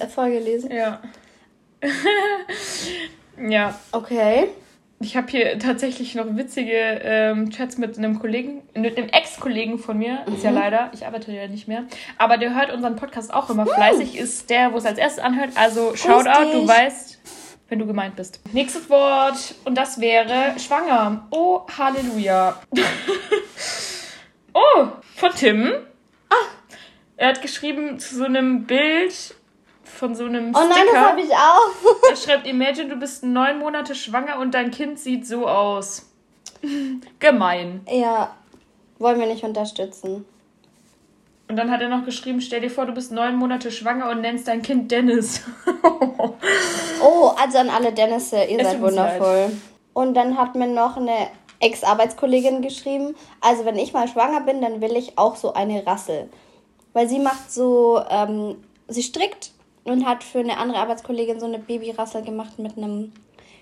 vorgelesen? 0.10 0.72
Ja. 0.72 1.02
ja. 3.50 3.80
Okay. 3.92 4.50
Ich 5.04 5.18
habe 5.18 5.30
hier 5.30 5.60
tatsächlich 5.60 6.16
noch 6.16 6.26
witzige 6.30 6.72
ähm, 6.72 7.50
Chats 7.50 7.78
mit 7.78 7.98
einem 7.98 8.20
Kollegen, 8.20 8.62
mit 8.74 8.98
einem 8.98 9.10
Ex-Kollegen 9.10 9.78
von 9.78 9.98
mir. 9.98 10.24
Mhm. 10.26 10.36
Ist 10.36 10.46
ja 10.46 10.52
mhm. 10.52 10.58
leider, 10.58 10.92
ich 10.94 11.06
arbeite 11.06 11.34
ja 11.34 11.46
nicht 11.50 11.68
mehr. 11.68 11.84
Aber 12.18 12.38
der 12.38 12.56
hört 12.56 12.72
unseren 12.72 12.96
Podcast 12.96 13.34
auch 13.34 13.50
immer 13.50 13.66
fleißig. 13.66 14.18
Ist 14.18 14.50
der, 14.50 14.72
wo 14.72 14.78
es 14.78 14.86
als 14.86 14.98
erstes 14.98 15.22
anhört. 15.22 15.50
Also 15.56 15.94
Shoutout, 15.94 16.54
du 16.54 16.66
weißt, 16.66 17.20
wenn 17.68 17.80
du 17.80 17.86
gemeint 17.86 18.16
bist. 18.16 18.40
Nächstes 18.54 18.90
Wort 18.90 19.56
und 19.66 19.78
das 19.78 20.00
wäre 20.00 20.58
schwanger. 20.58 21.28
Oh, 21.32 21.64
Halleluja. 21.78 22.62
oh, 24.54 24.88
von 25.16 25.32
Tim. 25.36 25.70
Ah. 26.30 26.36
Er 27.18 27.28
hat 27.28 27.42
geschrieben 27.42 28.00
zu 28.00 28.16
so 28.16 28.24
einem 28.24 28.64
Bild 28.64 29.36
von 29.94 30.16
so 30.16 30.26
einem 30.26 30.54
Sticker. 30.54 30.66
Oh 30.66 30.70
nein, 30.70 30.86
das 30.92 31.06
habe 31.06 31.22
ich 31.22 31.32
auch. 31.32 32.10
er 32.10 32.16
schreibt, 32.16 32.48
imagine, 32.48 32.90
du 32.90 32.96
bist 32.96 33.24
neun 33.24 33.60
Monate 33.60 33.96
schwanger 33.96 34.40
und 34.40 34.54
dein 34.54 34.72
Kind 34.72 35.00
sieht 35.00 35.26
so 35.28 35.48
aus. 35.48 36.10
Gemein. 37.20 37.82
Ja, 37.90 38.36
wollen 39.00 39.20
wir 39.20 39.28
nicht 39.28 39.44
unterstützen. 39.44 40.26
Und 41.50 41.58
dann 41.58 41.70
hat 41.70 41.82
er 41.82 41.90
noch 41.90 42.06
geschrieben, 42.06 42.42
stell 42.42 42.62
dir 42.62 42.70
vor, 42.70 42.86
du 42.86 42.94
bist 42.94 43.12
neun 43.12 43.36
Monate 43.36 43.70
schwanger 43.70 44.10
und 44.10 44.22
nennst 44.22 44.48
dein 44.48 44.62
Kind 44.62 44.90
Dennis. 44.92 45.42
oh, 47.04 47.32
also 47.40 47.58
an 47.58 47.70
alle 47.70 47.92
Dennisse, 47.92 48.44
ihr 48.46 48.60
es 48.60 48.68
seid 48.68 48.82
wundervoll. 48.82 49.50
Leid. 49.50 49.52
Und 49.94 50.14
dann 50.16 50.38
hat 50.38 50.56
mir 50.56 50.68
noch 50.68 50.98
eine 50.98 51.28
Ex-Arbeitskollegin 51.60 52.62
geschrieben, 52.62 53.16
also 53.40 53.66
wenn 53.66 53.78
ich 53.78 53.94
mal 53.94 54.08
schwanger 54.08 54.42
bin, 54.42 54.62
dann 54.62 54.82
will 54.82 54.96
ich 54.96 55.18
auch 55.18 55.36
so 55.36 55.54
eine 55.54 55.86
Rassel. 55.86 56.30
Weil 56.94 57.08
sie 57.08 57.20
macht 57.20 57.52
so, 57.52 58.02
ähm, 58.10 58.58
sie 58.88 59.04
strickt 59.04 59.52
und 59.84 60.06
hat 60.06 60.24
für 60.24 60.40
eine 60.40 60.58
andere 60.58 60.80
Arbeitskollegin 60.80 61.40
so 61.40 61.46
eine 61.46 61.60
Babyrassel 61.60 62.24
gemacht 62.24 62.60
mit 62.60 62.78
einem 62.78 63.12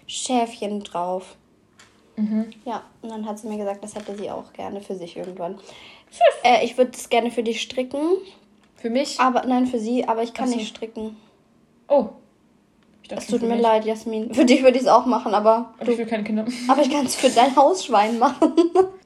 Schäfchen 0.08 0.84
drauf. 0.84 1.36
Mhm. 2.16 2.52
Ja, 2.66 2.84
und 3.02 3.10
dann 3.10 3.26
hat 3.26 3.40
sie 3.40 3.48
mir 3.48 3.58
gesagt, 3.58 3.84
das 3.84 3.96
hätte 3.96 4.16
sie 4.18 4.30
auch 4.30 4.54
gerne 4.54 4.82
für 4.82 4.96
sich 4.96 5.18
irgendwann. 5.18 5.60
Äh, 6.44 6.66
ich 6.66 6.78
würde 6.78 6.92
es 6.94 7.10
gerne 7.10 7.32
für 7.32 7.44
dich 7.44 7.62
stricken. 7.62 8.02
Für 8.76 8.90
mich? 8.90 9.20
Aber 9.20 9.46
nein, 9.46 9.68
für 9.68 9.80
sie, 9.80 10.08
aber 10.08 10.24
ich 10.24 10.34
kann 10.34 10.50
so. 10.50 10.56
nicht 10.56 10.70
stricken. 10.70 11.18
Oh. 11.88 12.10
Es 13.10 13.28
tut 13.28 13.42
mir 13.42 13.50
mich. 13.50 13.62
leid, 13.62 13.86
Jasmin. 13.86 14.34
Für 14.34 14.46
dich 14.46 14.64
würde 14.64 14.78
ich 14.78 14.84
es 14.84 14.88
auch 14.88 15.06
machen, 15.06 15.34
aber. 15.34 15.74
Du, 15.84 15.92
ich 15.92 15.98
will 15.98 16.06
keine 16.06 16.24
Kinder. 16.24 16.46
Aber 16.68 16.82
ich 16.82 16.90
kann 16.90 17.06
es 17.06 17.16
für 17.16 17.30
dein 17.30 17.56
Hausschwein 17.56 18.18
machen. 18.20 18.54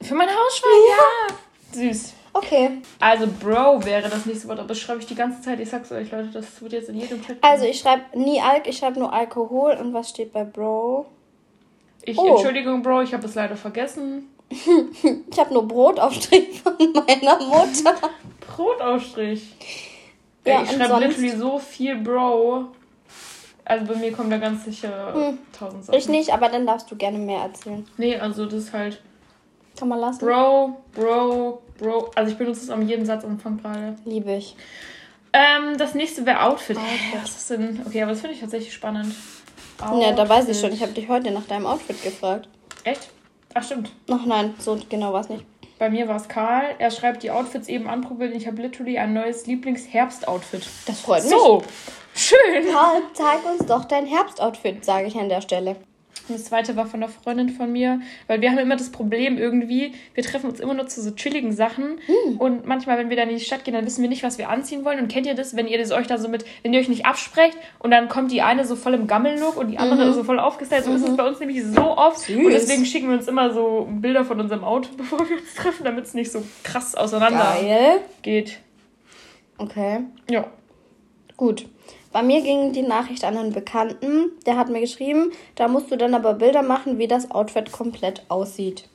Für 0.01 0.15
mein 0.15 0.30
Hausschwein, 0.30 0.82
ja. 0.89 1.84
ja. 1.84 1.91
Süß. 1.91 2.13
Okay. 2.36 2.82
Also 3.00 3.28
Bro 3.28 3.86
wäre 3.86 4.10
das 4.10 4.26
nächste 4.26 4.50
Wort, 4.50 4.60
aber 4.60 4.67
das 4.67 4.78
schreibe 4.80 5.00
ich 5.00 5.06
die 5.06 5.15
ganze 5.15 5.41
Zeit. 5.41 5.58
Ich 5.62 5.69
sag's 5.69 5.89
euch, 5.93 6.12
Leute, 6.12 6.28
das 6.34 6.62
wird 6.62 6.74
jetzt 6.74 6.89
in 6.89 7.00
jedem 7.00 7.24
Chat. 7.24 7.38
Also 7.41 7.63
ich 7.63 7.80
schreibe 7.80 8.04
nie 8.13 8.41
Alk, 8.41 8.67
ich 8.67 8.78
schreibe 8.78 9.00
nur 9.00 9.13
Alkohol. 9.13 9.78
Und 9.80 9.93
was 9.93 10.10
steht 10.10 10.34
bei 10.34 10.43
Bro? 10.43 11.06
Ich, 12.02 12.17
oh. 12.17 12.36
Entschuldigung, 12.36 12.82
Bro, 12.82 13.04
ich 13.04 13.13
habe 13.13 13.26
es 13.26 13.36
leider 13.36 13.56
vergessen. 13.56 14.28
ich 14.50 15.39
habe 15.39 15.54
nur 15.54 15.65
Brotaufstrich 15.65 16.60
von 16.63 16.76
meiner 16.78 17.39
Mutter. 17.39 17.95
Brotaufstrich? 18.54 19.56
Ja, 20.46 20.62
ich 20.62 20.71
schreibe 20.71 21.06
literally 21.06 21.38
so 21.38 21.58
viel 21.58 21.96
Bro. 21.96 22.67
Also 23.63 23.94
bei 23.94 23.98
mir 23.98 24.12
kommen 24.12 24.29
da 24.29 24.38
ganz 24.40 24.65
sicher 24.65 25.13
hm. 25.13 25.38
tausend 25.58 25.86
Sachen. 25.86 25.98
Ich 25.98 26.10
nicht, 26.10 26.33
aber 26.33 26.50
dann 26.50 26.67
darfst 26.67 26.92
du 26.92 26.98
gerne 26.98 27.17
mehr 27.17 27.40
erzählen. 27.40 27.88
Nee, 27.96 28.17
also 28.17 28.46
das 28.46 28.56
ist 28.56 28.73
halt. 28.73 29.02
Kann 29.79 29.88
man 29.88 30.00
lassen. 30.00 30.19
Bro, 30.19 30.81
Bro, 30.94 31.62
Bro. 31.78 32.12
Also 32.15 32.32
ich 32.32 32.38
benutze 32.38 32.62
es 32.62 32.69
am 32.69 32.88
jeden 32.88 33.06
Satzanfang 33.06 33.58
gerade. 33.58 33.96
Liebe 34.06 34.34
ich. 34.36 34.56
Ähm, 35.34 35.78
das 35.78 35.96
nächste 35.96 36.26
wäre 36.26 36.44
Outfit. 36.44 36.78
Outfit. 36.78 37.21
Was 37.21 37.38
ist 37.38 37.50
denn? 37.50 37.82
Okay, 37.86 38.02
aber 38.02 38.12
das 38.12 38.21
finde 38.21 38.36
ich 38.36 38.42
tatsächlich 38.42 38.73
spannend. 38.73 39.13
Ja, 40.00 40.13
da 40.13 40.28
weiß 40.28 40.48
ich 40.48 40.60
schon. 40.60 40.71
Ich 40.71 40.82
habe 40.82 40.94
dich 40.94 41.10
heute 41.10 41.32
nach 41.32 41.46
deinem 41.46 41.65
Outfit 41.65 42.02
gefragt. 42.02 42.48
Echt? 42.86 43.10
Ach, 43.54 43.63
stimmt. 43.63 43.92
Ach 44.10 44.26
nein, 44.26 44.54
so 44.60 44.80
genau 44.90 45.12
war 45.12 45.21
es 45.21 45.30
nicht. 45.30 45.46
Bei 45.78 45.90
mir 45.90 46.08
war 46.08 46.15
es 46.15 46.30
Karl. 46.30 46.76
Er 46.80 46.90
schreibt 46.92 47.23
die 47.23 47.32
Outfits 47.32 47.67
eben 47.67 47.90
anprobiert 47.90 48.32
und 48.32 48.38
ich 48.38 48.48
habe 48.48 48.62
literally 48.62 48.98
ein 48.98 49.13
neues 49.13 49.46
Lieblings-Herbst-Outfit. 49.46 50.65
Das 50.86 51.02
freut 51.02 51.23
mich. 51.23 51.32
So, 51.32 51.62
schön. 52.13 52.71
Karl, 52.71 53.02
zeig 53.13 53.46
uns 53.46 53.65
doch 53.65 53.84
dein 53.84 54.06
Herbstoutfit, 54.06 54.86
sage 54.86 55.08
ich 55.08 55.17
an 55.17 55.28
der 55.28 55.42
Stelle. 55.42 55.76
Und 56.28 56.34
das 56.36 56.46
zweite 56.46 56.76
war 56.76 56.88
von 56.88 57.04
einer 57.04 57.12
Freundin 57.12 57.50
von 57.50 57.72
mir, 57.72 58.00
weil 58.26 58.42
wir 58.42 58.50
haben 58.50 58.58
immer 58.58 58.76
das 58.76 58.90
Problem 58.90 59.38
irgendwie, 59.38 59.94
wir 60.16 60.24
treffen 60.24 60.50
uns 60.50 60.60
immer 60.60 60.74
nur 60.74 60.88
zu 60.88 61.02
so 61.04 61.12
chilligen 61.12 61.52
Sachen 61.54 62.00
Hm. 62.08 62.38
und 62.38 62.66
manchmal, 62.66 62.98
wenn 62.98 63.10
wir 63.10 63.18
dann 63.18 63.30
in 63.30 63.38
die 63.38 63.44
Stadt 63.44 63.63
gehen, 63.63 63.76
dann 63.76 63.86
wissen 63.86 64.02
wir 64.02 64.10
nicht, 64.10 64.24
was 64.24 64.38
wir 64.40 64.50
anziehen 64.50 64.84
wollen. 64.86 65.00
Und 65.00 65.08
kennt 65.08 65.28
ihr 65.28 65.36
das, 65.36 65.56
wenn 65.56 65.68
ihr 65.68 65.78
das 65.78 65.92
euch 65.92 66.08
da 66.08 66.18
so 66.18 66.28
mit, 66.28 66.44
wenn 66.63 66.74
ihr 66.74 66.80
euch 66.80 66.90
nicht 66.90 67.06
absprecht 67.06 67.58
und 67.80 67.92
dann 67.92 68.10
kommt 68.10 68.32
die 68.32 68.42
eine 68.42 68.66
so 68.66 68.76
voll 68.76 68.96
im 68.96 69.06
Gammellook 69.06 69.56
und 69.58 69.68
die 69.70 69.78
andere 69.78 70.13
so 70.13 70.24
voll 70.24 70.40
aufgestylt. 70.40 70.86
So 70.86 70.94
ist 70.94 71.08
es 71.08 71.16
bei 71.16 71.28
uns 71.28 71.40
nämlich 71.40 71.63
so 71.63 71.96
oft. 71.96 72.28
Mhm. 72.30 72.36
Süß. 72.38 72.46
Und 72.46 72.52
deswegen 72.54 72.86
schicken 72.86 73.10
wir 73.10 73.18
uns 73.18 73.28
immer 73.28 73.54
so 73.54 73.88
Bilder 73.92 74.26
von 74.26 74.40
unserem 74.40 74.63
Auto, 74.63 74.90
bevor 74.98 75.20
wir 75.30 75.38
uns 75.38 75.54
treffen, 75.54 75.84
damit 75.84 76.06
es 76.06 76.13
nicht 76.16 76.32
so 76.32 76.42
krass 76.63 76.96
auseinander 76.96 77.56
Geil. 77.62 78.00
geht. 78.24 78.60
Okay, 79.58 80.00
Ja. 80.30 80.48
gut. 81.38 81.68
Bei 82.16 82.24
mir 82.24 82.40
ging 82.40 82.72
die 82.72 82.82
Nachricht 82.82 83.26
an 83.26 83.38
einen 83.38 83.52
Bekannten. 83.52 84.32
Der 84.46 84.56
hat 84.56 84.70
mir 84.70 84.80
geschrieben, 84.80 85.34
da 85.56 85.68
musst 85.68 85.92
du 85.92 85.98
dann 85.98 86.13
aber 86.13 86.36
Bilder 86.36 86.62
machen, 86.62 86.98
wie 86.98 87.10
das 87.10 87.30
Outfit 87.30 87.74
komplett 87.74 88.24
aussieht. 88.30 88.88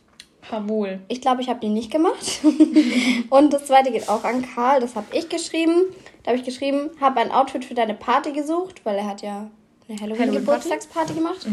Jawohl. 0.51 1.01
Ich 1.09 1.21
glaube, 1.21 1.43
ich 1.43 1.51
habe 1.51 1.61
die 1.61 1.69
nicht 1.69 1.91
gemacht. 1.91 2.41
Und 3.29 3.53
das 3.53 3.67
zweite 3.67 3.93
geht 3.93 4.09
auch 4.09 4.25
an 4.25 4.41
Karl. 4.41 4.81
Das 4.81 4.97
habe 4.97 5.15
ich 5.15 5.29
geschrieben. 5.29 5.83
Da 6.23 6.31
habe 6.31 6.39
ich 6.39 6.47
geschrieben, 6.47 6.89
habe 6.99 7.21
ein 7.21 7.31
Outfit 7.31 7.67
für 7.67 7.75
deine 7.75 7.93
Party 7.93 8.33
gesucht, 8.33 8.87
weil 8.87 8.97
er 8.97 9.07
hat 9.07 9.21
ja 9.21 9.51
eine 9.87 10.01
Halloween-Geburtstagsparty 10.01 11.13
gemacht. 11.13 11.47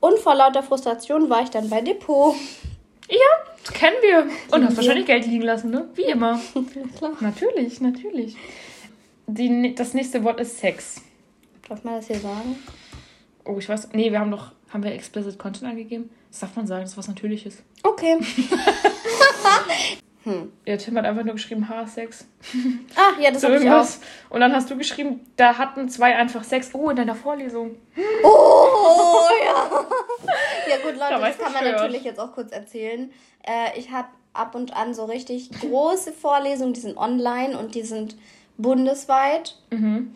Und 0.00 0.18
vor 0.20 0.34
lauter 0.34 0.62
Frustration 0.62 1.28
war 1.28 1.42
ich 1.42 1.50
dann 1.50 1.68
bei 1.68 1.82
Depot. 1.82 2.34
Ja, 3.10 3.72
kennen 3.74 3.96
wir. 4.00 4.26
Und 4.56 4.64
hast 4.64 4.78
wahrscheinlich 4.78 5.04
Geld 5.04 5.26
liegen 5.26 5.42
lassen, 5.42 5.68
ne? 5.68 5.86
Wie 5.96 6.04
immer. 6.04 6.40
Klar. 6.96 7.12
Natürlich, 7.20 7.82
natürlich. 7.82 8.38
Die, 9.26 9.74
das 9.74 9.92
nächste 9.92 10.24
Wort 10.24 10.40
ist 10.40 10.58
Sex. 10.58 11.02
Darf 11.70 11.84
man 11.84 11.94
das 11.94 12.08
hier 12.08 12.18
sagen? 12.18 12.58
Oh, 13.44 13.56
ich 13.58 13.68
weiß. 13.68 13.90
Nee, 13.92 14.10
wir 14.10 14.18
haben 14.18 14.32
doch. 14.32 14.50
Haben 14.70 14.82
wir 14.82 14.92
explicit 14.92 15.38
Content 15.38 15.70
angegeben? 15.70 16.10
Das 16.30 16.40
darf 16.40 16.56
man 16.56 16.66
sagen, 16.66 16.82
das 16.82 16.90
ist 16.90 16.98
was 16.98 17.08
Natürliches. 17.08 17.62
Okay. 17.82 18.18
Ja, 20.66 20.76
Tim 20.76 20.98
hat 20.98 21.06
einfach 21.06 21.24
nur 21.24 21.32
geschrieben 21.34 21.66
Haarsex. 21.66 22.26
Ach 22.94 23.18
ja, 23.18 23.30
das 23.30 23.40
So 23.40 23.48
habe 23.48 23.56
ich 23.64 23.70
auch. 23.70 23.86
Und 24.28 24.40
dann 24.40 24.52
hast 24.52 24.70
du 24.70 24.76
geschrieben, 24.76 25.20
da 25.36 25.56
hatten 25.56 25.88
zwei 25.88 26.14
einfach 26.14 26.44
Sex. 26.44 26.70
Oh, 26.74 26.90
in 26.90 26.96
deiner 26.96 27.14
Vorlesung. 27.14 27.76
Oh 28.22 29.28
ja. 29.42 29.70
Ja 30.68 30.76
gut, 30.82 30.92
Leute, 30.98 31.14
Da 31.14 31.18
das 31.20 31.38
kann 31.38 31.52
man 31.52 31.62
verstört. 31.62 31.80
natürlich 31.80 32.04
jetzt 32.04 32.20
auch 32.20 32.32
kurz 32.32 32.52
erzählen. 32.52 33.10
Äh, 33.42 33.78
ich 33.78 33.90
habe 33.90 34.08
ab 34.34 34.54
und 34.54 34.76
an 34.76 34.92
so 34.92 35.06
richtig 35.06 35.50
große 35.58 36.12
Vorlesungen, 36.12 36.74
die 36.74 36.80
sind 36.80 36.98
online 36.98 37.58
und 37.58 37.74
die 37.74 37.82
sind 37.82 38.16
bundesweit. 38.58 39.56
Mhm. 39.70 40.14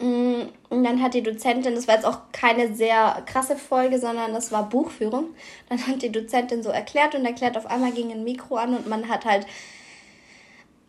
Mm, 0.00 0.48
Und 0.70 0.84
dann 0.84 1.02
hat 1.02 1.14
die 1.14 1.22
Dozentin, 1.22 1.74
das 1.74 1.86
war 1.86 1.96
jetzt 1.96 2.06
auch 2.06 2.18
keine 2.32 2.74
sehr 2.74 3.22
krasse 3.26 3.56
Folge, 3.56 3.98
sondern 3.98 4.32
das 4.32 4.50
war 4.50 4.68
Buchführung. 4.68 5.26
Dann 5.68 5.86
hat 5.86 6.00
die 6.02 6.10
Dozentin 6.10 6.62
so 6.62 6.70
erklärt 6.70 7.14
und 7.14 7.24
erklärt, 7.24 7.56
auf 7.56 7.66
einmal 7.66 7.92
ging 7.92 8.10
ein 8.10 8.24
Mikro 8.24 8.56
an 8.56 8.74
und 8.74 8.86
man 8.88 9.08
hat 9.08 9.24
halt 9.24 9.46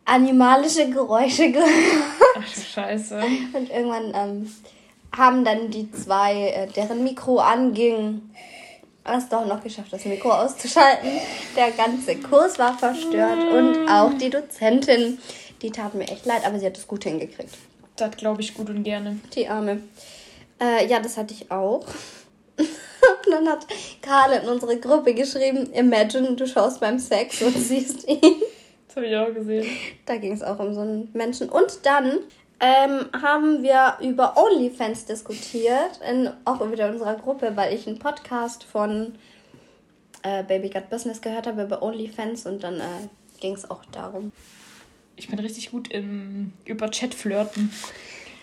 animalische 0.05 0.89
Geräusche 0.89 1.51
gehört. 1.51 1.70
Ach 2.38 2.53
du 2.53 2.62
Scheiße. 2.62 3.22
Und 3.53 3.70
irgendwann 3.70 4.14
ähm, 4.16 4.51
haben 5.16 5.43
dann 5.43 5.70
die 5.72 5.91
zwei, 5.91 6.47
äh, 6.49 6.68
deren 6.68 7.03
Mikro 7.03 7.39
anging, 7.39 8.22
es 9.03 9.28
doch 9.30 9.45
noch 9.45 9.62
geschafft, 9.64 9.91
das 9.91 10.05
Mikro 10.05 10.30
auszuschalten. 10.32 11.09
Der 11.55 11.72
ganze 11.72 12.16
Kurs 12.18 12.59
war 12.59 12.78
verstört 12.78 13.43
und 13.51 13.89
auch 13.89 14.14
die 14.14 14.30
Dozentin. 14.30 15.18
Die 15.62 15.72
tat 15.72 15.95
mir 15.95 16.07
echt 16.07 16.26
leid, 16.26 16.45
aber 16.45 16.59
sie 16.59 16.66
hat 16.66 16.78
es 16.78 16.88
gut 16.88 17.03
hingekriegt. 17.03 17.57
Das 18.01 18.17
glaube 18.17 18.41
ich 18.41 18.55
gut 18.55 18.67
und 18.71 18.83
gerne. 18.83 19.19
Die 19.35 19.47
Arme. 19.47 19.79
Äh, 20.59 20.87
ja, 20.87 20.99
das 20.99 21.17
hatte 21.17 21.35
ich 21.35 21.51
auch. 21.51 21.85
und 22.57 23.31
dann 23.31 23.47
hat 23.47 23.67
Karl 24.01 24.41
in 24.41 24.49
unsere 24.49 24.79
Gruppe 24.79 25.13
geschrieben, 25.13 25.71
Imagine, 25.71 26.35
du 26.35 26.47
schaust 26.47 26.79
beim 26.79 26.97
Sex 26.97 27.43
und 27.43 27.53
siehst 27.57 28.07
ihn. 28.07 28.41
Das 28.87 28.95
habe 28.95 29.05
ich 29.05 29.15
auch 29.15 29.31
gesehen. 29.31 29.67
Da 30.07 30.17
ging 30.17 30.33
es 30.33 30.41
auch 30.41 30.57
um 30.57 30.73
so 30.73 30.81
einen 30.81 31.09
Menschen. 31.13 31.47
Und 31.49 31.85
dann 31.85 32.17
ähm, 32.59 33.05
haben 33.21 33.61
wir 33.61 33.97
über 34.01 34.35
OnlyFans 34.35 35.05
diskutiert, 35.05 35.99
in, 36.09 36.27
auch 36.45 36.59
wieder 36.71 36.87
in 36.87 36.93
unserer 36.93 37.15
Gruppe, 37.15 37.51
weil 37.55 37.71
ich 37.71 37.87
einen 37.87 37.99
Podcast 37.99 38.63
von 38.63 39.13
äh, 40.23 40.43
Baby 40.43 40.69
Got 40.69 40.89
Business 40.89 41.21
gehört 41.21 41.45
habe 41.45 41.61
über 41.63 41.83
OnlyFans 41.83 42.47
und 42.47 42.63
dann 42.63 42.79
äh, 42.79 43.07
ging 43.39 43.53
es 43.53 43.69
auch 43.69 43.85
darum. 43.91 44.31
Ich 45.22 45.28
bin 45.30 45.38
richtig 45.38 45.69
gut 45.69 45.89
im 45.91 46.51
über 46.65 46.89
Chat 46.89 47.13
flirten. 47.13 47.72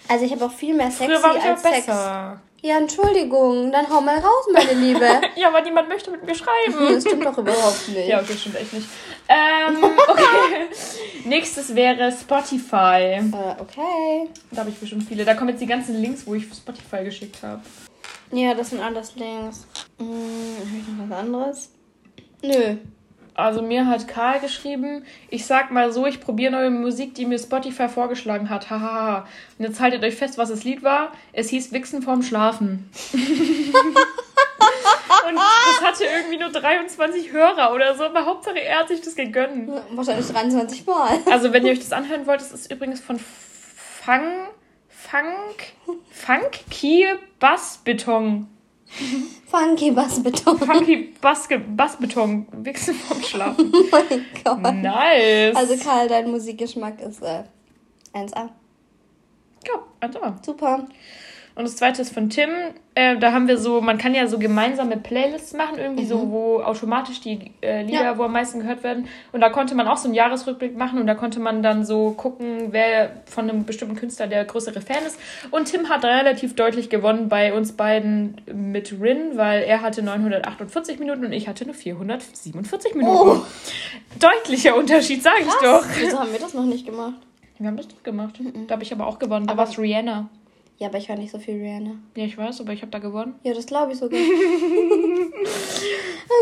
Also 0.06 0.24
ich 0.24 0.30
habe 0.30 0.44
auch 0.44 0.52
viel 0.52 0.74
mehr 0.74 0.86
auch 0.86 1.44
als 1.44 1.62
Sex. 1.62 1.86
besser. 1.86 2.40
Ja, 2.62 2.78
Entschuldigung, 2.78 3.72
dann 3.72 3.88
hau 3.90 4.00
mal 4.00 4.16
raus, 4.16 4.46
meine 4.52 4.74
Liebe. 4.74 5.06
Ja, 5.36 5.48
aber 5.48 5.60
niemand 5.60 5.88
möchte 5.88 6.12
mit 6.12 6.24
mir 6.24 6.36
schreiben. 6.36 6.94
das 6.94 7.02
stimmt 7.02 7.24
doch 7.24 7.36
überhaupt 7.36 7.88
nicht. 7.88 8.08
Ja, 8.08 8.20
okay, 8.20 8.34
stimmt 8.36 8.56
echt 8.56 8.72
nicht. 8.72 8.86
Ähm, 9.28 9.84
okay. 9.84 10.68
Nächstes 11.24 11.74
wäre 11.74 12.12
Spotify. 12.12 13.20
Äh, 13.20 13.60
okay. 13.60 14.28
Da 14.52 14.60
habe 14.60 14.70
ich 14.70 14.76
bestimmt 14.78 15.02
viele. 15.08 15.24
Da 15.24 15.34
kommen 15.34 15.50
jetzt 15.50 15.60
die 15.60 15.66
ganzen 15.66 16.00
Links, 16.00 16.26
wo 16.26 16.34
ich 16.34 16.44
Spotify 16.44 17.02
geschickt 17.04 17.42
habe. 17.42 17.62
Ja, 18.30 18.54
das 18.54 18.70
sind 18.70 18.80
alles 18.80 19.16
Links. 19.16 19.66
Hm, 19.98 20.06
habe 20.58 20.68
ich 20.80 20.88
noch 20.88 21.08
was 21.08 21.18
anderes? 21.18 21.70
Nö. 22.42 22.76
Also 23.38 23.62
mir 23.62 23.86
hat 23.86 24.08
Karl 24.08 24.40
geschrieben, 24.40 25.04
ich 25.30 25.46
sag 25.46 25.70
mal 25.70 25.92
so, 25.92 26.06
ich 26.06 26.20
probiere 26.20 26.50
neue 26.50 26.70
Musik, 26.70 27.14
die 27.14 27.24
mir 27.24 27.38
Spotify 27.38 27.88
vorgeschlagen 27.88 28.50
hat. 28.50 28.68
Hahaha. 28.68 29.28
Und 29.56 29.64
jetzt 29.64 29.78
haltet 29.78 30.02
euch 30.02 30.16
fest, 30.16 30.38
was 30.38 30.48
das 30.48 30.64
Lied 30.64 30.82
war. 30.82 31.12
Es 31.32 31.48
hieß 31.50 31.70
Wichsen 31.70 32.02
vorm 32.02 32.22
Schlafen. 32.22 32.90
Und 35.28 35.36
das 35.36 35.82
hatte 35.82 36.04
irgendwie 36.04 36.38
nur 36.38 36.50
23 36.50 37.30
Hörer 37.30 37.72
oder 37.72 37.94
so, 37.94 38.06
aber 38.06 38.26
Hauptsache 38.26 38.58
er 38.60 38.80
hat 38.80 38.88
sich 38.88 39.02
das 39.02 39.14
gegönnt. 39.14 39.70
Wahrscheinlich 39.92 40.26
23 40.26 40.84
Mal. 40.84 41.20
Also 41.30 41.52
wenn 41.52 41.64
ihr 41.64 41.70
euch 41.70 41.78
das 41.78 41.92
anhören 41.98 42.26
wollt, 42.26 42.40
das 42.40 42.50
ist 42.50 42.72
übrigens 42.72 42.98
von 42.98 43.20
Fang, 43.20 44.48
Funk, 44.88 46.00
Funk, 46.10 46.58
Kie, 46.70 47.06
Bassbeton. 47.38 48.48
Funky 49.46 49.90
Bassbeton. 49.90 50.58
Funky 50.58 51.14
Baske, 51.20 51.58
Bassbeton. 51.58 52.46
Wichsen 52.52 52.94
vorm 52.94 53.22
Schlafen. 53.22 53.72
Oh 54.44 54.54
mein 54.54 54.62
Gott. 54.62 54.74
Nice. 54.82 55.56
Also 55.56 55.76
Karl, 55.76 56.08
dein 56.08 56.30
Musikgeschmack 56.30 57.00
ist 57.00 57.22
äh, 57.22 57.44
1A. 58.14 58.48
ja, 59.66 59.82
also. 60.00 60.20
Super. 60.44 60.86
Und 61.58 61.64
das 61.64 61.74
zweite 61.74 62.02
ist 62.02 62.14
von 62.14 62.30
Tim. 62.30 62.50
Äh, 62.94 63.16
da 63.18 63.32
haben 63.32 63.48
wir 63.48 63.58
so, 63.58 63.80
man 63.80 63.98
kann 63.98 64.14
ja 64.14 64.28
so 64.28 64.38
gemeinsame 64.38 64.96
Playlists 64.96 65.54
machen, 65.54 65.76
irgendwie 65.78 66.04
so, 66.06 66.30
wo 66.30 66.60
automatisch 66.62 67.20
die 67.20 67.50
äh, 67.62 67.82
Lieder, 67.82 67.98
Mhm. 67.98 68.04
Ja. 68.04 68.16
wo 68.18 68.22
am 68.22 68.32
meisten 68.32 68.60
gehört 68.60 68.84
werden. 68.84 69.08
Und 69.32 69.40
da 69.40 69.48
konnte 69.50 69.74
man 69.74 69.88
auch 69.88 69.96
so 69.96 70.04
einen 70.06 70.14
Jahresrückblick 70.14 70.76
machen 70.76 71.00
und 71.00 71.08
da 71.08 71.16
konnte 71.16 71.40
man 71.40 71.60
dann 71.64 71.84
so 71.84 72.12
gucken, 72.12 72.68
wer 72.70 73.10
von 73.26 73.50
einem 73.50 73.64
bestimmten 73.64 73.96
Künstler 73.96 74.28
der 74.28 74.44
größere 74.44 74.80
Fan 74.80 75.04
ist. 75.04 75.18
Und 75.50 75.64
Tim 75.64 75.88
hat 75.88 76.04
relativ 76.04 76.54
deutlich 76.54 76.90
gewonnen 76.90 77.28
bei 77.28 77.52
uns 77.52 77.72
beiden 77.72 78.40
mit 78.52 78.92
Rin, 79.00 79.32
weil 79.36 79.62
er 79.64 79.82
hatte 79.82 80.00
948 80.02 81.00
Minuten 81.00 81.24
und 81.26 81.32
ich 81.32 81.48
hatte 81.48 81.64
nur 81.64 81.74
447 81.74 82.94
Minuten. 82.94 83.16
Oh. 83.30 83.40
Deutlicher 84.20 84.76
Unterschied, 84.76 85.24
sage 85.24 85.40
ich 85.40 85.54
doch. 85.60 85.84
Wieso 85.98 86.20
haben 86.20 86.30
wir 86.30 86.38
das 86.38 86.54
noch 86.54 86.64
nicht 86.66 86.86
gemacht? 86.86 87.14
Wir 87.58 87.66
haben 87.66 87.76
das 87.76 87.88
doch 87.88 88.02
gemacht. 88.04 88.38
Da 88.68 88.74
habe 88.74 88.84
ich 88.84 88.92
aber 88.92 89.08
auch 89.08 89.18
gewonnen. 89.18 89.46
Da 89.48 89.54
Aber- 89.54 89.62
war 89.64 89.68
es 89.68 89.76
Rihanna. 89.76 90.28
Ja, 90.78 90.88
aber 90.88 90.98
ich 90.98 91.08
höre 91.08 91.16
nicht 91.16 91.32
so 91.32 91.38
viel 91.38 91.60
Rihanna. 91.60 91.96
Ja, 92.16 92.24
ich 92.24 92.38
weiß, 92.38 92.60
aber 92.60 92.72
ich 92.72 92.82
habe 92.82 92.92
da 92.92 93.00
gewonnen. 93.00 93.34
Ja, 93.42 93.52
das 93.52 93.66
glaube 93.66 93.92
ich 93.92 93.98
sogar. 93.98 94.20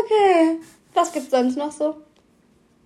okay. 0.03 0.59
Was 0.93 1.11
gibt's 1.11 1.31
sonst 1.31 1.57
noch 1.57 1.71
so? 1.71 1.97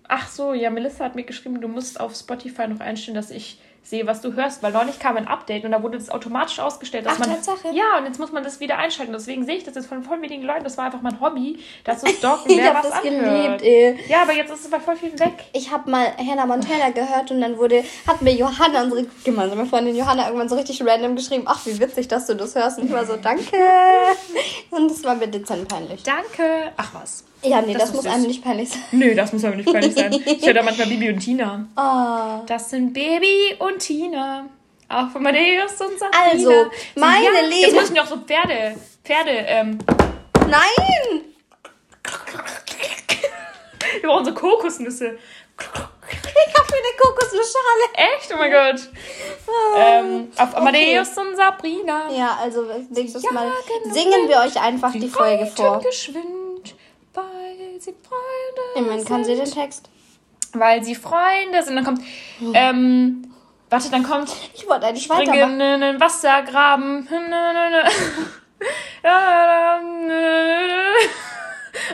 Ach 0.08 0.28
so, 0.28 0.54
ja, 0.54 0.70
Melissa 0.70 1.04
hat 1.04 1.14
mir 1.14 1.24
geschrieben, 1.24 1.60
du 1.60 1.68
musst 1.68 2.00
auf 2.00 2.14
Spotify 2.14 2.66
noch 2.68 2.80
einstellen, 2.80 3.14
dass 3.14 3.30
ich 3.30 3.60
sehe, 3.82 4.06
was 4.06 4.20
du 4.20 4.32
hörst, 4.34 4.62
weil 4.62 4.72
neulich 4.72 4.98
kam 4.98 5.16
ein 5.16 5.26
Update 5.28 5.64
und 5.64 5.72
da 5.72 5.82
wurde 5.82 5.98
das 5.98 6.08
automatisch 6.08 6.60
ausgestellt. 6.60 7.04
Dass 7.04 7.14
Ach, 7.14 7.18
man, 7.20 7.30
Tatsache? 7.30 7.68
Ja, 7.72 7.98
und 7.98 8.06
jetzt 8.06 8.18
muss 8.18 8.32
man 8.32 8.42
das 8.44 8.60
wieder 8.60 8.78
einschalten. 8.78 9.12
Deswegen 9.12 9.44
sehe 9.44 9.56
ich 9.56 9.64
das 9.64 9.74
jetzt 9.74 9.86
von 9.86 10.02
voll 10.02 10.22
wenigen 10.22 10.44
Leuten. 10.44 10.64
Das 10.64 10.78
war 10.78 10.86
einfach 10.86 11.02
mein 11.02 11.20
Hobby, 11.20 11.58
da 11.84 11.96
zu 11.96 12.06
stalken, 12.18 12.50
Ich 12.50 12.56
wer 12.58 12.74
hab 12.74 12.84
was 12.84 12.90
das 12.90 13.04
anhört. 13.04 13.60
geliebt, 13.60 13.62
ey. 13.62 13.98
Ja, 14.08 14.22
aber 14.22 14.32
jetzt 14.32 14.52
ist 14.52 14.64
es 14.64 14.70
bei 14.70 14.80
voll 14.80 14.96
vielen 14.96 15.18
weg. 15.18 15.32
Ich 15.52 15.70
habe 15.70 15.90
mal 15.90 16.06
Hannah 16.16 16.46
Montana 16.46 16.90
gehört 16.90 17.30
und 17.30 17.40
dann 17.40 17.58
wurde, 17.58 17.84
hat 18.06 18.22
mir 18.22 18.32
Johanna, 18.32 18.82
unsere 18.84 19.06
gemeinsame 19.24 19.66
Freundin 19.66 19.96
Johanna, 19.96 20.26
irgendwann 20.26 20.48
so 20.48 20.54
richtig 20.56 20.82
random 20.86 21.16
geschrieben, 21.16 21.44
ach, 21.46 21.64
wie 21.66 21.78
witzig, 21.78 22.08
dass 22.08 22.26
du 22.26 22.34
das 22.34 22.54
hörst. 22.54 22.78
Und 22.78 22.86
ich 22.86 22.92
war 22.92 23.04
so, 23.04 23.16
danke. 23.16 23.56
Und 24.70 24.90
das 24.90 25.02
war 25.04 25.14
mir 25.16 25.28
dezent 25.28 25.68
peinlich. 25.68 26.02
Danke. 26.02 26.72
Ach 26.76 26.90
was. 26.94 27.24
Ja, 27.44 27.60
nee, 27.60 27.72
Das 27.72 27.84
das, 27.84 27.92
muss 27.94 28.06
einem 28.06 28.26
nicht 28.26 28.42
peinlich 28.44 28.68
sein. 28.70 28.82
Nö, 28.92 29.14
das 29.14 29.32
muss 29.32 29.44
aber 29.44 29.56
nicht 29.56 29.70
peinlich 29.72 29.94
sein. 29.94 30.12
Ich 30.26 30.46
höre 30.46 30.54
da 30.54 30.62
manchmal 30.62 30.86
Bibi 30.86 31.10
und 31.10 31.18
Tina. 31.20 31.66
Oh. 31.76 32.44
Das 32.46 32.70
sind 32.70 32.92
Baby 32.92 33.56
und 33.58 33.78
Tina. 33.80 34.46
Auch 34.88 35.08
von 35.10 35.26
Amadeus 35.26 35.72
und 35.80 35.98
Safina. 35.98 36.22
Also, 36.30 36.52
meine 36.96 37.24
ja, 37.24 37.30
Liebe- 37.48 37.60
Jetzt 37.68 37.74
müssen 37.74 37.96
ja 37.96 38.02
auch 38.02 38.06
so 38.06 38.18
Pferde. 38.18 38.76
Pferde, 39.04 39.30
ähm. 39.30 39.78
Nein! 40.48 41.22
Wir 44.00 44.08
brauchen 44.08 44.24
so 44.24 44.34
Kokosnüsse. 44.34 45.18
Ich 45.58 45.66
habe 45.68 46.68
mir 46.70 46.78
eine 46.78 46.96
Kokosnussschale. 46.98 47.84
Echt? 47.94 48.30
Oh 48.32 48.36
mein 48.38 48.50
Gott. 48.50 48.88
ähm, 49.76 50.28
auf 50.36 50.56
Amadeus 50.56 51.16
und 51.18 51.36
Sabrina. 51.36 52.10
Ja, 52.12 52.38
also 52.40 52.64
nächstes 52.90 53.22
Ja, 53.22 53.32
Mal 53.32 53.50
genau. 53.82 53.94
singen 53.94 54.28
wir 54.28 54.38
euch 54.38 54.60
einfach 54.60 54.92
die 54.92 55.08
Folge 55.08 55.42
reiten 55.44 55.56
vor. 55.56 55.80
geschwind, 55.80 56.24
weil 57.72 57.80
sie 57.80 57.94
Freunde 58.06 58.62
Immerhin 58.76 59.04
kann 59.04 59.24
sie 59.24 59.34
sind. 59.36 59.46
den 59.48 59.54
Text. 59.54 59.88
Weil 60.52 60.84
sie 60.84 60.94
Freunde 60.94 61.62
sind. 61.62 61.76
Dann 61.76 61.84
kommt, 61.84 62.02
ähm, 62.52 63.32
warte, 63.70 63.90
dann 63.90 64.02
kommt 64.02 64.30
Ich 64.54 64.68
wollte 64.68 64.86
eigentlich 64.86 65.08
weitermachen. 65.08 65.60
In 65.60 65.80
den 65.80 66.00
Wassergraben. 66.00 67.08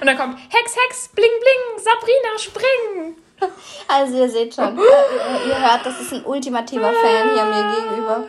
Und 0.01 0.07
dann 0.07 0.19
kommt 0.19 0.39
Hex, 0.39 0.77
Hex, 0.77 1.09
Bling, 1.15 1.31
Bling, 1.41 1.85
Sabrina, 1.85 2.39
spring. 2.39 3.17
Also 3.87 4.19
ihr 4.19 4.29
seht 4.29 4.55
schon, 4.55 4.77
äh, 4.79 5.49
ihr 5.49 5.59
hört, 5.61 5.87
das 5.87 6.01
ist 6.01 6.13
ein 6.13 6.25
ultimativer 6.25 6.93
Fan 6.93 7.31
hier 7.35 7.45
mir 7.45 7.77
gegenüber. 7.77 8.25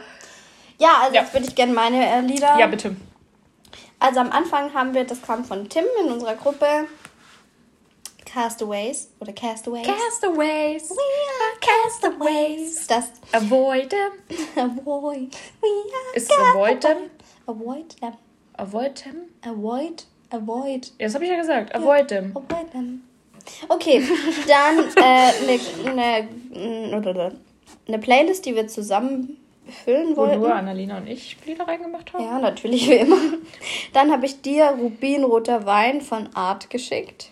Ja, 0.78 0.89
also 1.02 1.16
Ja. 1.16 1.22
jetzt 1.22 1.34
würde 1.34 1.47
ich 1.47 1.56
gerne 1.56 1.74
meine 1.74 2.06
äh, 2.08 2.22
Lieder. 2.22 2.58
Ja, 2.60 2.68
bitte. 2.68 2.95
Also 4.00 4.20
am 4.20 4.32
Anfang 4.32 4.74
haben 4.74 4.93
wir, 4.93 5.04
das 5.04 5.22
kam 5.22 5.43
von 5.43 5.68
Tim 5.68 5.86
in 6.02 6.12
unserer 6.12 6.36
Gruppe. 6.36 6.86
Castaways 8.32 9.10
oder 9.20 9.34
Castaways. 9.34 9.86
Castaways. 9.88 10.90
We 10.92 10.98
are 11.40 11.60
castaways. 11.62 12.88
Das 12.88 13.10
Avoid 13.34 13.90
them. 13.90 14.12
avoid. 14.56 15.36
We 15.62 15.68
are 15.68 16.16
Ist 16.16 16.32
avoid 16.32 16.82
them? 16.82 16.98
Avoid 17.48 17.96
them. 18.00 18.14
Avoid 18.58 18.96
them? 18.98 19.16
Avoid. 19.42 20.04
Avoid. 20.32 20.92
Ja, 21.00 21.06
das 21.08 21.16
habe 21.16 21.26
ich 21.26 21.32
ja 21.32 21.38
gesagt. 21.38 21.74
Avoid 21.74 22.10
them. 22.10 22.32
Avoid 22.36 22.72
them. 22.72 23.04
Okay, 23.68 24.04
dann 24.48 24.80
eine 25.04 25.34
äh, 25.34 25.88
ne, 25.92 26.28
ne, 27.02 27.36
ne 27.88 28.00
Playlist, 28.00 28.46
die 28.46 28.56
wir 28.56 28.68
zusammen 28.68 29.38
füllen 29.84 30.16
Wo 30.16 30.22
wollten. 30.22 30.40
nur 30.40 30.54
Annalena 30.54 30.98
und 30.98 31.08
ich 31.08 31.38
Lieder 31.46 31.68
reingemacht 31.68 32.14
haben. 32.14 32.24
Ja, 32.24 32.40
natürlich 32.40 32.88
wie 32.90 32.96
immer. 32.98 33.18
Dann 33.94 34.12
habe 34.12 34.26
ich 34.28 34.42
dir 34.42 34.66
Rubinroter 34.80 35.66
Wein 35.66 36.02
von 36.02 36.30
Art 36.36 36.70
geschickt. 36.70 37.32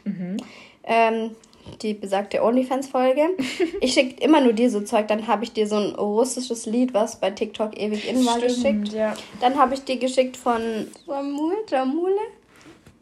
Ähm, 0.88 1.36
die 1.82 1.94
besagte 1.94 2.42
OnlyFans-Folge. 2.44 3.30
Ich 3.82 3.94
schicke 3.94 4.24
immer 4.24 4.42
nur 4.42 4.54
dir 4.54 4.70
so 4.70 4.82
Zeug. 4.82 5.08
Dann 5.08 5.28
habe 5.28 5.44
ich 5.44 5.52
dir 5.52 5.68
so 5.68 5.76
ein 5.76 5.96
russisches 5.96 6.66
Lied, 6.66 6.94
was 6.94 7.20
bei 7.20 7.30
TikTok 7.32 7.78
ewig 7.80 8.08
in 8.10 8.26
war, 8.26 8.40
geschickt. 8.40 8.94
ja. 8.94 9.14
Dann 9.42 9.58
habe 9.58 9.74
ich 9.76 9.84
dir 9.84 9.98
geschickt 9.98 10.38
von 10.38 10.88
Jamul, 11.06 11.54
Jamule? 11.70 12.16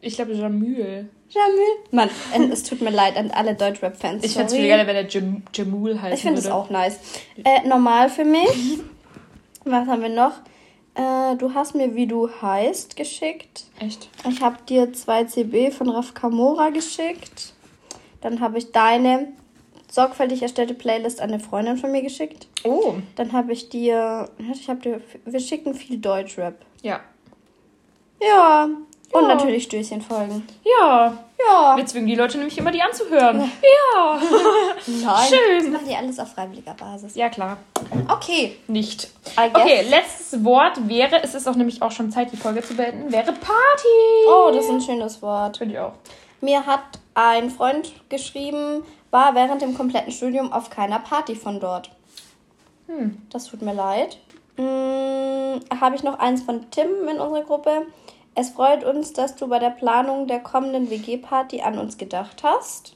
Ich 0.00 0.16
glaube, 0.16 0.32
Jamül. 0.34 1.08
Jamil? 1.28 1.72
Mann, 1.90 2.10
äh, 2.34 2.52
es 2.52 2.62
tut 2.62 2.80
mir 2.82 2.90
leid 2.90 3.16
an 3.16 3.30
alle 3.30 3.54
Deutschrap-Fans. 3.54 4.24
Ich 4.24 4.32
fände 4.32 4.46
es 4.46 4.54
viel 4.54 4.68
geiler, 4.68 4.86
wenn 4.86 4.94
der 4.94 5.08
Jam 5.08 5.42
Jamul 5.54 6.00
heißen 6.00 6.14
Ich 6.14 6.22
finde 6.22 6.40
es 6.40 6.46
auch 6.48 6.70
nice. 6.70 6.98
Äh, 7.44 7.66
normal 7.66 8.08
für 8.10 8.24
mich. 8.24 8.80
Was 9.64 9.88
haben 9.88 10.02
wir 10.02 10.08
noch? 10.08 10.32
Äh, 10.94 11.36
du 11.36 11.52
hast 11.54 11.74
mir, 11.74 11.94
wie 11.94 12.06
du 12.06 12.28
heißt, 12.40 12.96
geschickt. 12.96 13.64
Echt? 13.80 14.08
Ich 14.28 14.40
habe 14.40 14.56
dir 14.68 14.92
zwei 14.92 15.24
CB 15.24 15.70
von 15.70 15.88
Raf 15.88 16.14
Kamora 16.14 16.70
geschickt. 16.70 17.54
Dann 18.26 18.40
habe 18.40 18.58
ich 18.58 18.72
deine 18.72 19.28
sorgfältig 19.88 20.42
erstellte 20.42 20.74
Playlist 20.74 21.20
an 21.20 21.30
eine 21.30 21.38
Freundin 21.38 21.76
von 21.76 21.92
mir 21.92 22.02
geschickt. 22.02 22.48
Oh. 22.64 22.94
Dann 23.14 23.32
habe 23.32 23.52
ich 23.52 23.68
dir, 23.68 24.28
ich 24.36 24.68
habe 24.68 24.80
dir, 24.80 25.00
wir 25.24 25.38
schicken 25.38 25.74
viel 25.74 25.98
Deutschrap. 25.98 26.56
Ja. 26.82 26.98
Ja. 28.20 28.64
Und 29.12 29.22
Ja. 29.22 29.28
natürlich 29.36 29.62
Stößchenfolgen. 29.62 30.42
Ja. 30.64 31.16
Ja. 31.38 31.76
Wir 31.76 31.86
zwingen 31.86 32.08
die 32.08 32.16
Leute 32.16 32.36
nämlich 32.38 32.58
immer, 32.58 32.72
die 32.72 32.82
anzuhören. 32.82 33.48
Ja. 33.94 34.20
Nein. 35.04 35.28
Schön. 35.28 35.58
Das 35.62 35.68
machen 35.68 35.88
die 35.88 35.94
alles 35.94 36.18
auf 36.18 36.32
freiwilliger 36.32 36.74
Basis. 36.74 37.14
Ja, 37.14 37.28
klar. 37.28 37.58
Okay. 38.08 38.56
Nicht. 38.66 39.08
Okay, 39.36 39.86
letztes 39.88 40.42
Wort 40.42 40.88
wäre, 40.88 41.22
es 41.22 41.36
ist 41.36 41.46
auch 41.46 41.54
nämlich 41.54 41.80
auch 41.80 41.92
schon 41.92 42.10
Zeit, 42.10 42.32
die 42.32 42.36
Folge 42.36 42.60
zu 42.62 42.74
beenden, 42.74 43.12
wäre 43.12 43.32
Party. 43.32 44.26
Oh, 44.28 44.50
das 44.52 44.64
ist 44.64 44.70
ein 44.72 44.80
schönes 44.80 45.22
Wort. 45.22 45.58
Finde 45.58 45.74
ich 45.74 45.80
auch. 45.80 45.92
Mir 46.40 46.66
hat 46.66 46.80
ein 47.16 47.50
Freund 47.50 47.92
geschrieben, 48.10 48.84
war 49.10 49.34
während 49.34 49.62
dem 49.62 49.74
kompletten 49.74 50.12
Studium 50.12 50.52
auf 50.52 50.68
keiner 50.68 50.98
Party 50.98 51.34
von 51.34 51.58
dort. 51.58 51.90
Hm. 52.86 53.22
Das 53.30 53.46
tut 53.46 53.62
mir 53.62 53.72
leid. 53.72 54.18
Hm, 54.56 55.60
Habe 55.80 55.96
ich 55.96 56.02
noch 56.02 56.18
eins 56.18 56.42
von 56.42 56.70
Tim 56.70 57.08
in 57.10 57.18
unserer 57.18 57.42
Gruppe. 57.42 57.86
Es 58.34 58.50
freut 58.50 58.84
uns, 58.84 59.14
dass 59.14 59.34
du 59.34 59.48
bei 59.48 59.58
der 59.58 59.70
Planung 59.70 60.26
der 60.26 60.40
kommenden 60.40 60.90
WG-Party 60.90 61.62
an 61.62 61.78
uns 61.78 61.96
gedacht 61.96 62.42
hast. 62.42 62.94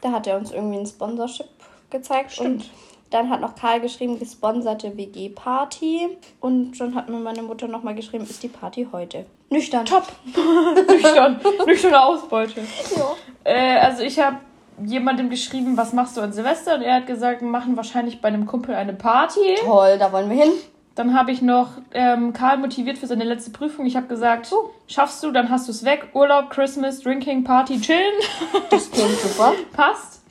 Da 0.00 0.10
hat 0.10 0.26
er 0.26 0.36
uns 0.36 0.50
irgendwie 0.50 0.78
ein 0.78 0.86
Sponsorship 0.86 1.46
gezeigt. 1.90 2.32
Stimmt. 2.32 2.62
Und 2.62 2.70
dann 3.10 3.30
hat 3.30 3.40
noch 3.40 3.54
Karl 3.54 3.80
geschrieben, 3.80 4.18
gesponserte 4.18 4.96
WG-Party. 4.96 6.18
Und 6.40 6.80
dann 6.80 6.96
hat 6.96 7.08
mir 7.08 7.18
meine 7.18 7.44
Mutter 7.44 7.68
nochmal 7.68 7.94
geschrieben, 7.94 8.24
ist 8.24 8.42
die 8.42 8.48
Party 8.48 8.88
heute. 8.90 9.24
Nüchtern. 9.50 9.84
Top. 9.86 10.04
Nüchtern. 10.88 11.40
Nüchterne 11.66 12.02
Ausbeute. 12.02 12.60
Ja. 12.96 13.14
Äh, 13.44 13.78
also 13.78 14.02
ich 14.02 14.18
habe 14.18 14.36
jemandem 14.84 15.30
geschrieben, 15.30 15.76
was 15.76 15.92
machst 15.92 16.16
du 16.16 16.20
an 16.20 16.32
Silvester? 16.32 16.74
Und 16.74 16.82
er 16.82 16.96
hat 16.96 17.06
gesagt, 17.06 17.40
wir 17.40 17.48
machen 17.48 17.76
wahrscheinlich 17.76 18.20
bei 18.20 18.28
einem 18.28 18.46
Kumpel 18.46 18.74
eine 18.74 18.92
Party. 18.92 19.56
Toll, 19.64 19.96
da 19.98 20.12
wollen 20.12 20.28
wir 20.28 20.36
hin. 20.36 20.52
Dann 20.96 21.16
habe 21.18 21.30
ich 21.30 21.42
noch 21.42 21.68
ähm, 21.92 22.32
Karl 22.32 22.56
motiviert 22.58 22.96
für 22.98 23.06
seine 23.06 23.24
letzte 23.24 23.50
Prüfung. 23.50 23.84
Ich 23.86 23.96
habe 23.96 24.06
gesagt, 24.06 24.48
Oh. 24.50 24.70
schaffst 24.86 25.22
du, 25.22 25.30
dann 25.30 25.50
hast 25.50 25.68
du 25.68 25.72
es 25.72 25.84
weg. 25.84 26.08
Urlaub, 26.14 26.50
Christmas, 26.50 27.00
Drinking, 27.00 27.44
Party, 27.44 27.80
chillen. 27.80 28.14
Das 28.70 28.90
klingt 28.90 29.10
super. 29.20 29.52
Passt. 29.72 30.22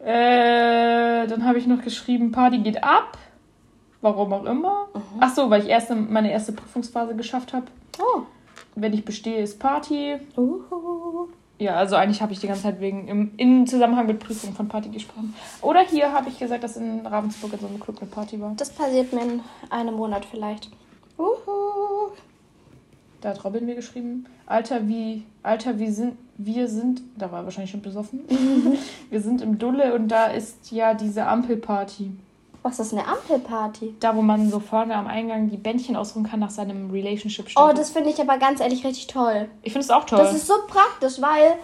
Äh, 0.00 1.26
dann 1.26 1.44
habe 1.46 1.58
ich 1.58 1.66
noch 1.66 1.82
geschrieben, 1.82 2.32
Party 2.32 2.58
geht 2.58 2.82
ab. 2.82 3.18
Warum 4.00 4.32
auch 4.32 4.44
immer. 4.44 4.88
Ach 5.20 5.34
so, 5.34 5.50
weil 5.50 5.62
ich 5.62 5.68
erst 5.68 5.90
meine 5.90 6.30
erste 6.32 6.52
Prüfungsphase 6.52 7.14
geschafft 7.14 7.52
habe. 7.52 7.66
Oh. 7.98 8.22
Wenn 8.80 8.92
ich 8.92 9.04
bestehe, 9.04 9.42
ist 9.42 9.58
Party. 9.58 10.16
Uhu. 10.36 11.28
Ja, 11.58 11.74
also 11.74 11.96
eigentlich 11.96 12.22
habe 12.22 12.32
ich 12.32 12.38
die 12.38 12.46
ganze 12.46 12.62
Zeit 12.62 12.80
wegen 12.80 13.08
im, 13.08 13.32
in 13.36 13.66
Zusammenhang 13.66 14.06
mit 14.06 14.20
Prüfungen 14.20 14.54
von 14.54 14.68
Party 14.68 14.90
gesprochen. 14.90 15.34
Oder 15.60 15.80
hier 15.80 16.12
habe 16.12 16.28
ich 16.28 16.38
gesagt, 16.38 16.62
dass 16.62 16.76
in 16.76 17.04
Ravensburg 17.04 17.52
in 17.54 17.58
so 17.58 17.66
einem 17.66 17.80
Club 17.80 17.98
eine 18.00 18.08
Party 18.08 18.40
war. 18.40 18.54
Das 18.56 18.70
passiert 18.70 19.12
mir 19.12 19.22
in 19.22 19.40
einem 19.68 19.94
Monat 19.94 20.24
vielleicht. 20.24 20.70
Uhu. 21.18 22.12
Da 23.20 23.30
hat 23.30 23.42
Robin 23.44 23.66
mir 23.66 23.74
geschrieben, 23.74 24.26
Alter, 24.46 24.86
wie, 24.86 25.24
Alter, 25.42 25.80
wie 25.80 25.90
sind, 25.90 26.16
wir 26.36 26.68
sind, 26.68 27.02
da 27.16 27.32
war 27.32 27.40
er 27.40 27.44
wahrscheinlich 27.46 27.72
schon 27.72 27.82
besoffen, 27.82 28.20
wir 29.10 29.20
sind 29.20 29.40
im 29.40 29.58
Dulle 29.58 29.94
und 29.94 30.06
da 30.06 30.26
ist 30.26 30.70
ja 30.70 30.94
diese 30.94 31.26
Ampelparty. 31.26 32.12
Was 32.62 32.80
ist 32.80 32.92
eine 32.92 33.06
Ampelparty? 33.06 33.94
Da, 34.00 34.16
wo 34.16 34.22
man 34.22 34.50
so 34.50 34.60
vorne 34.60 34.94
am 34.96 35.06
Eingang 35.06 35.48
die 35.48 35.56
Bändchen 35.56 35.96
ausruhen 35.96 36.28
kann 36.28 36.40
nach 36.40 36.50
seinem 36.50 36.90
relationship 36.90 37.46
Oh, 37.56 37.70
das 37.74 37.90
finde 37.90 38.10
ich 38.10 38.20
aber 38.20 38.38
ganz 38.38 38.60
ehrlich 38.60 38.84
richtig 38.84 39.06
toll. 39.06 39.48
Ich 39.62 39.72
finde 39.72 39.84
es 39.84 39.90
auch 39.90 40.04
toll. 40.04 40.18
Das 40.18 40.34
ist 40.34 40.46
so 40.46 40.54
praktisch, 40.66 41.20
weil 41.20 41.56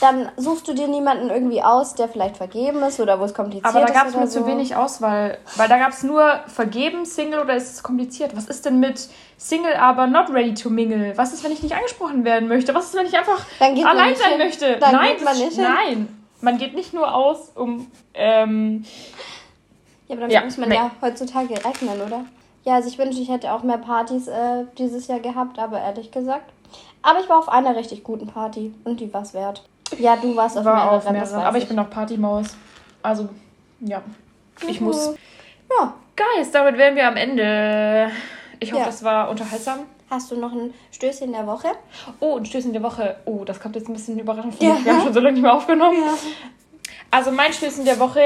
dann 0.00 0.30
suchst 0.36 0.66
du 0.66 0.74
dir 0.74 0.88
niemanden 0.88 1.30
irgendwie 1.30 1.62
aus, 1.62 1.94
der 1.94 2.08
vielleicht 2.08 2.36
vergeben 2.36 2.82
ist 2.82 2.98
oder 3.00 3.20
wo 3.20 3.24
es 3.24 3.34
kompliziert 3.34 3.66
aber 3.66 3.80
da 3.80 3.86
ist. 3.86 3.94
gab 3.94 4.08
es 4.08 4.16
mir 4.16 4.26
so. 4.26 4.40
zu 4.40 4.46
wenig 4.46 4.74
Auswahl, 4.74 5.38
weil 5.56 5.68
da 5.68 5.78
gab 5.78 5.90
es 5.90 6.02
nur 6.02 6.40
vergeben, 6.48 7.04
Single 7.04 7.40
oder 7.40 7.54
ist 7.54 7.72
es 7.72 7.82
kompliziert? 7.82 8.36
Was 8.36 8.46
ist 8.46 8.64
denn 8.64 8.80
mit 8.80 9.08
Single, 9.36 9.74
aber 9.74 10.06
not 10.06 10.30
ready 10.30 10.54
to 10.54 10.70
mingle? 10.70 11.16
Was 11.16 11.32
ist, 11.32 11.44
wenn 11.44 11.52
ich 11.52 11.62
nicht 11.62 11.74
angesprochen 11.74 12.24
werden 12.24 12.48
möchte? 12.48 12.74
Was 12.74 12.86
ist, 12.86 12.94
wenn 12.94 13.06
ich 13.06 13.16
einfach 13.16 13.44
allein 13.60 14.16
sein 14.16 14.30
hin. 14.30 14.38
möchte? 14.38 14.78
Dann 14.78 14.92
nein, 14.92 15.16
man 15.24 15.36
hin. 15.36 15.50
nein. 15.56 16.18
Man 16.40 16.58
geht 16.58 16.74
nicht 16.74 16.92
nur 16.92 17.14
aus, 17.14 17.52
um 17.54 17.88
ähm, 18.14 18.84
Ja, 20.12 20.18
aber 20.18 20.20
dann 20.22 20.30
Ja, 20.30 20.44
muss 20.44 20.58
man 20.58 20.68
nee. 20.68 20.74
ja 20.76 20.90
heutzutage 21.00 21.54
rechnen, 21.64 22.00
oder? 22.00 22.24
Ja, 22.64 22.74
also 22.74 22.88
ich 22.88 22.98
wünsche, 22.98 23.20
ich 23.20 23.28
hätte 23.30 23.52
auch 23.52 23.62
mehr 23.62 23.78
Partys 23.78 24.28
äh, 24.28 24.64
dieses 24.78 25.08
Jahr 25.08 25.20
gehabt, 25.20 25.58
aber 25.58 25.80
ehrlich 25.80 26.10
gesagt. 26.10 26.52
Aber 27.02 27.18
ich 27.20 27.28
war 27.28 27.38
auf 27.38 27.48
einer 27.48 27.74
richtig 27.74 28.04
guten 28.04 28.26
Party 28.28 28.72
und 28.84 29.00
die 29.00 29.12
war 29.12 29.22
es 29.22 29.34
wert. 29.34 29.64
Ja, 29.98 30.16
du 30.16 30.36
warst 30.36 30.56
auf 30.56 30.64
war 30.64 30.74
mehreren, 30.76 30.96
auf 30.98 31.10
mehreren. 31.10 31.42
Aber 31.42 31.58
ich 31.58 31.66
bin 31.68 31.78
auch 31.78 31.90
Partymaus. 31.90 32.56
Also, 33.02 33.28
ja. 33.80 34.00
Ich 34.68 34.80
Mhm. 34.80 34.86
muss. 34.86 35.14
Ja. 35.78 35.94
Guys, 36.16 36.50
damit 36.52 36.76
wären 36.78 36.94
wir 36.94 37.08
am 37.08 37.16
Ende. 37.16 38.10
Ich 38.60 38.70
hoffe, 38.72 38.80
Ja. 38.82 38.86
das 38.86 39.02
war 39.02 39.28
unterhaltsam. 39.30 39.80
Hast 40.08 40.30
du 40.30 40.36
noch 40.36 40.52
ein 40.52 40.72
Stößchen 40.92 41.32
der 41.32 41.46
Woche? 41.46 41.68
Oh, 42.20 42.36
ein 42.36 42.44
Stößchen 42.44 42.72
der 42.74 42.82
Woche. 42.82 43.16
Oh, 43.24 43.44
das 43.44 43.58
kommt 43.58 43.74
jetzt 43.76 43.88
ein 43.88 43.94
bisschen 43.94 44.18
überraschend 44.18 44.62
Ja. 44.62 44.76
Wir 44.84 44.92
haben 44.92 45.02
schon 45.02 45.14
so 45.14 45.20
lange 45.20 45.32
nicht 45.32 45.42
mehr 45.42 45.54
aufgenommen. 45.54 45.96
Also 47.12 47.30
mein 47.30 47.52
Stößchen 47.52 47.84
der 47.84 48.00
Woche 48.00 48.22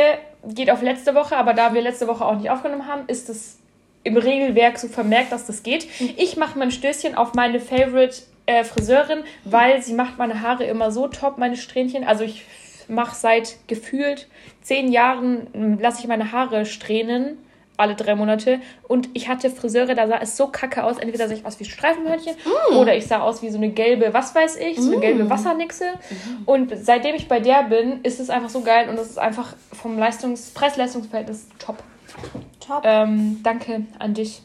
geht 0.47 0.71
auf 0.71 0.81
letzte 0.81 1.17
Woche, 1.17 1.37
aber 1.37 1.55
da 1.55 1.75
wir 1.75 1.83
letzte 1.83 2.07
Woche 2.07 2.25
auch 2.25 2.37
nicht 2.37 2.51
aufgenommen 2.51 2.87
haben, 2.87 3.09
ist 3.09 3.29
es 3.29 3.59
im 4.05 4.17
Regelwerk 4.17 4.79
so 4.79 4.87
vermerkt, 4.87 5.33
dass 5.33 5.45
das 5.45 5.65
geht. 5.65 5.89
Ich 6.17 6.37
mache 6.37 6.57
mein 6.57 6.71
Stößchen 6.71 7.17
auf 7.17 7.35
meine 7.35 7.59
Favorite 7.59 8.23
äh, 8.47 8.63
Friseurin, 8.63 9.25
weil 9.45 9.83
sie 9.83 9.93
macht 9.93 10.19
meine 10.19 10.41
Haare 10.41 10.65
immer 10.65 10.93
so 10.93 11.09
top, 11.09 11.37
meine 11.37 11.57
Strähnchen. 11.57 12.05
Also 12.05 12.23
ich 12.23 12.45
mache 12.87 13.17
seit 13.17 13.57
gefühlt 13.67 14.29
zehn 14.63 14.93
Jahren, 14.93 15.79
lasse 15.81 16.03
ich 16.03 16.07
meine 16.07 16.31
Haare 16.31 16.65
strähnen. 16.65 17.39
Alle 17.77 17.95
drei 17.95 18.15
Monate. 18.15 18.61
Und 18.89 19.09
ich 19.15 19.29
hatte 19.29 19.51
Friseure, 19.51 19.95
da 19.95 20.07
sah 20.09 20.19
es 20.19 20.37
so 20.37 20.49
kacke 20.49 20.85
aus. 20.85 20.99
Entweder 20.99 21.29
sah 21.29 21.35
ich 21.35 21.45
aus 21.47 21.59
wie 21.61 21.65
Streifenhörnchen 21.65 22.35
Mm. 22.73 22.77
oder 22.77 22.97
ich 22.97 23.07
sah 23.07 23.21
aus 23.21 23.43
wie 23.43 23.51
so 23.51 23.57
eine 23.59 23.71
gelbe, 23.71 24.13
was 24.15 24.35
weiß 24.35 24.57
ich, 24.57 24.81
so 24.81 24.91
eine 24.93 25.01
gelbe 25.01 25.29
Wassernixe. 25.29 25.85
Mhm. 26.11 26.43
Und 26.47 26.73
seitdem 26.83 27.15
ich 27.15 27.29
bei 27.29 27.41
der 27.41 27.65
bin, 27.65 28.01
ist 28.03 28.21
es 28.21 28.31
einfach 28.31 28.49
so 28.51 28.61
geil 28.63 28.89
und 28.89 28.99
es 28.99 29.11
ist 29.11 29.19
einfach 29.19 29.55
vom 29.73 29.99
Leistungs 29.99 30.51
Preis-Leistungsverhältnis 30.51 31.49
top. 31.59 31.83
Top. 32.67 32.83
Ähm, 32.85 33.41
danke 33.43 33.83
an 33.99 34.15
dich. 34.15 34.43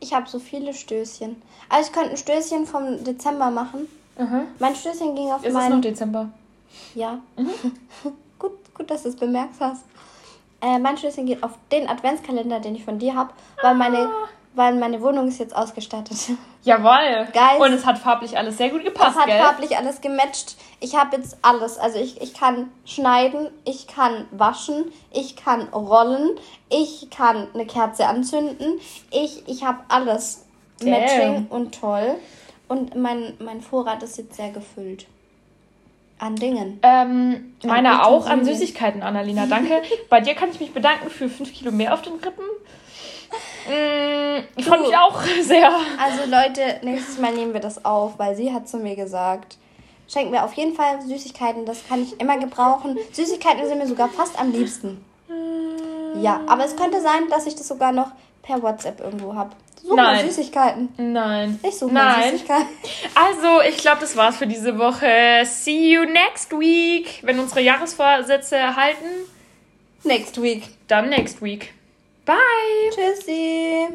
Ich 0.00 0.12
habe 0.12 0.28
so 0.28 0.38
viele 0.38 0.74
Stößchen. 0.74 1.40
Also 1.68 1.88
ich 1.88 1.92
könnte 1.92 2.10
ein 2.10 2.16
Stößchen 2.16 2.66
vom 2.66 3.02
Dezember 3.04 3.50
machen. 3.50 3.88
Aha. 4.18 4.42
Mein 4.58 4.74
Stößchen 4.76 5.14
ging 5.14 5.30
auf 5.30 5.40
Ist 5.42 5.48
es 5.48 5.54
meinen... 5.54 5.76
noch 5.76 5.80
Dezember? 5.80 6.28
Ja. 6.94 7.18
gut, 8.38 8.52
gut, 8.74 8.90
dass 8.90 9.04
du 9.04 9.08
es 9.08 9.16
bemerkt 9.16 9.54
hast. 9.60 9.84
Äh, 10.64 10.78
mein 10.78 10.96
Schlüssel 10.96 11.24
geht 11.24 11.42
auf 11.42 11.50
den 11.70 11.88
Adventskalender, 11.88 12.58
den 12.58 12.74
ich 12.74 12.84
von 12.84 12.98
dir 12.98 13.14
habe, 13.14 13.34
weil 13.60 13.74
meine, 13.74 14.08
weil 14.54 14.74
meine 14.76 15.02
Wohnung 15.02 15.28
ist 15.28 15.38
jetzt 15.38 15.54
ausgestattet. 15.54 16.16
Jawoll. 16.62 17.28
Geil. 17.34 17.60
Und 17.60 17.72
es 17.74 17.84
hat 17.84 17.98
farblich 17.98 18.38
alles 18.38 18.56
sehr 18.56 18.70
gut 18.70 18.82
gepasst, 18.82 19.10
Das 19.14 19.22
hat 19.22 19.26
gell? 19.26 19.38
farblich 19.38 19.76
alles 19.76 20.00
gematcht. 20.00 20.56
Ich 20.80 20.96
habe 20.96 21.16
jetzt 21.16 21.36
alles. 21.42 21.76
Also 21.76 21.98
ich, 21.98 22.22
ich 22.22 22.32
kann 22.32 22.70
schneiden, 22.86 23.50
ich 23.66 23.86
kann 23.86 24.26
waschen, 24.30 24.90
ich 25.12 25.36
kann 25.36 25.68
rollen, 25.68 26.30
ich 26.70 27.10
kann 27.10 27.48
eine 27.52 27.66
Kerze 27.66 28.06
anzünden. 28.06 28.80
Ich, 29.10 29.46
ich 29.46 29.64
habe 29.64 29.80
alles 29.88 30.46
Damn. 30.80 30.90
matching 30.90 31.46
und 31.50 31.78
toll. 31.78 32.14
Und 32.68 32.96
mein, 32.96 33.34
mein 33.38 33.60
Vorrat 33.60 34.02
ist 34.02 34.16
jetzt 34.16 34.36
sehr 34.36 34.50
gefüllt. 34.50 35.06
An 36.24 36.36
Dingen. 36.36 36.80
Ähm, 36.80 37.54
meiner 37.64 38.06
auch 38.06 38.26
an. 38.26 38.46
Süßigkeiten, 38.46 39.02
Annalena, 39.02 39.44
danke. 39.50 39.82
Bei 40.08 40.22
dir 40.22 40.34
kann 40.34 40.48
ich 40.48 40.58
mich 40.58 40.72
bedanken 40.72 41.10
für 41.10 41.28
5 41.28 41.52
Kilo 41.52 41.70
mehr 41.70 41.92
auf 41.92 42.00
den 42.00 42.14
Rippen. 42.14 42.46
Mm, 43.68 44.42
ich 44.56 44.64
freue 44.64 44.80
mich 44.80 44.96
auch 44.96 45.20
sehr. 45.42 45.70
Also 46.02 46.30
Leute, 46.30 46.80
nächstes 46.82 47.18
Mal 47.18 47.34
nehmen 47.34 47.52
wir 47.52 47.60
das 47.60 47.84
auf, 47.84 48.18
weil 48.18 48.34
sie 48.36 48.54
hat 48.54 48.66
zu 48.66 48.78
mir 48.78 48.96
gesagt, 48.96 49.58
schenk 50.08 50.30
mir 50.30 50.44
auf 50.44 50.54
jeden 50.54 50.74
Fall 50.74 51.02
Süßigkeiten, 51.02 51.66
das 51.66 51.86
kann 51.86 52.02
ich 52.02 52.18
immer 52.18 52.38
gebrauchen. 52.38 52.96
Süßigkeiten 53.12 53.66
sind 53.68 53.76
mir 53.76 53.86
sogar 53.86 54.08
fast 54.08 54.40
am 54.40 54.50
liebsten. 54.50 55.04
Ja, 56.22 56.40
aber 56.46 56.64
es 56.64 56.74
könnte 56.74 57.02
sein, 57.02 57.28
dass 57.28 57.46
ich 57.46 57.54
das 57.54 57.68
sogar 57.68 57.92
noch 57.92 58.12
per 58.44 58.62
WhatsApp 58.62 59.00
irgendwo 59.00 59.34
habe. 59.34 59.50
Such 59.82 59.96
mal 59.96 60.16
Nein. 60.16 60.26
Süßigkeiten. 60.30 60.88
Nein. 60.96 61.60
Ich 61.62 61.76
suche 61.78 61.92
mal 61.92 62.16
Nein. 62.18 62.32
Süßigkeiten. 62.32 62.66
Also, 63.14 63.60
ich 63.68 63.76
glaube, 63.78 64.00
das 64.00 64.16
war's 64.16 64.36
für 64.36 64.46
diese 64.46 64.78
Woche. 64.78 65.42
See 65.44 65.92
you 65.92 66.04
next 66.04 66.52
week. 66.52 67.20
Wenn 67.22 67.38
unsere 67.38 67.60
Jahresvorsätze 67.60 68.76
halten, 68.76 69.04
Next 70.04 70.40
week. 70.40 70.64
dann 70.88 71.08
next 71.10 71.42
week. 71.42 71.72
Bye. 72.24 72.34
Tschüssi. 72.94 73.88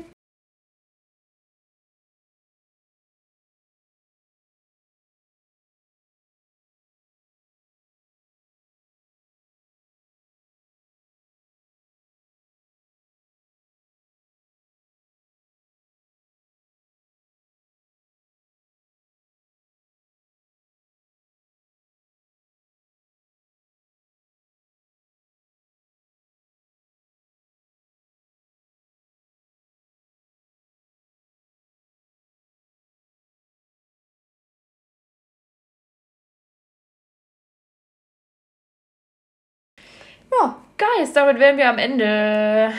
Ja, 40.31 40.55
Guys, 40.77 41.11
damit 41.13 41.39
wären 41.39 41.57
wir 41.57 41.69
am 41.69 41.77
Ende. 41.77 42.71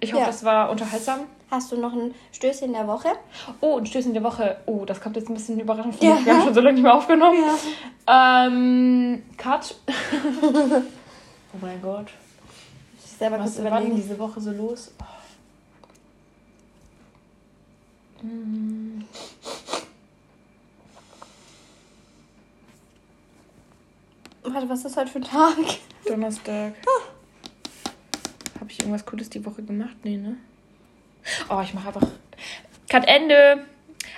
Ich 0.00 0.12
hoffe, 0.12 0.22
Ja. 0.22 0.26
das 0.28 0.44
war 0.44 0.70
unterhaltsam. 0.70 1.20
hast 1.50 1.72
du 1.72 1.76
noch 1.80 1.92
ein 1.92 2.14
Stößchen 2.32 2.72
der 2.72 2.86
Woche? 2.86 3.08
Oh, 3.60 3.78
ein 3.78 3.86
Stößchen 3.86 4.12
der 4.12 4.22
Woche. 4.22 4.58
Oh, 4.66 4.84
das 4.84 5.00
kommt 5.00 5.16
jetzt 5.16 5.28
ein 5.28 5.34
bisschen 5.34 5.58
überraschend 5.58 5.96
für 5.96 6.04
Ja. 6.04 6.18
Wir 6.24 6.34
haben 6.34 6.42
schon 6.44 6.54
so 6.54 6.60
lange 6.60 6.74
nicht 6.74 6.82
mehr 6.82 6.94
aufgenommen. 6.94 7.38
Ähm, 8.06 9.22
Cut. 9.36 9.74
oh 10.52 11.58
mein 11.60 11.80
Gott. 11.82 12.08
Ich 13.04 13.10
selber 13.12 13.40
Was 13.40 13.62
war 13.64 13.80
denn 13.80 13.96
diese 13.96 14.18
Woche 14.18 14.40
so 14.40 14.50
los? 14.52 14.92
Oh. 15.00 15.04
Hm. 18.20 19.04
Warte, 24.50 24.68
was 24.68 24.84
ist 24.84 24.96
heute 24.96 25.10
für 25.10 25.18
ein 25.18 25.24
Tag? 25.24 25.56
Donnerstag. 26.06 26.72
Habe 28.58 28.70
ich 28.70 28.78
irgendwas 28.80 29.04
Cooles 29.04 29.28
die 29.28 29.44
Woche 29.44 29.62
gemacht? 29.62 29.96
Nee, 30.04 30.16
ne? 30.16 30.38
Oh, 31.50 31.60
ich 31.62 31.74
mache 31.74 31.88
einfach. 31.88 32.06
Cut 32.88 33.06
Ende. 33.06 33.64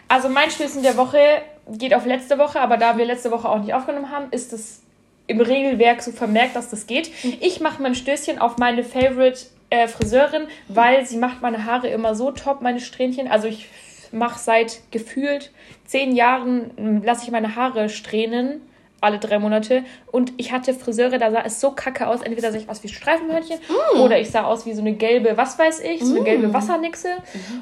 Also 0.07 0.29
mein 0.29 0.51
Stößchen 0.51 0.85
der 0.85 0.97
Woche 0.97 1.43
geht 1.69 1.95
auf 1.95 2.07
letzte 2.07 2.39
Woche, 2.39 2.61
aber 2.61 2.77
da 2.77 2.97
wir 2.97 3.07
letzte 3.07 3.33
Woche 3.33 3.49
auch 3.49 3.59
nicht 3.59 3.75
aufgenommen 3.75 4.11
haben, 4.11 4.31
ist 4.31 4.53
es 4.53 4.83
im 5.27 5.41
Regelwerk 5.41 6.01
so 6.01 6.13
vermerkt, 6.13 6.55
dass 6.55 6.71
das 6.71 6.87
geht. 6.87 7.11
Ich 7.41 7.61
mache 7.61 7.83
mein 7.83 7.97
Stößchen 7.97 8.39
auf 8.39 8.57
meine 8.57 8.85
Favorite 8.85 9.47
äh, 9.71 9.89
Friseurin, 9.89 10.47
weil 10.69 11.07
sie 11.07 11.17
macht 11.17 11.43
meine 11.43 11.65
Haare 11.65 11.89
immer 11.89 12.15
so 12.15 12.31
top, 12.31 12.63
meine 12.63 12.81
Strähnchen. 12.81 13.27
Also 13.27 13.49
ich 13.49 13.69
mache 14.13 14.39
seit 14.39 14.81
gefühlt 14.93 15.51
zehn 15.87 16.15
Jahren, 16.15 17.03
lasse 17.05 17.25
ich 17.25 17.31
meine 17.33 17.57
Haare 17.57 17.89
strähnen 17.89 18.61
alle 19.01 19.19
drei 19.19 19.39
Monate. 19.39 19.85
Und 20.11 20.33
ich 20.37 20.53
hatte 20.53 20.75
Friseure, 20.75 21.19
da 21.19 21.31
sah 21.31 21.43
es 21.43 21.61
so 21.61 21.71
kacke 21.73 22.07
aus. 22.07 22.23
Entweder 22.23 22.53
sah 22.53 22.59
ich 22.59 22.69
aus 22.69 22.83
wie 22.83 22.89
Streifenhörnchen 22.89 23.59
oder 23.99 24.21
ich 24.21 24.31
sah 24.31 24.45
aus 24.45 24.67
wie 24.67 24.73
so 24.73 24.81
eine 24.81 24.95
gelbe, 24.95 25.37
was 25.37 25.59
weiß 25.59 25.81
ich, 25.81 26.03
so 26.03 26.15
eine 26.15 26.25
gelbe 26.25 26.53
Wassernixe. 26.53 27.09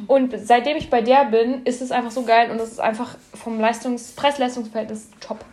Und 0.07 0.35
seitdem 0.37 0.77
ich 0.77 0.91
bei 0.91 1.03
der 1.03 1.27
bin, 1.27 1.63
ist 1.65 1.83
es 1.83 1.91
einfach 1.91 2.11
so 2.11 2.25
geil 2.25 2.51
und 2.51 2.61
es 2.61 2.73
ist 2.73 2.81
einfach 2.81 3.17
vom 3.35 3.61
Leistungs 3.61 4.13
Preis-Leistungsverhältnis 4.13 5.11
top. 5.21 5.45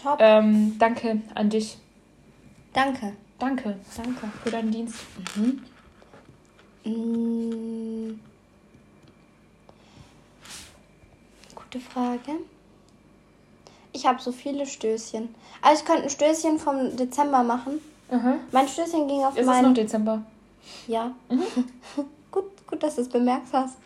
Top. 0.00 0.18
Ähm, 0.20 0.76
danke 0.78 1.18
an 1.34 1.50
dich. 1.50 1.76
Danke. 2.72 3.12
Danke, 3.38 3.76
danke 3.96 4.30
für 4.44 4.50
deinen 4.52 4.70
Dienst. 4.70 5.00
Mm. 6.84 8.12
Gute 11.54 11.80
Frage. 11.80 12.38
Ich 13.92 14.06
habe 14.06 14.20
so 14.20 14.32
viele 14.32 14.66
Stößchen. 14.66 15.34
Also 15.60 15.82
ich 15.82 15.86
könnte 15.86 16.04
ein 16.04 16.10
Stößchen 16.10 16.58
vom 16.58 16.96
Dezember 16.96 17.42
machen. 17.42 17.80
Aha. 18.10 18.34
Mein 18.50 18.68
Stößchen 18.68 19.08
ging 19.08 19.24
auf 19.24 19.34
Ist 19.34 19.40
es 19.42 19.46
noch 19.46 19.54
meinen... 19.54 19.74
Dezember? 19.74 20.22
Ja. 20.86 21.12
gut, 22.30 22.44
gut, 22.66 22.82
dass 22.82 22.96
du 22.96 23.02
es 23.02 23.08
bemerkt 23.08 23.48
hast. 23.52 23.76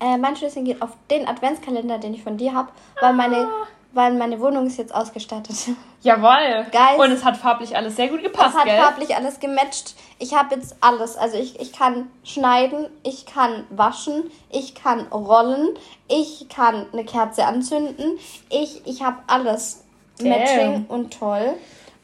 Äh, 0.00 0.16
mein 0.16 0.36
Stößchen 0.36 0.64
geht 0.64 0.80
auf 0.80 0.90
den 1.10 1.26
Adventskalender, 1.26 1.98
den 1.98 2.14
ich 2.14 2.22
von 2.22 2.36
dir 2.36 2.54
habe, 2.54 2.68
weil 3.00 3.12
meine, 3.14 3.48
weil 3.92 4.14
meine 4.14 4.40
Wohnung 4.40 4.66
ist 4.66 4.78
jetzt 4.78 4.94
ausgestattet. 4.94 5.56
Jawoll. 6.02 6.66
Geil. 6.70 6.98
Und 6.98 7.10
es 7.10 7.24
hat 7.24 7.36
farblich 7.36 7.76
alles 7.76 7.96
sehr 7.96 8.08
gut 8.08 8.22
gepasst, 8.22 8.54
Das 8.54 8.60
hat 8.60 8.64
gell? 8.66 8.78
farblich 8.78 9.16
alles 9.16 9.40
gematcht. 9.40 9.94
Ich 10.18 10.34
habe 10.34 10.54
jetzt 10.54 10.76
alles. 10.80 11.16
Also 11.16 11.38
ich, 11.38 11.58
ich 11.60 11.72
kann 11.72 12.08
schneiden, 12.24 12.86
ich 13.02 13.26
kann 13.26 13.64
waschen, 13.70 14.30
ich 14.50 14.74
kann 14.74 15.06
rollen, 15.08 15.70
ich 16.06 16.48
kann 16.48 16.86
eine 16.92 17.04
Kerze 17.04 17.46
anzünden. 17.46 18.18
Ich, 18.50 18.86
ich 18.86 19.02
habe 19.02 19.18
alles 19.26 19.84
Damn. 20.18 20.28
matching 20.28 20.86
und 20.88 21.18
toll. 21.18 21.54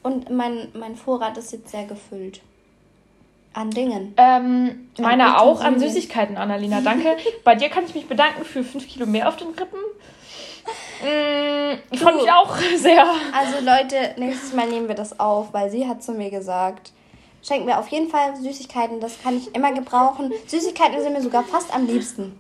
Und 0.03 0.31
mein, 0.31 0.69
mein 0.75 0.97
Vorrat 0.97 1.37
ist 1.39 1.53
jetzt 1.53 1.71
sehr 1.71 1.85
gefüllt. 1.85 2.41
An 3.53 3.71
Dingen. 3.71 4.15
Ähm, 4.17 4.91
meiner 4.99 5.41
auch 5.41 5.61
an. 5.61 5.79
Süßigkeiten, 5.79 6.37
Annalena, 6.37 6.81
danke. 6.81 7.17
Bei 7.45 7.55
dir 7.55 7.69
kann 7.69 7.85
ich 7.85 7.95
mich 7.95 8.09
bedanken 8.09 8.45
für 8.45 8.65
5 8.65 8.89
Kilo 8.89 9.07
mehr 9.07 9.29
auf 9.29 9.37
den 9.37 9.49
Rippen. 9.49 9.79
Mm, 11.05 11.79
ich 11.91 12.01
freue 12.01 12.15
mich 12.17 12.31
auch 12.31 12.57
sehr. 12.77 13.05
Also 13.33 13.65
Leute, 13.65 14.15
nächstes 14.19 14.53
Mal 14.53 14.67
nehmen 14.69 14.89
wir 14.89 14.95
das 14.95 15.19
auf, 15.21 15.53
weil 15.53 15.71
sie 15.71 15.87
hat 15.89 16.03
zu 16.03 16.13
mir 16.13 16.31
gesagt, 16.31 16.93
schenk 17.43 17.65
mir 17.67 17.79
auf 17.79 17.89
jeden 17.89 18.09
Fall 18.11 18.37
Süßigkeiten, 18.37 19.01
das 19.01 19.21
kann 19.23 19.37
ich 19.37 19.55
immer 19.55 19.73
gebrauchen. 19.73 20.33
Süßigkeiten 20.47 21.01
sind 21.03 21.13
mir 21.13 21.23
sogar 21.23 21.45
fast 21.45 21.73
am 21.75 21.87
liebsten. 21.87 22.39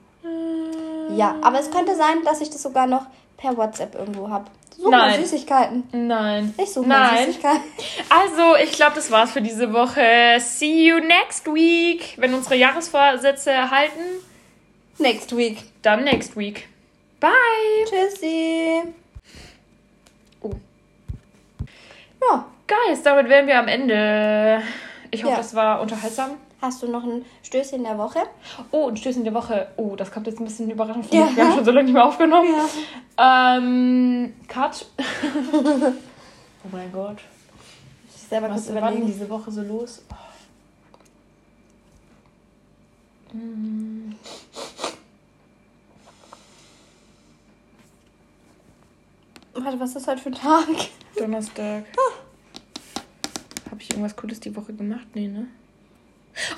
Ja, 1.17 1.37
aber 1.43 1.61
es 1.61 1.71
könnte 1.71 1.95
sein, 1.95 2.23
dass 2.25 2.41
ich 2.41 2.51
das 2.51 2.63
sogar 2.63 2.87
noch 2.87 3.07
per 3.37 3.57
WhatsApp 3.57 3.95
irgendwo 3.95 4.31
habe. 4.31 4.47
Such 4.77 4.91
mal 4.91 5.11
Nein. 5.11 5.21
Süßigkeiten. 5.23 5.85
Nein. 5.93 6.55
Ich 6.61 6.73
suche 6.73 6.89
Nein. 6.89 7.27
Süßigkeiten. 7.27 7.63
Also, 8.09 8.57
ich 8.57 8.73
glaube, 8.73 8.95
das 8.97 9.11
war's 9.11 9.31
für 9.31 9.43
diese 9.43 9.73
Woche. 9.73 10.39
See 10.41 10.89
you 10.89 10.99
next 10.99 11.47
week. 11.47 12.15
Wenn 12.17 12.35
unsere 12.35 12.57
Jahresvorsätze 12.57 13.71
halten, 13.71 14.01
Next 14.99 15.37
week. 15.37 15.59
dann 15.83 16.05
next 16.05 16.37
week. 16.37 16.69
Bye. 17.25 17.85
Tschüssi. 17.89 18.83
Oh. 20.43 20.51
Ja, 22.21 22.45
Guys, 22.69 23.03
damit 23.03 23.31
wären 23.31 23.47
wir 23.47 23.59
am 23.59 23.69
Ende. 23.69 24.61
Ich 25.11 25.23
hoffe, 25.25 25.33
Ja. 25.33 25.39
das 25.39 25.55
war 25.55 25.81
unterhaltsam. 25.81 26.33
Hast 26.61 26.83
du 26.83 26.89
noch 26.89 27.03
ein 27.03 27.25
Stößchen 27.43 27.83
der 27.83 27.97
Woche? 27.97 28.19
Oh, 28.73 28.89
ein 28.89 28.97
Stößchen 28.99 29.25
der 29.25 29.33
Woche. 29.33 29.69
Oh, 29.79 29.97
das 29.97 30.11
kommt 30.11 30.27
jetzt 30.27 30.39
ein 30.39 30.45
bisschen 30.45 30.71
überraschend 30.71 31.07
von 31.07 31.17
ja. 31.19 31.35
Wir 31.35 31.45
haben 31.45 31.55
schon 31.55 31.65
so 31.65 31.71
lange 31.71 31.85
nicht 31.85 31.95
mehr 31.95 32.05
aufgenommen. 32.05 32.49
Ja. 33.19 33.57
Ähm, 33.57 34.35
Cut. 34.47 34.85
oh 35.63 36.69
mein 36.73 36.93
Gott. 36.93 37.19
Ich 38.15 38.23
selber 38.23 38.51
Was 38.51 38.75
war 38.75 38.93
denn 38.93 39.07
diese 39.07 39.31
Woche 39.31 39.51
so 39.51 39.63
los? 39.63 40.03
Oh. 40.11 40.15
Hm. 43.33 44.15
Warte, 49.57 49.79
was 49.79 49.95
ist 49.95 50.09
heute 50.09 50.21
für 50.21 50.31
ein 50.31 50.35
Tag? 50.35 50.67
Donnerstag. 51.17 51.85
Ah. 51.97 53.71
Habe 53.71 53.81
ich 53.81 53.91
irgendwas 53.91 54.17
Cooles 54.17 54.41
die 54.41 54.55
Woche 54.57 54.73
gemacht? 54.73 55.07
Nee, 55.15 55.29
ne? 55.29 55.47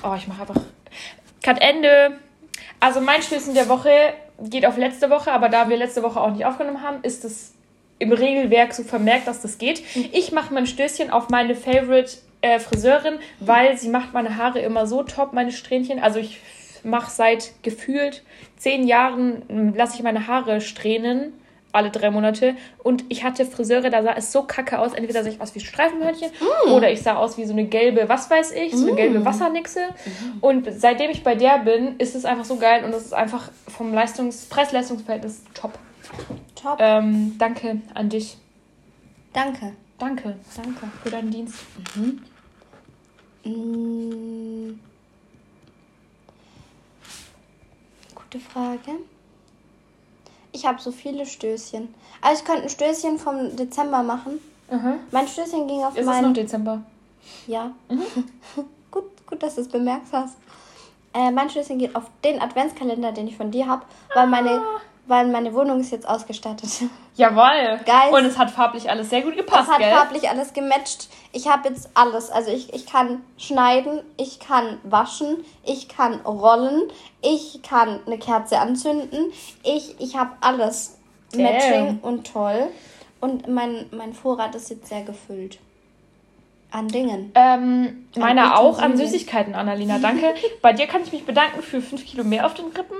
Oh, 0.03 0.15
ich 0.17 0.27
mache 0.27 0.41
einfach. 0.41 0.61
Cut 1.43 1.61
Ende. 1.61 2.17
Also 2.79 2.99
mein 2.99 3.21
Stößchen 3.21 3.53
der 3.53 3.69
Woche 3.69 4.13
geht 4.39 4.65
auf 4.65 4.77
letzte 4.77 5.11
Woche, 5.11 5.31
aber 5.31 5.49
da 5.49 5.69
wir 5.69 5.77
letzte 5.77 6.01
Woche 6.01 6.19
auch 6.19 6.31
nicht 6.31 6.45
aufgenommen 6.45 6.81
haben, 6.81 7.03
ist 7.03 7.23
es 7.23 7.53
im 7.99 8.11
Regelwerk 8.11 8.73
so 8.73 8.83
vermerkt, 8.83 9.27
dass 9.27 9.41
das 9.41 9.59
geht. 9.59 9.83
Ich 10.11 10.31
mache 10.31 10.53
mein 10.53 10.65
Stößchen 10.65 11.11
auf 11.11 11.29
meine 11.29 11.55
Favorite 11.55 12.17
äh, 12.41 12.59
Friseurin, 12.59 13.19
weil 13.39 13.77
sie 13.77 13.89
macht 13.89 14.13
meine 14.13 14.37
Haare 14.37 14.59
immer 14.59 14.87
so 14.87 15.03
top, 15.03 15.33
meine 15.33 15.51
Strähnchen. 15.51 15.99
Also 15.99 16.19
ich 16.19 16.39
mache 16.83 17.11
seit 17.11 17.51
gefühlt 17.63 18.23
zehn 18.57 18.87
Jahren, 18.87 19.73
lasse 19.75 19.95
ich 19.95 20.03
meine 20.03 20.27
Haare 20.27 20.61
strähnen 20.61 21.33
alle 21.77 21.91
drei 21.91 22.09
Monate. 22.11 22.55
Und 22.83 23.05
ich 23.09 23.23
hatte 23.23 23.45
Friseure, 23.45 23.89
da 23.89 24.03
sah 24.03 24.13
es 24.13 24.31
so 24.31 24.43
kacke 24.43 24.79
aus. 24.79 24.93
Entweder 24.93 25.23
sah 25.23 25.29
ich 25.29 25.39
aus 25.39 25.55
wie 25.55 25.59
Streifenhörnchen 25.59 26.31
mm. 26.31 26.71
oder 26.71 26.91
ich 26.91 27.01
sah 27.01 27.15
aus 27.15 27.37
wie 27.37 27.45
so 27.45 27.53
eine 27.53 27.65
gelbe, 27.65 28.09
was 28.09 28.29
weiß 28.29 28.51
ich, 28.51 28.75
so 28.75 28.83
eine 28.83 28.93
mm. 28.93 28.95
gelbe 28.95 29.25
Wassernixe. 29.25 29.79
Mm. 29.79 30.39
Und 30.41 30.67
seitdem 30.71 31.11
ich 31.11 31.23
bei 31.23 31.35
der 31.35 31.59
bin, 31.59 31.97
ist 31.97 32.15
es 32.15 32.25
einfach 32.25 32.45
so 32.45 32.57
geil 32.57 32.83
und 32.83 32.93
es 32.93 33.05
ist 33.05 33.13
einfach 33.13 33.49
vom 33.67 33.93
Leistungs 33.93 34.45
Preis-Leistungsverhältnis 34.45 35.43
top. 35.53 35.77
Top. 36.55 36.77
Ähm, 36.79 37.35
danke 37.37 37.81
an 37.93 38.09
dich. 38.09 38.37
Danke. 39.33 39.73
Danke, 39.99 40.35
danke 40.55 40.87
für 41.01 41.09
deinen 41.09 41.31
Dienst. 41.31 41.55
Mhm. 41.95 42.21
Mm. 43.43 44.79
Gute 48.13 48.39
Frage. 48.39 48.91
Ich 50.57 50.65
habe 50.65 50.81
so 50.81 50.91
viele 50.91 51.27
Stößchen. 51.27 51.93
Also 52.19 52.41
ich 52.41 52.45
könnte 52.45 52.63
ein 52.63 52.69
Stößchen 52.69 53.19
vom 53.19 53.55
Dezember 53.55 54.01
machen. 54.01 54.39
Mhm. 54.71 54.95
Mein 55.11 55.27
Stößchen 55.27 55.67
ging 55.67 55.83
auf 55.83 55.95
Ist 55.95 56.05
mein... 56.05 56.15
es 56.15 56.21
noch 56.23 56.33
Dezember? 56.33 56.81
Ja. 57.45 57.71
Mhm. 57.89 58.01
gut, 58.91 59.03
gut, 59.27 59.43
dass 59.43 59.55
du 59.55 59.61
es 59.61 59.67
bemerkt 59.67 60.07
hast. 60.11 60.35
Äh, 61.13 61.29
mein 61.29 61.49
Stößchen 61.49 61.77
geht 61.77 61.95
auf 61.95 62.05
den 62.23 62.41
Adventskalender, 62.41 63.11
den 63.11 63.27
ich 63.27 63.37
von 63.37 63.51
dir 63.51 63.67
habe, 63.67 63.83
weil 64.15 64.25
meine 64.25 64.59
ah 64.59 64.81
weil 65.07 65.27
meine 65.27 65.53
Wohnung 65.53 65.79
ist 65.79 65.91
jetzt 65.91 66.07
ausgestattet. 66.07 66.69
Jawoll. 67.15 67.79
Geil. 67.85 68.13
Und 68.13 68.25
es 68.25 68.37
hat 68.37 68.51
farblich 68.51 68.89
alles 68.89 69.09
sehr 69.09 69.21
gut 69.21 69.35
gepasst, 69.35 69.63
Es 69.63 69.73
hat 69.73 69.79
gell? 69.79 69.91
farblich 69.91 70.29
alles 70.29 70.53
gematcht. 70.53 71.07
Ich 71.31 71.47
habe 71.47 71.69
jetzt 71.69 71.89
alles. 71.93 72.29
Also 72.29 72.51
ich, 72.51 72.73
ich 72.73 72.85
kann 72.85 73.23
schneiden, 73.37 74.01
ich 74.17 74.39
kann 74.39 74.77
waschen, 74.83 75.43
ich 75.63 75.87
kann 75.87 76.21
rollen, 76.21 76.83
ich 77.21 77.61
kann 77.63 77.99
eine 78.05 78.17
Kerze 78.17 78.59
anzünden. 78.59 79.31
Ich, 79.63 79.95
ich 79.99 80.15
habe 80.15 80.31
alles. 80.41 80.97
Damn. 81.31 81.41
Matching 81.43 81.99
und 82.01 82.31
toll. 82.31 82.69
Und 83.19 83.47
mein, 83.47 83.87
mein 83.91 84.13
Vorrat 84.13 84.55
ist 84.55 84.69
jetzt 84.69 84.87
sehr 84.87 85.03
gefüllt. 85.03 85.59
An 86.69 86.87
Dingen. 86.87 87.31
Ähm, 87.33 88.07
meiner 88.17 88.59
auch 88.59 88.79
an 88.79 88.97
Süßigkeiten, 88.97 89.55
Annalena. 89.55 89.99
Danke. 89.99 90.35
Bei 90.61 90.73
dir 90.73 90.85
kann 90.85 91.01
ich 91.01 91.11
mich 91.11 91.25
bedanken 91.25 91.61
für 91.63 91.81
5 91.81 92.05
Kilo 92.05 92.23
mehr 92.23 92.45
auf 92.45 92.53
den 92.53 92.65
Rippen. 92.65 92.97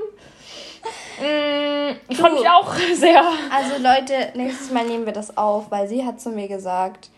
Mm, 1.19 1.95
ich 2.09 2.17
freue 2.17 2.33
mich 2.33 2.49
auch 2.49 2.73
sehr. 2.93 3.23
Also 3.51 3.81
Leute, 3.81 4.31
nächstes 4.35 4.71
Mal 4.71 4.85
nehmen 4.85 5.05
wir 5.05 5.13
das 5.13 5.37
auf, 5.37 5.71
weil 5.71 5.87
sie 5.87 6.05
hat 6.05 6.21
zu 6.21 6.29
mir 6.29 6.47
gesagt, 6.47 7.09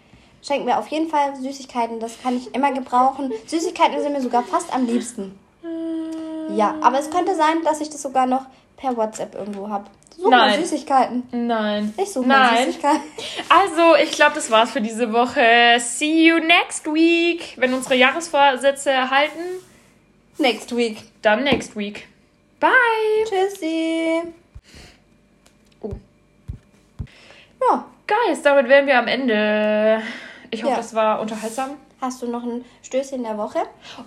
schenk 0.42 0.66
mir 0.66 0.78
auf 0.78 0.88
jeden 0.88 1.10
Fall 1.10 1.36
Süßigkeiten, 1.36 2.00
das 2.00 2.22
kann 2.22 2.38
ich 2.38 2.54
immer 2.56 2.72
gebrauchen. 2.72 3.32
Süßigkeiten 3.46 4.02
sind 4.02 4.14
mir 4.14 4.22
sogar 4.22 4.44
fast 4.44 4.74
am 4.74 4.86
liebsten. 4.86 5.38
Ja, 6.56 6.76
aber 6.82 7.00
es 7.00 7.10
könnte 7.10 7.36
sein, 7.36 7.64
dass 7.64 7.82
ich 7.82 7.90
das 7.90 8.02
sogar 8.02 8.26
noch 8.26 8.46
per 8.78 8.96
WhatsApp 8.96 9.36
irgendwo 9.36 9.70
habe. 9.70 9.86
Such 10.18 10.30
Nein. 10.30 10.60
Süßigkeiten. 10.62 11.24
Nein. 11.32 11.94
Ich 11.96 12.12
suche 12.12 12.28
Nein. 12.28 12.66
Süßigkeiten. 12.66 13.02
Also, 13.48 13.96
ich 14.04 14.12
glaube, 14.12 14.36
das 14.36 14.52
war's 14.52 14.72
für 14.72 14.82
diese 14.82 15.14
Woche. 15.14 15.78
See 15.80 16.28
you 16.28 16.40
next 16.40 16.86
week. 16.88 17.54
Wenn 17.58 17.74
unsere 17.74 17.96
Jahresvorsätze 17.96 19.10
halten. 19.10 19.40
Next 20.38 20.76
week. 20.76 20.98
Dann 21.22 21.44
next 21.44 21.78
week. 21.78 22.08
Bye. 22.60 22.70
Tschüssi. 23.26 24.22
Oh. 25.82 25.92
Ja. 27.62 27.86
Guys, 28.08 28.42
damit 28.42 28.68
wären 28.68 28.88
wir 28.88 28.98
am 28.98 29.08
Ende. 29.08 30.02
Ich 30.52 30.64
hoffe, 30.64 30.72
ja. 30.72 30.78
das 30.78 30.94
war 30.94 31.22
unterhaltsam. 31.22 31.72
Hast 32.02 32.22
du 32.22 32.28
noch 32.28 32.44
ein 32.44 32.64
Stößchen 32.82 33.24
der 33.24 33.38
Woche? 33.38 33.60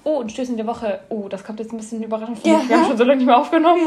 Oh, 0.02 0.20
ein 0.22 0.30
Stößchen 0.30 0.56
der 0.56 0.66
Woche. 0.66 1.00
Oh, 1.10 1.28
das 1.28 1.44
kommt 1.44 1.60
jetzt 1.60 1.72
ein 1.72 1.76
bisschen 1.76 2.02
überraschend. 2.02 2.44
Ja. 2.44 2.66
Wir 2.66 2.78
haben 2.78 2.86
schon 2.86 2.96
so 2.96 3.04
lange 3.04 3.18
nicht 3.18 3.26
mehr 3.26 3.36
aufgenommen. 3.36 3.82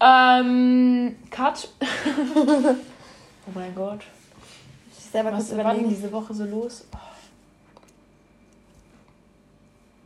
Ja. 0.00 0.40
Ähm, 0.40 1.16
Cut. 1.30 1.68
oh 2.36 3.50
mein 3.52 3.74
Gott. 3.74 4.00
Ich 4.96 5.04
selber 5.04 5.32
Was 5.32 5.56
war 5.56 5.74
denn 5.74 5.88
diese 5.88 6.10
Woche 6.12 6.32
so 6.32 6.44
los? 6.44 6.86
Oh. 6.92 6.98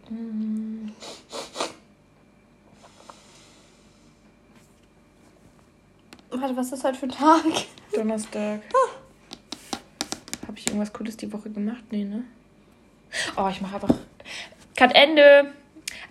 Hm. 0.09 0.93
Warte, 6.39 6.57
was 6.57 6.71
ist 6.71 6.85
heute 6.85 6.99
für 6.99 7.07
ein 7.07 7.11
Tag? 7.11 7.45
Donnerstag. 7.95 8.61
Ah. 8.75 10.47
Habe 10.47 10.59
ich 10.59 10.67
irgendwas 10.67 10.93
Cooles 10.93 11.17
die 11.17 11.33
Woche 11.33 11.49
gemacht? 11.49 11.83
Nee, 11.91 12.05
ne? 12.05 12.25
Oh, 13.39 13.49
ich 13.51 13.63
mache 13.63 13.77
einfach. 13.77 13.95
Cut 14.77 14.95
Ende. 14.95 15.53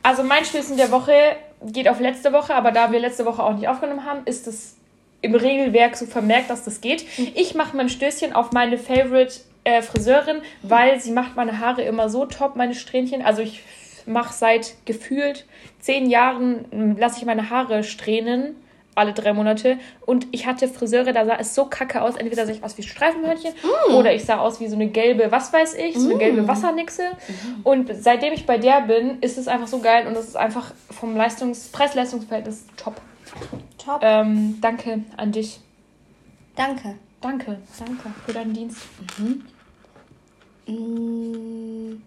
Also 0.02 0.24
mein 0.24 0.44
Schlüssel 0.44 0.78
der 0.78 0.90
Woche 0.90 1.14
geht 1.62 1.88
auf 1.88 2.00
letzte 2.00 2.34
Woche, 2.34 2.56
aber 2.56 2.72
da 2.72 2.92
wir 2.92 3.00
letzte 3.00 3.26
Woche 3.26 3.44
auch 3.44 3.54
nicht 3.54 3.68
aufgenommen 3.68 4.04
haben, 4.04 4.26
ist 4.26 4.48
es 4.48 4.78
im 5.22 5.36
Regelwerk 5.36 5.96
so 5.96 6.08
vermerkt, 6.08 6.50
dass 6.50 6.64
das 6.64 6.82
geht. 6.82 7.06
Ich 7.36 7.54
mache 7.54 7.78
mein 7.78 7.90
Stößchen 7.90 8.34
auf 8.34 8.52
meine 8.52 8.80
Favorite 8.80 9.42
äh, 9.64 9.84
Friseurin, 9.84 10.42
weil 10.64 11.00
sie 11.00 11.12
macht 11.12 11.36
meine 11.36 11.60
Haare 11.60 11.84
immer 11.84 12.10
so 12.10 12.26
top, 12.26 12.56
meine 12.56 12.74
Strähnchen. 12.74 13.22
Also 13.22 13.44
ich 13.44 13.62
mache 14.08 14.34
seit 14.34 14.74
gefühlt 14.86 15.46
zehn 15.80 16.10
Jahren, 16.10 16.96
lasse 16.98 17.20
ich 17.20 17.26
meine 17.26 17.52
Haare 17.52 17.84
strähnen 17.84 18.56
alle 18.96 19.14
drei 19.14 19.34
Monate. 19.34 19.78
Und 20.06 20.28
ich 20.32 20.48
hatte 20.48 20.68
Friseure, 20.68 21.12
da 21.14 21.26
sah 21.26 21.36
es 21.36 21.54
so 21.54 21.66
kacke 21.66 22.02
aus. 22.02 22.16
Entweder 22.16 22.46
sah 22.46 22.52
ich 22.54 22.64
aus 22.64 22.78
wie 22.78 22.84
Streifenhörnchen 22.84 23.54
mm. 23.54 23.94
oder 23.94 24.14
ich 24.14 24.26
sah 24.26 24.38
aus 24.38 24.60
wie 24.60 24.68
so 24.68 24.76
eine 24.76 24.88
gelbe, 24.88 25.32
was 25.32 25.54
weiß 25.54 25.76
ich, 25.76 25.96
so 25.98 26.06
eine 26.06 26.16
mm. 26.16 26.20
gelbe 26.20 26.48
Wassernixe. 26.48 27.04
Mm. 27.04 27.62
Und 27.64 27.92
seitdem 27.94 28.34
ich 28.34 28.46
bei 28.46 28.58
der 28.58 28.82
bin, 28.82 29.20
ist 29.20 29.38
es 29.38 29.48
einfach 29.48 29.68
so 29.68 29.80
geil 29.80 30.08
und 30.08 30.16
es 30.16 30.30
ist 30.30 30.38
einfach 30.38 30.74
vom 30.90 31.16
Leistungs 31.16 31.68
Preis-Leistungsverhältnis 31.70 32.66
top. 32.78 32.96
Top. 33.78 34.00
Ähm, 34.02 34.58
danke 34.62 35.02
an 35.18 35.32
dich. 35.32 35.60
Danke. 36.56 36.96
Danke, 37.22 37.58
danke 37.80 38.14
für 38.26 38.34
deinen 38.34 38.54
Dienst. 38.54 38.82
Mhm. 39.18 39.44
Mm. 40.68 42.02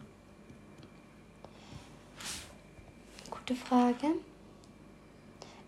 Gute 3.30 3.54
Frage. 3.54 4.14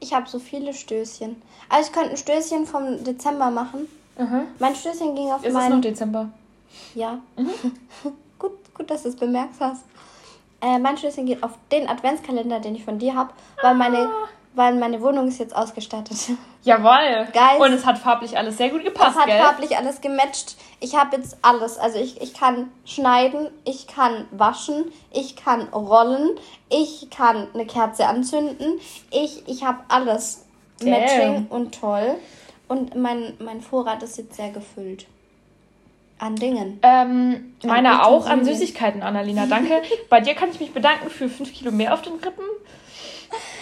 Ich 0.01 0.15
habe 0.15 0.29
so 0.29 0.39
viele 0.39 0.75
Stößchen. 0.75 1.41
Also 1.69 1.89
ich 1.89 1.93
könnte 1.93 2.11
ein 2.11 2.17
Stößchen 2.17 2.67
vom 2.67 3.05
Dezember 3.05 3.51
machen. 3.51 3.87
Mhm. 4.19 4.43
Mein 4.59 4.75
Stößchen 4.75 5.15
ging 5.15 5.31
auf 5.31 5.45
Ist 5.45 5.53
mein... 5.53 5.65
es 5.65 5.75
noch 5.77 5.81
Dezember? 5.81 6.31
Ja. 6.95 7.19
Mhm. 7.37 7.51
gut, 8.39 8.53
gut, 8.75 8.91
dass 8.91 9.03
du 9.03 9.11
es 9.11 9.17
bemerkt 9.17 9.55
hast. 9.61 9.85
Äh, 10.61 10.79
mein 10.79 10.97
Stößchen 10.97 11.27
geht 11.27 11.43
auf 11.43 11.53
den 11.71 11.89
Adventskalender, 11.89 12.61
den 12.61 12.75
ich 12.75 12.85
von 12.85 12.99
dir 12.99 13.15
habe, 13.15 13.33
weil 13.63 13.75
meine 13.75 13.99
ah 13.99 14.29
weil 14.55 14.75
meine 14.75 15.01
Wohnung 15.01 15.29
ist 15.29 15.39
jetzt 15.39 15.55
ausgestattet. 15.55 16.17
Jawoll. 16.63 17.29
Geil. 17.33 17.61
Und 17.61 17.73
es 17.73 17.87
hat 17.87 17.99
farblich 17.99 18.37
alles 18.37 18.57
sehr 18.59 18.69
gut 18.69 18.85
gepasst, 18.85 19.13
Es 19.13 19.17
hat 19.17 19.27
gell? 19.27 19.39
farblich 19.41 19.77
alles 19.77 20.01
gematcht. 20.01 20.57
Ich 20.81 20.97
habe 20.97 21.17
jetzt 21.17 21.39
alles. 21.43 21.79
Also 21.79 21.99
ich, 21.99 22.21
ich 22.21 22.35
kann 22.35 22.71
schneiden, 22.85 23.49
ich 23.65 23.87
kann 23.87 24.27
waschen, 24.31 24.93
ich 25.13 25.37
kann 25.37 25.69
rollen, 25.69 26.31
ich 26.69 27.09
kann 27.11 27.49
eine 27.55 27.67
Kerze 27.67 28.07
anzünden. 28.07 28.81
Ich, 29.11 29.47
ich 29.47 29.65
habe 29.65 29.79
alles. 29.89 30.45
Damn. 30.81 30.91
Matching 30.91 31.47
und 31.49 31.79
toll. 31.79 32.17
Und 32.69 32.95
mein, 32.95 33.35
mein 33.39 33.61
Vorrat 33.61 34.03
ist 34.03 34.17
jetzt 34.17 34.37
sehr 34.37 34.51
gefüllt. 34.51 35.07
An 36.19 36.37
Dingen. 36.37 36.79
Ähm, 36.83 37.55
meiner 37.65 38.07
auch 38.07 38.27
an 38.27 38.45
Süßigkeiten, 38.45 39.03
Annalena. 39.03 39.47
Danke. 39.47 39.83
Bei 40.11 40.21
dir 40.21 40.35
kann 40.35 40.51
ich 40.51 40.61
mich 40.61 40.73
bedanken 40.73 41.09
für 41.09 41.29
5 41.29 41.53
Kilo 41.53 41.71
mehr 41.71 41.95
auf 41.95 42.03
den 42.03 42.15
Rippen. 42.15 42.45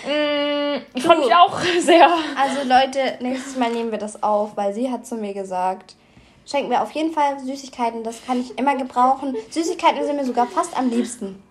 Mm, 0.06 0.80
ich 0.94 1.02
freue 1.02 1.18
mich 1.18 1.34
auch 1.34 1.58
sehr. 1.80 2.08
Also 2.36 2.68
Leute, 2.68 3.18
nächstes 3.20 3.56
Mal 3.56 3.70
nehmen 3.70 3.90
wir 3.90 3.98
das 3.98 4.22
auf, 4.22 4.56
weil 4.56 4.72
sie 4.74 4.90
hat 4.90 5.06
zu 5.06 5.16
mir 5.16 5.34
gesagt, 5.34 5.94
schenk 6.46 6.68
mir 6.68 6.82
auf 6.82 6.90
jeden 6.92 7.12
Fall 7.12 7.38
Süßigkeiten, 7.40 8.04
das 8.04 8.24
kann 8.26 8.40
ich 8.40 8.58
immer 8.58 8.76
gebrauchen. 8.76 9.36
Süßigkeiten 9.50 10.04
sind 10.04 10.16
mir 10.16 10.24
sogar 10.24 10.46
fast 10.46 10.76
am 10.76 10.88
liebsten. 10.90 11.42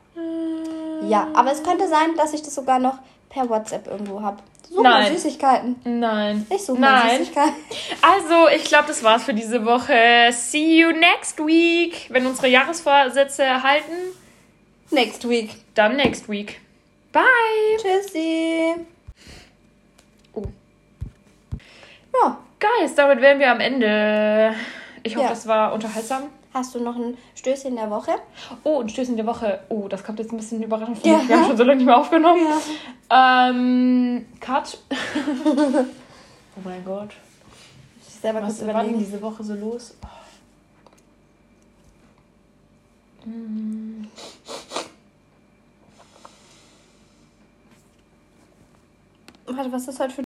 Ja, 1.08 1.28
aber 1.34 1.52
es 1.52 1.62
könnte 1.64 1.88
sein, 1.88 2.16
dass 2.18 2.34
ich 2.34 2.42
das 2.42 2.56
sogar 2.56 2.80
noch 2.80 2.98
per 3.30 3.48
WhatsApp 3.50 3.88
irgendwo 3.88 4.22
habe. 4.22 4.38
Such 4.70 4.84
mal 4.84 5.04
Nein. 5.04 5.14
Süßigkeiten. 5.16 5.76
Nein. 5.86 6.46
Ich 6.50 6.66
suche 6.66 6.80
Nein. 6.82 7.20
Süßigkeiten. 7.20 7.54
Also, 8.02 8.48
ich 8.54 8.66
glaube, 8.66 8.88
das 8.88 9.02
war's 9.04 9.24
für 9.24 9.34
diese 9.34 9.66
Woche. 9.66 10.30
See 10.32 10.82
you 10.82 10.92
next 10.92 11.40
week. 11.40 12.08
Wenn 12.10 12.26
unsere 12.26 12.48
Jahresvorsätze 12.48 13.64
halten, 13.64 13.94
Next 14.90 15.30
week. 15.30 15.52
dann 15.76 15.96
next 15.96 16.28
week. 16.30 16.60
Bye. 17.12 17.24
Tschüssi. 17.82 18.74
Oh. 20.34 20.44
Ja, 22.14 22.38
Guys, 22.60 22.96
damit 22.96 23.22
wären 23.22 23.40
wir 23.40 23.52
am 23.52 23.60
Ende. 23.60 24.54
Ich 25.04 25.16
hoffe, 25.16 25.24
Ja. 25.26 25.30
das 25.30 25.48
war 25.48 25.74
unterhaltsam. 25.74 26.24
hast 26.54 26.74
du 26.74 26.80
noch 26.80 26.96
ein 26.96 27.16
Stößchen 27.36 27.76
der 27.76 27.90
Woche? 27.92 28.12
Oh, 28.64 28.82
ein 28.82 28.90
Stößchen 28.90 29.16
der 29.16 29.28
Woche. 29.28 29.60
Oh, 29.70 29.88
das 29.88 30.04
kommt 30.04 30.18
jetzt 30.20 30.32
ein 30.34 30.38
bisschen 30.38 30.64
überraschend 30.64 30.98
von 30.98 31.10
Ja. 31.10 31.18
mir. 31.20 31.30
Wir 31.30 31.38
haben 31.38 31.46
schon 31.48 31.58
so 31.58 31.64
lange 31.64 31.78
nicht 31.78 31.86
mehr 31.86 31.98
aufgenommen. 31.98 32.42
Ähm, 33.12 34.26
Cut. 34.40 34.78
oh 35.46 36.62
mein 36.64 36.84
Gott. 36.84 37.12
Ich 38.08 38.16
selber 38.16 38.42
Was 38.42 38.66
war 38.66 38.84
denn 38.84 38.98
diese 38.98 39.22
Woche 39.22 39.44
so 39.44 39.54
los? 39.54 39.96
Oh. 40.04 40.08
Mm. 43.30 44.08
Warte, 49.50 49.72
was 49.72 49.88
ist 49.88 50.00
heute 50.02 50.12
für 50.12 50.16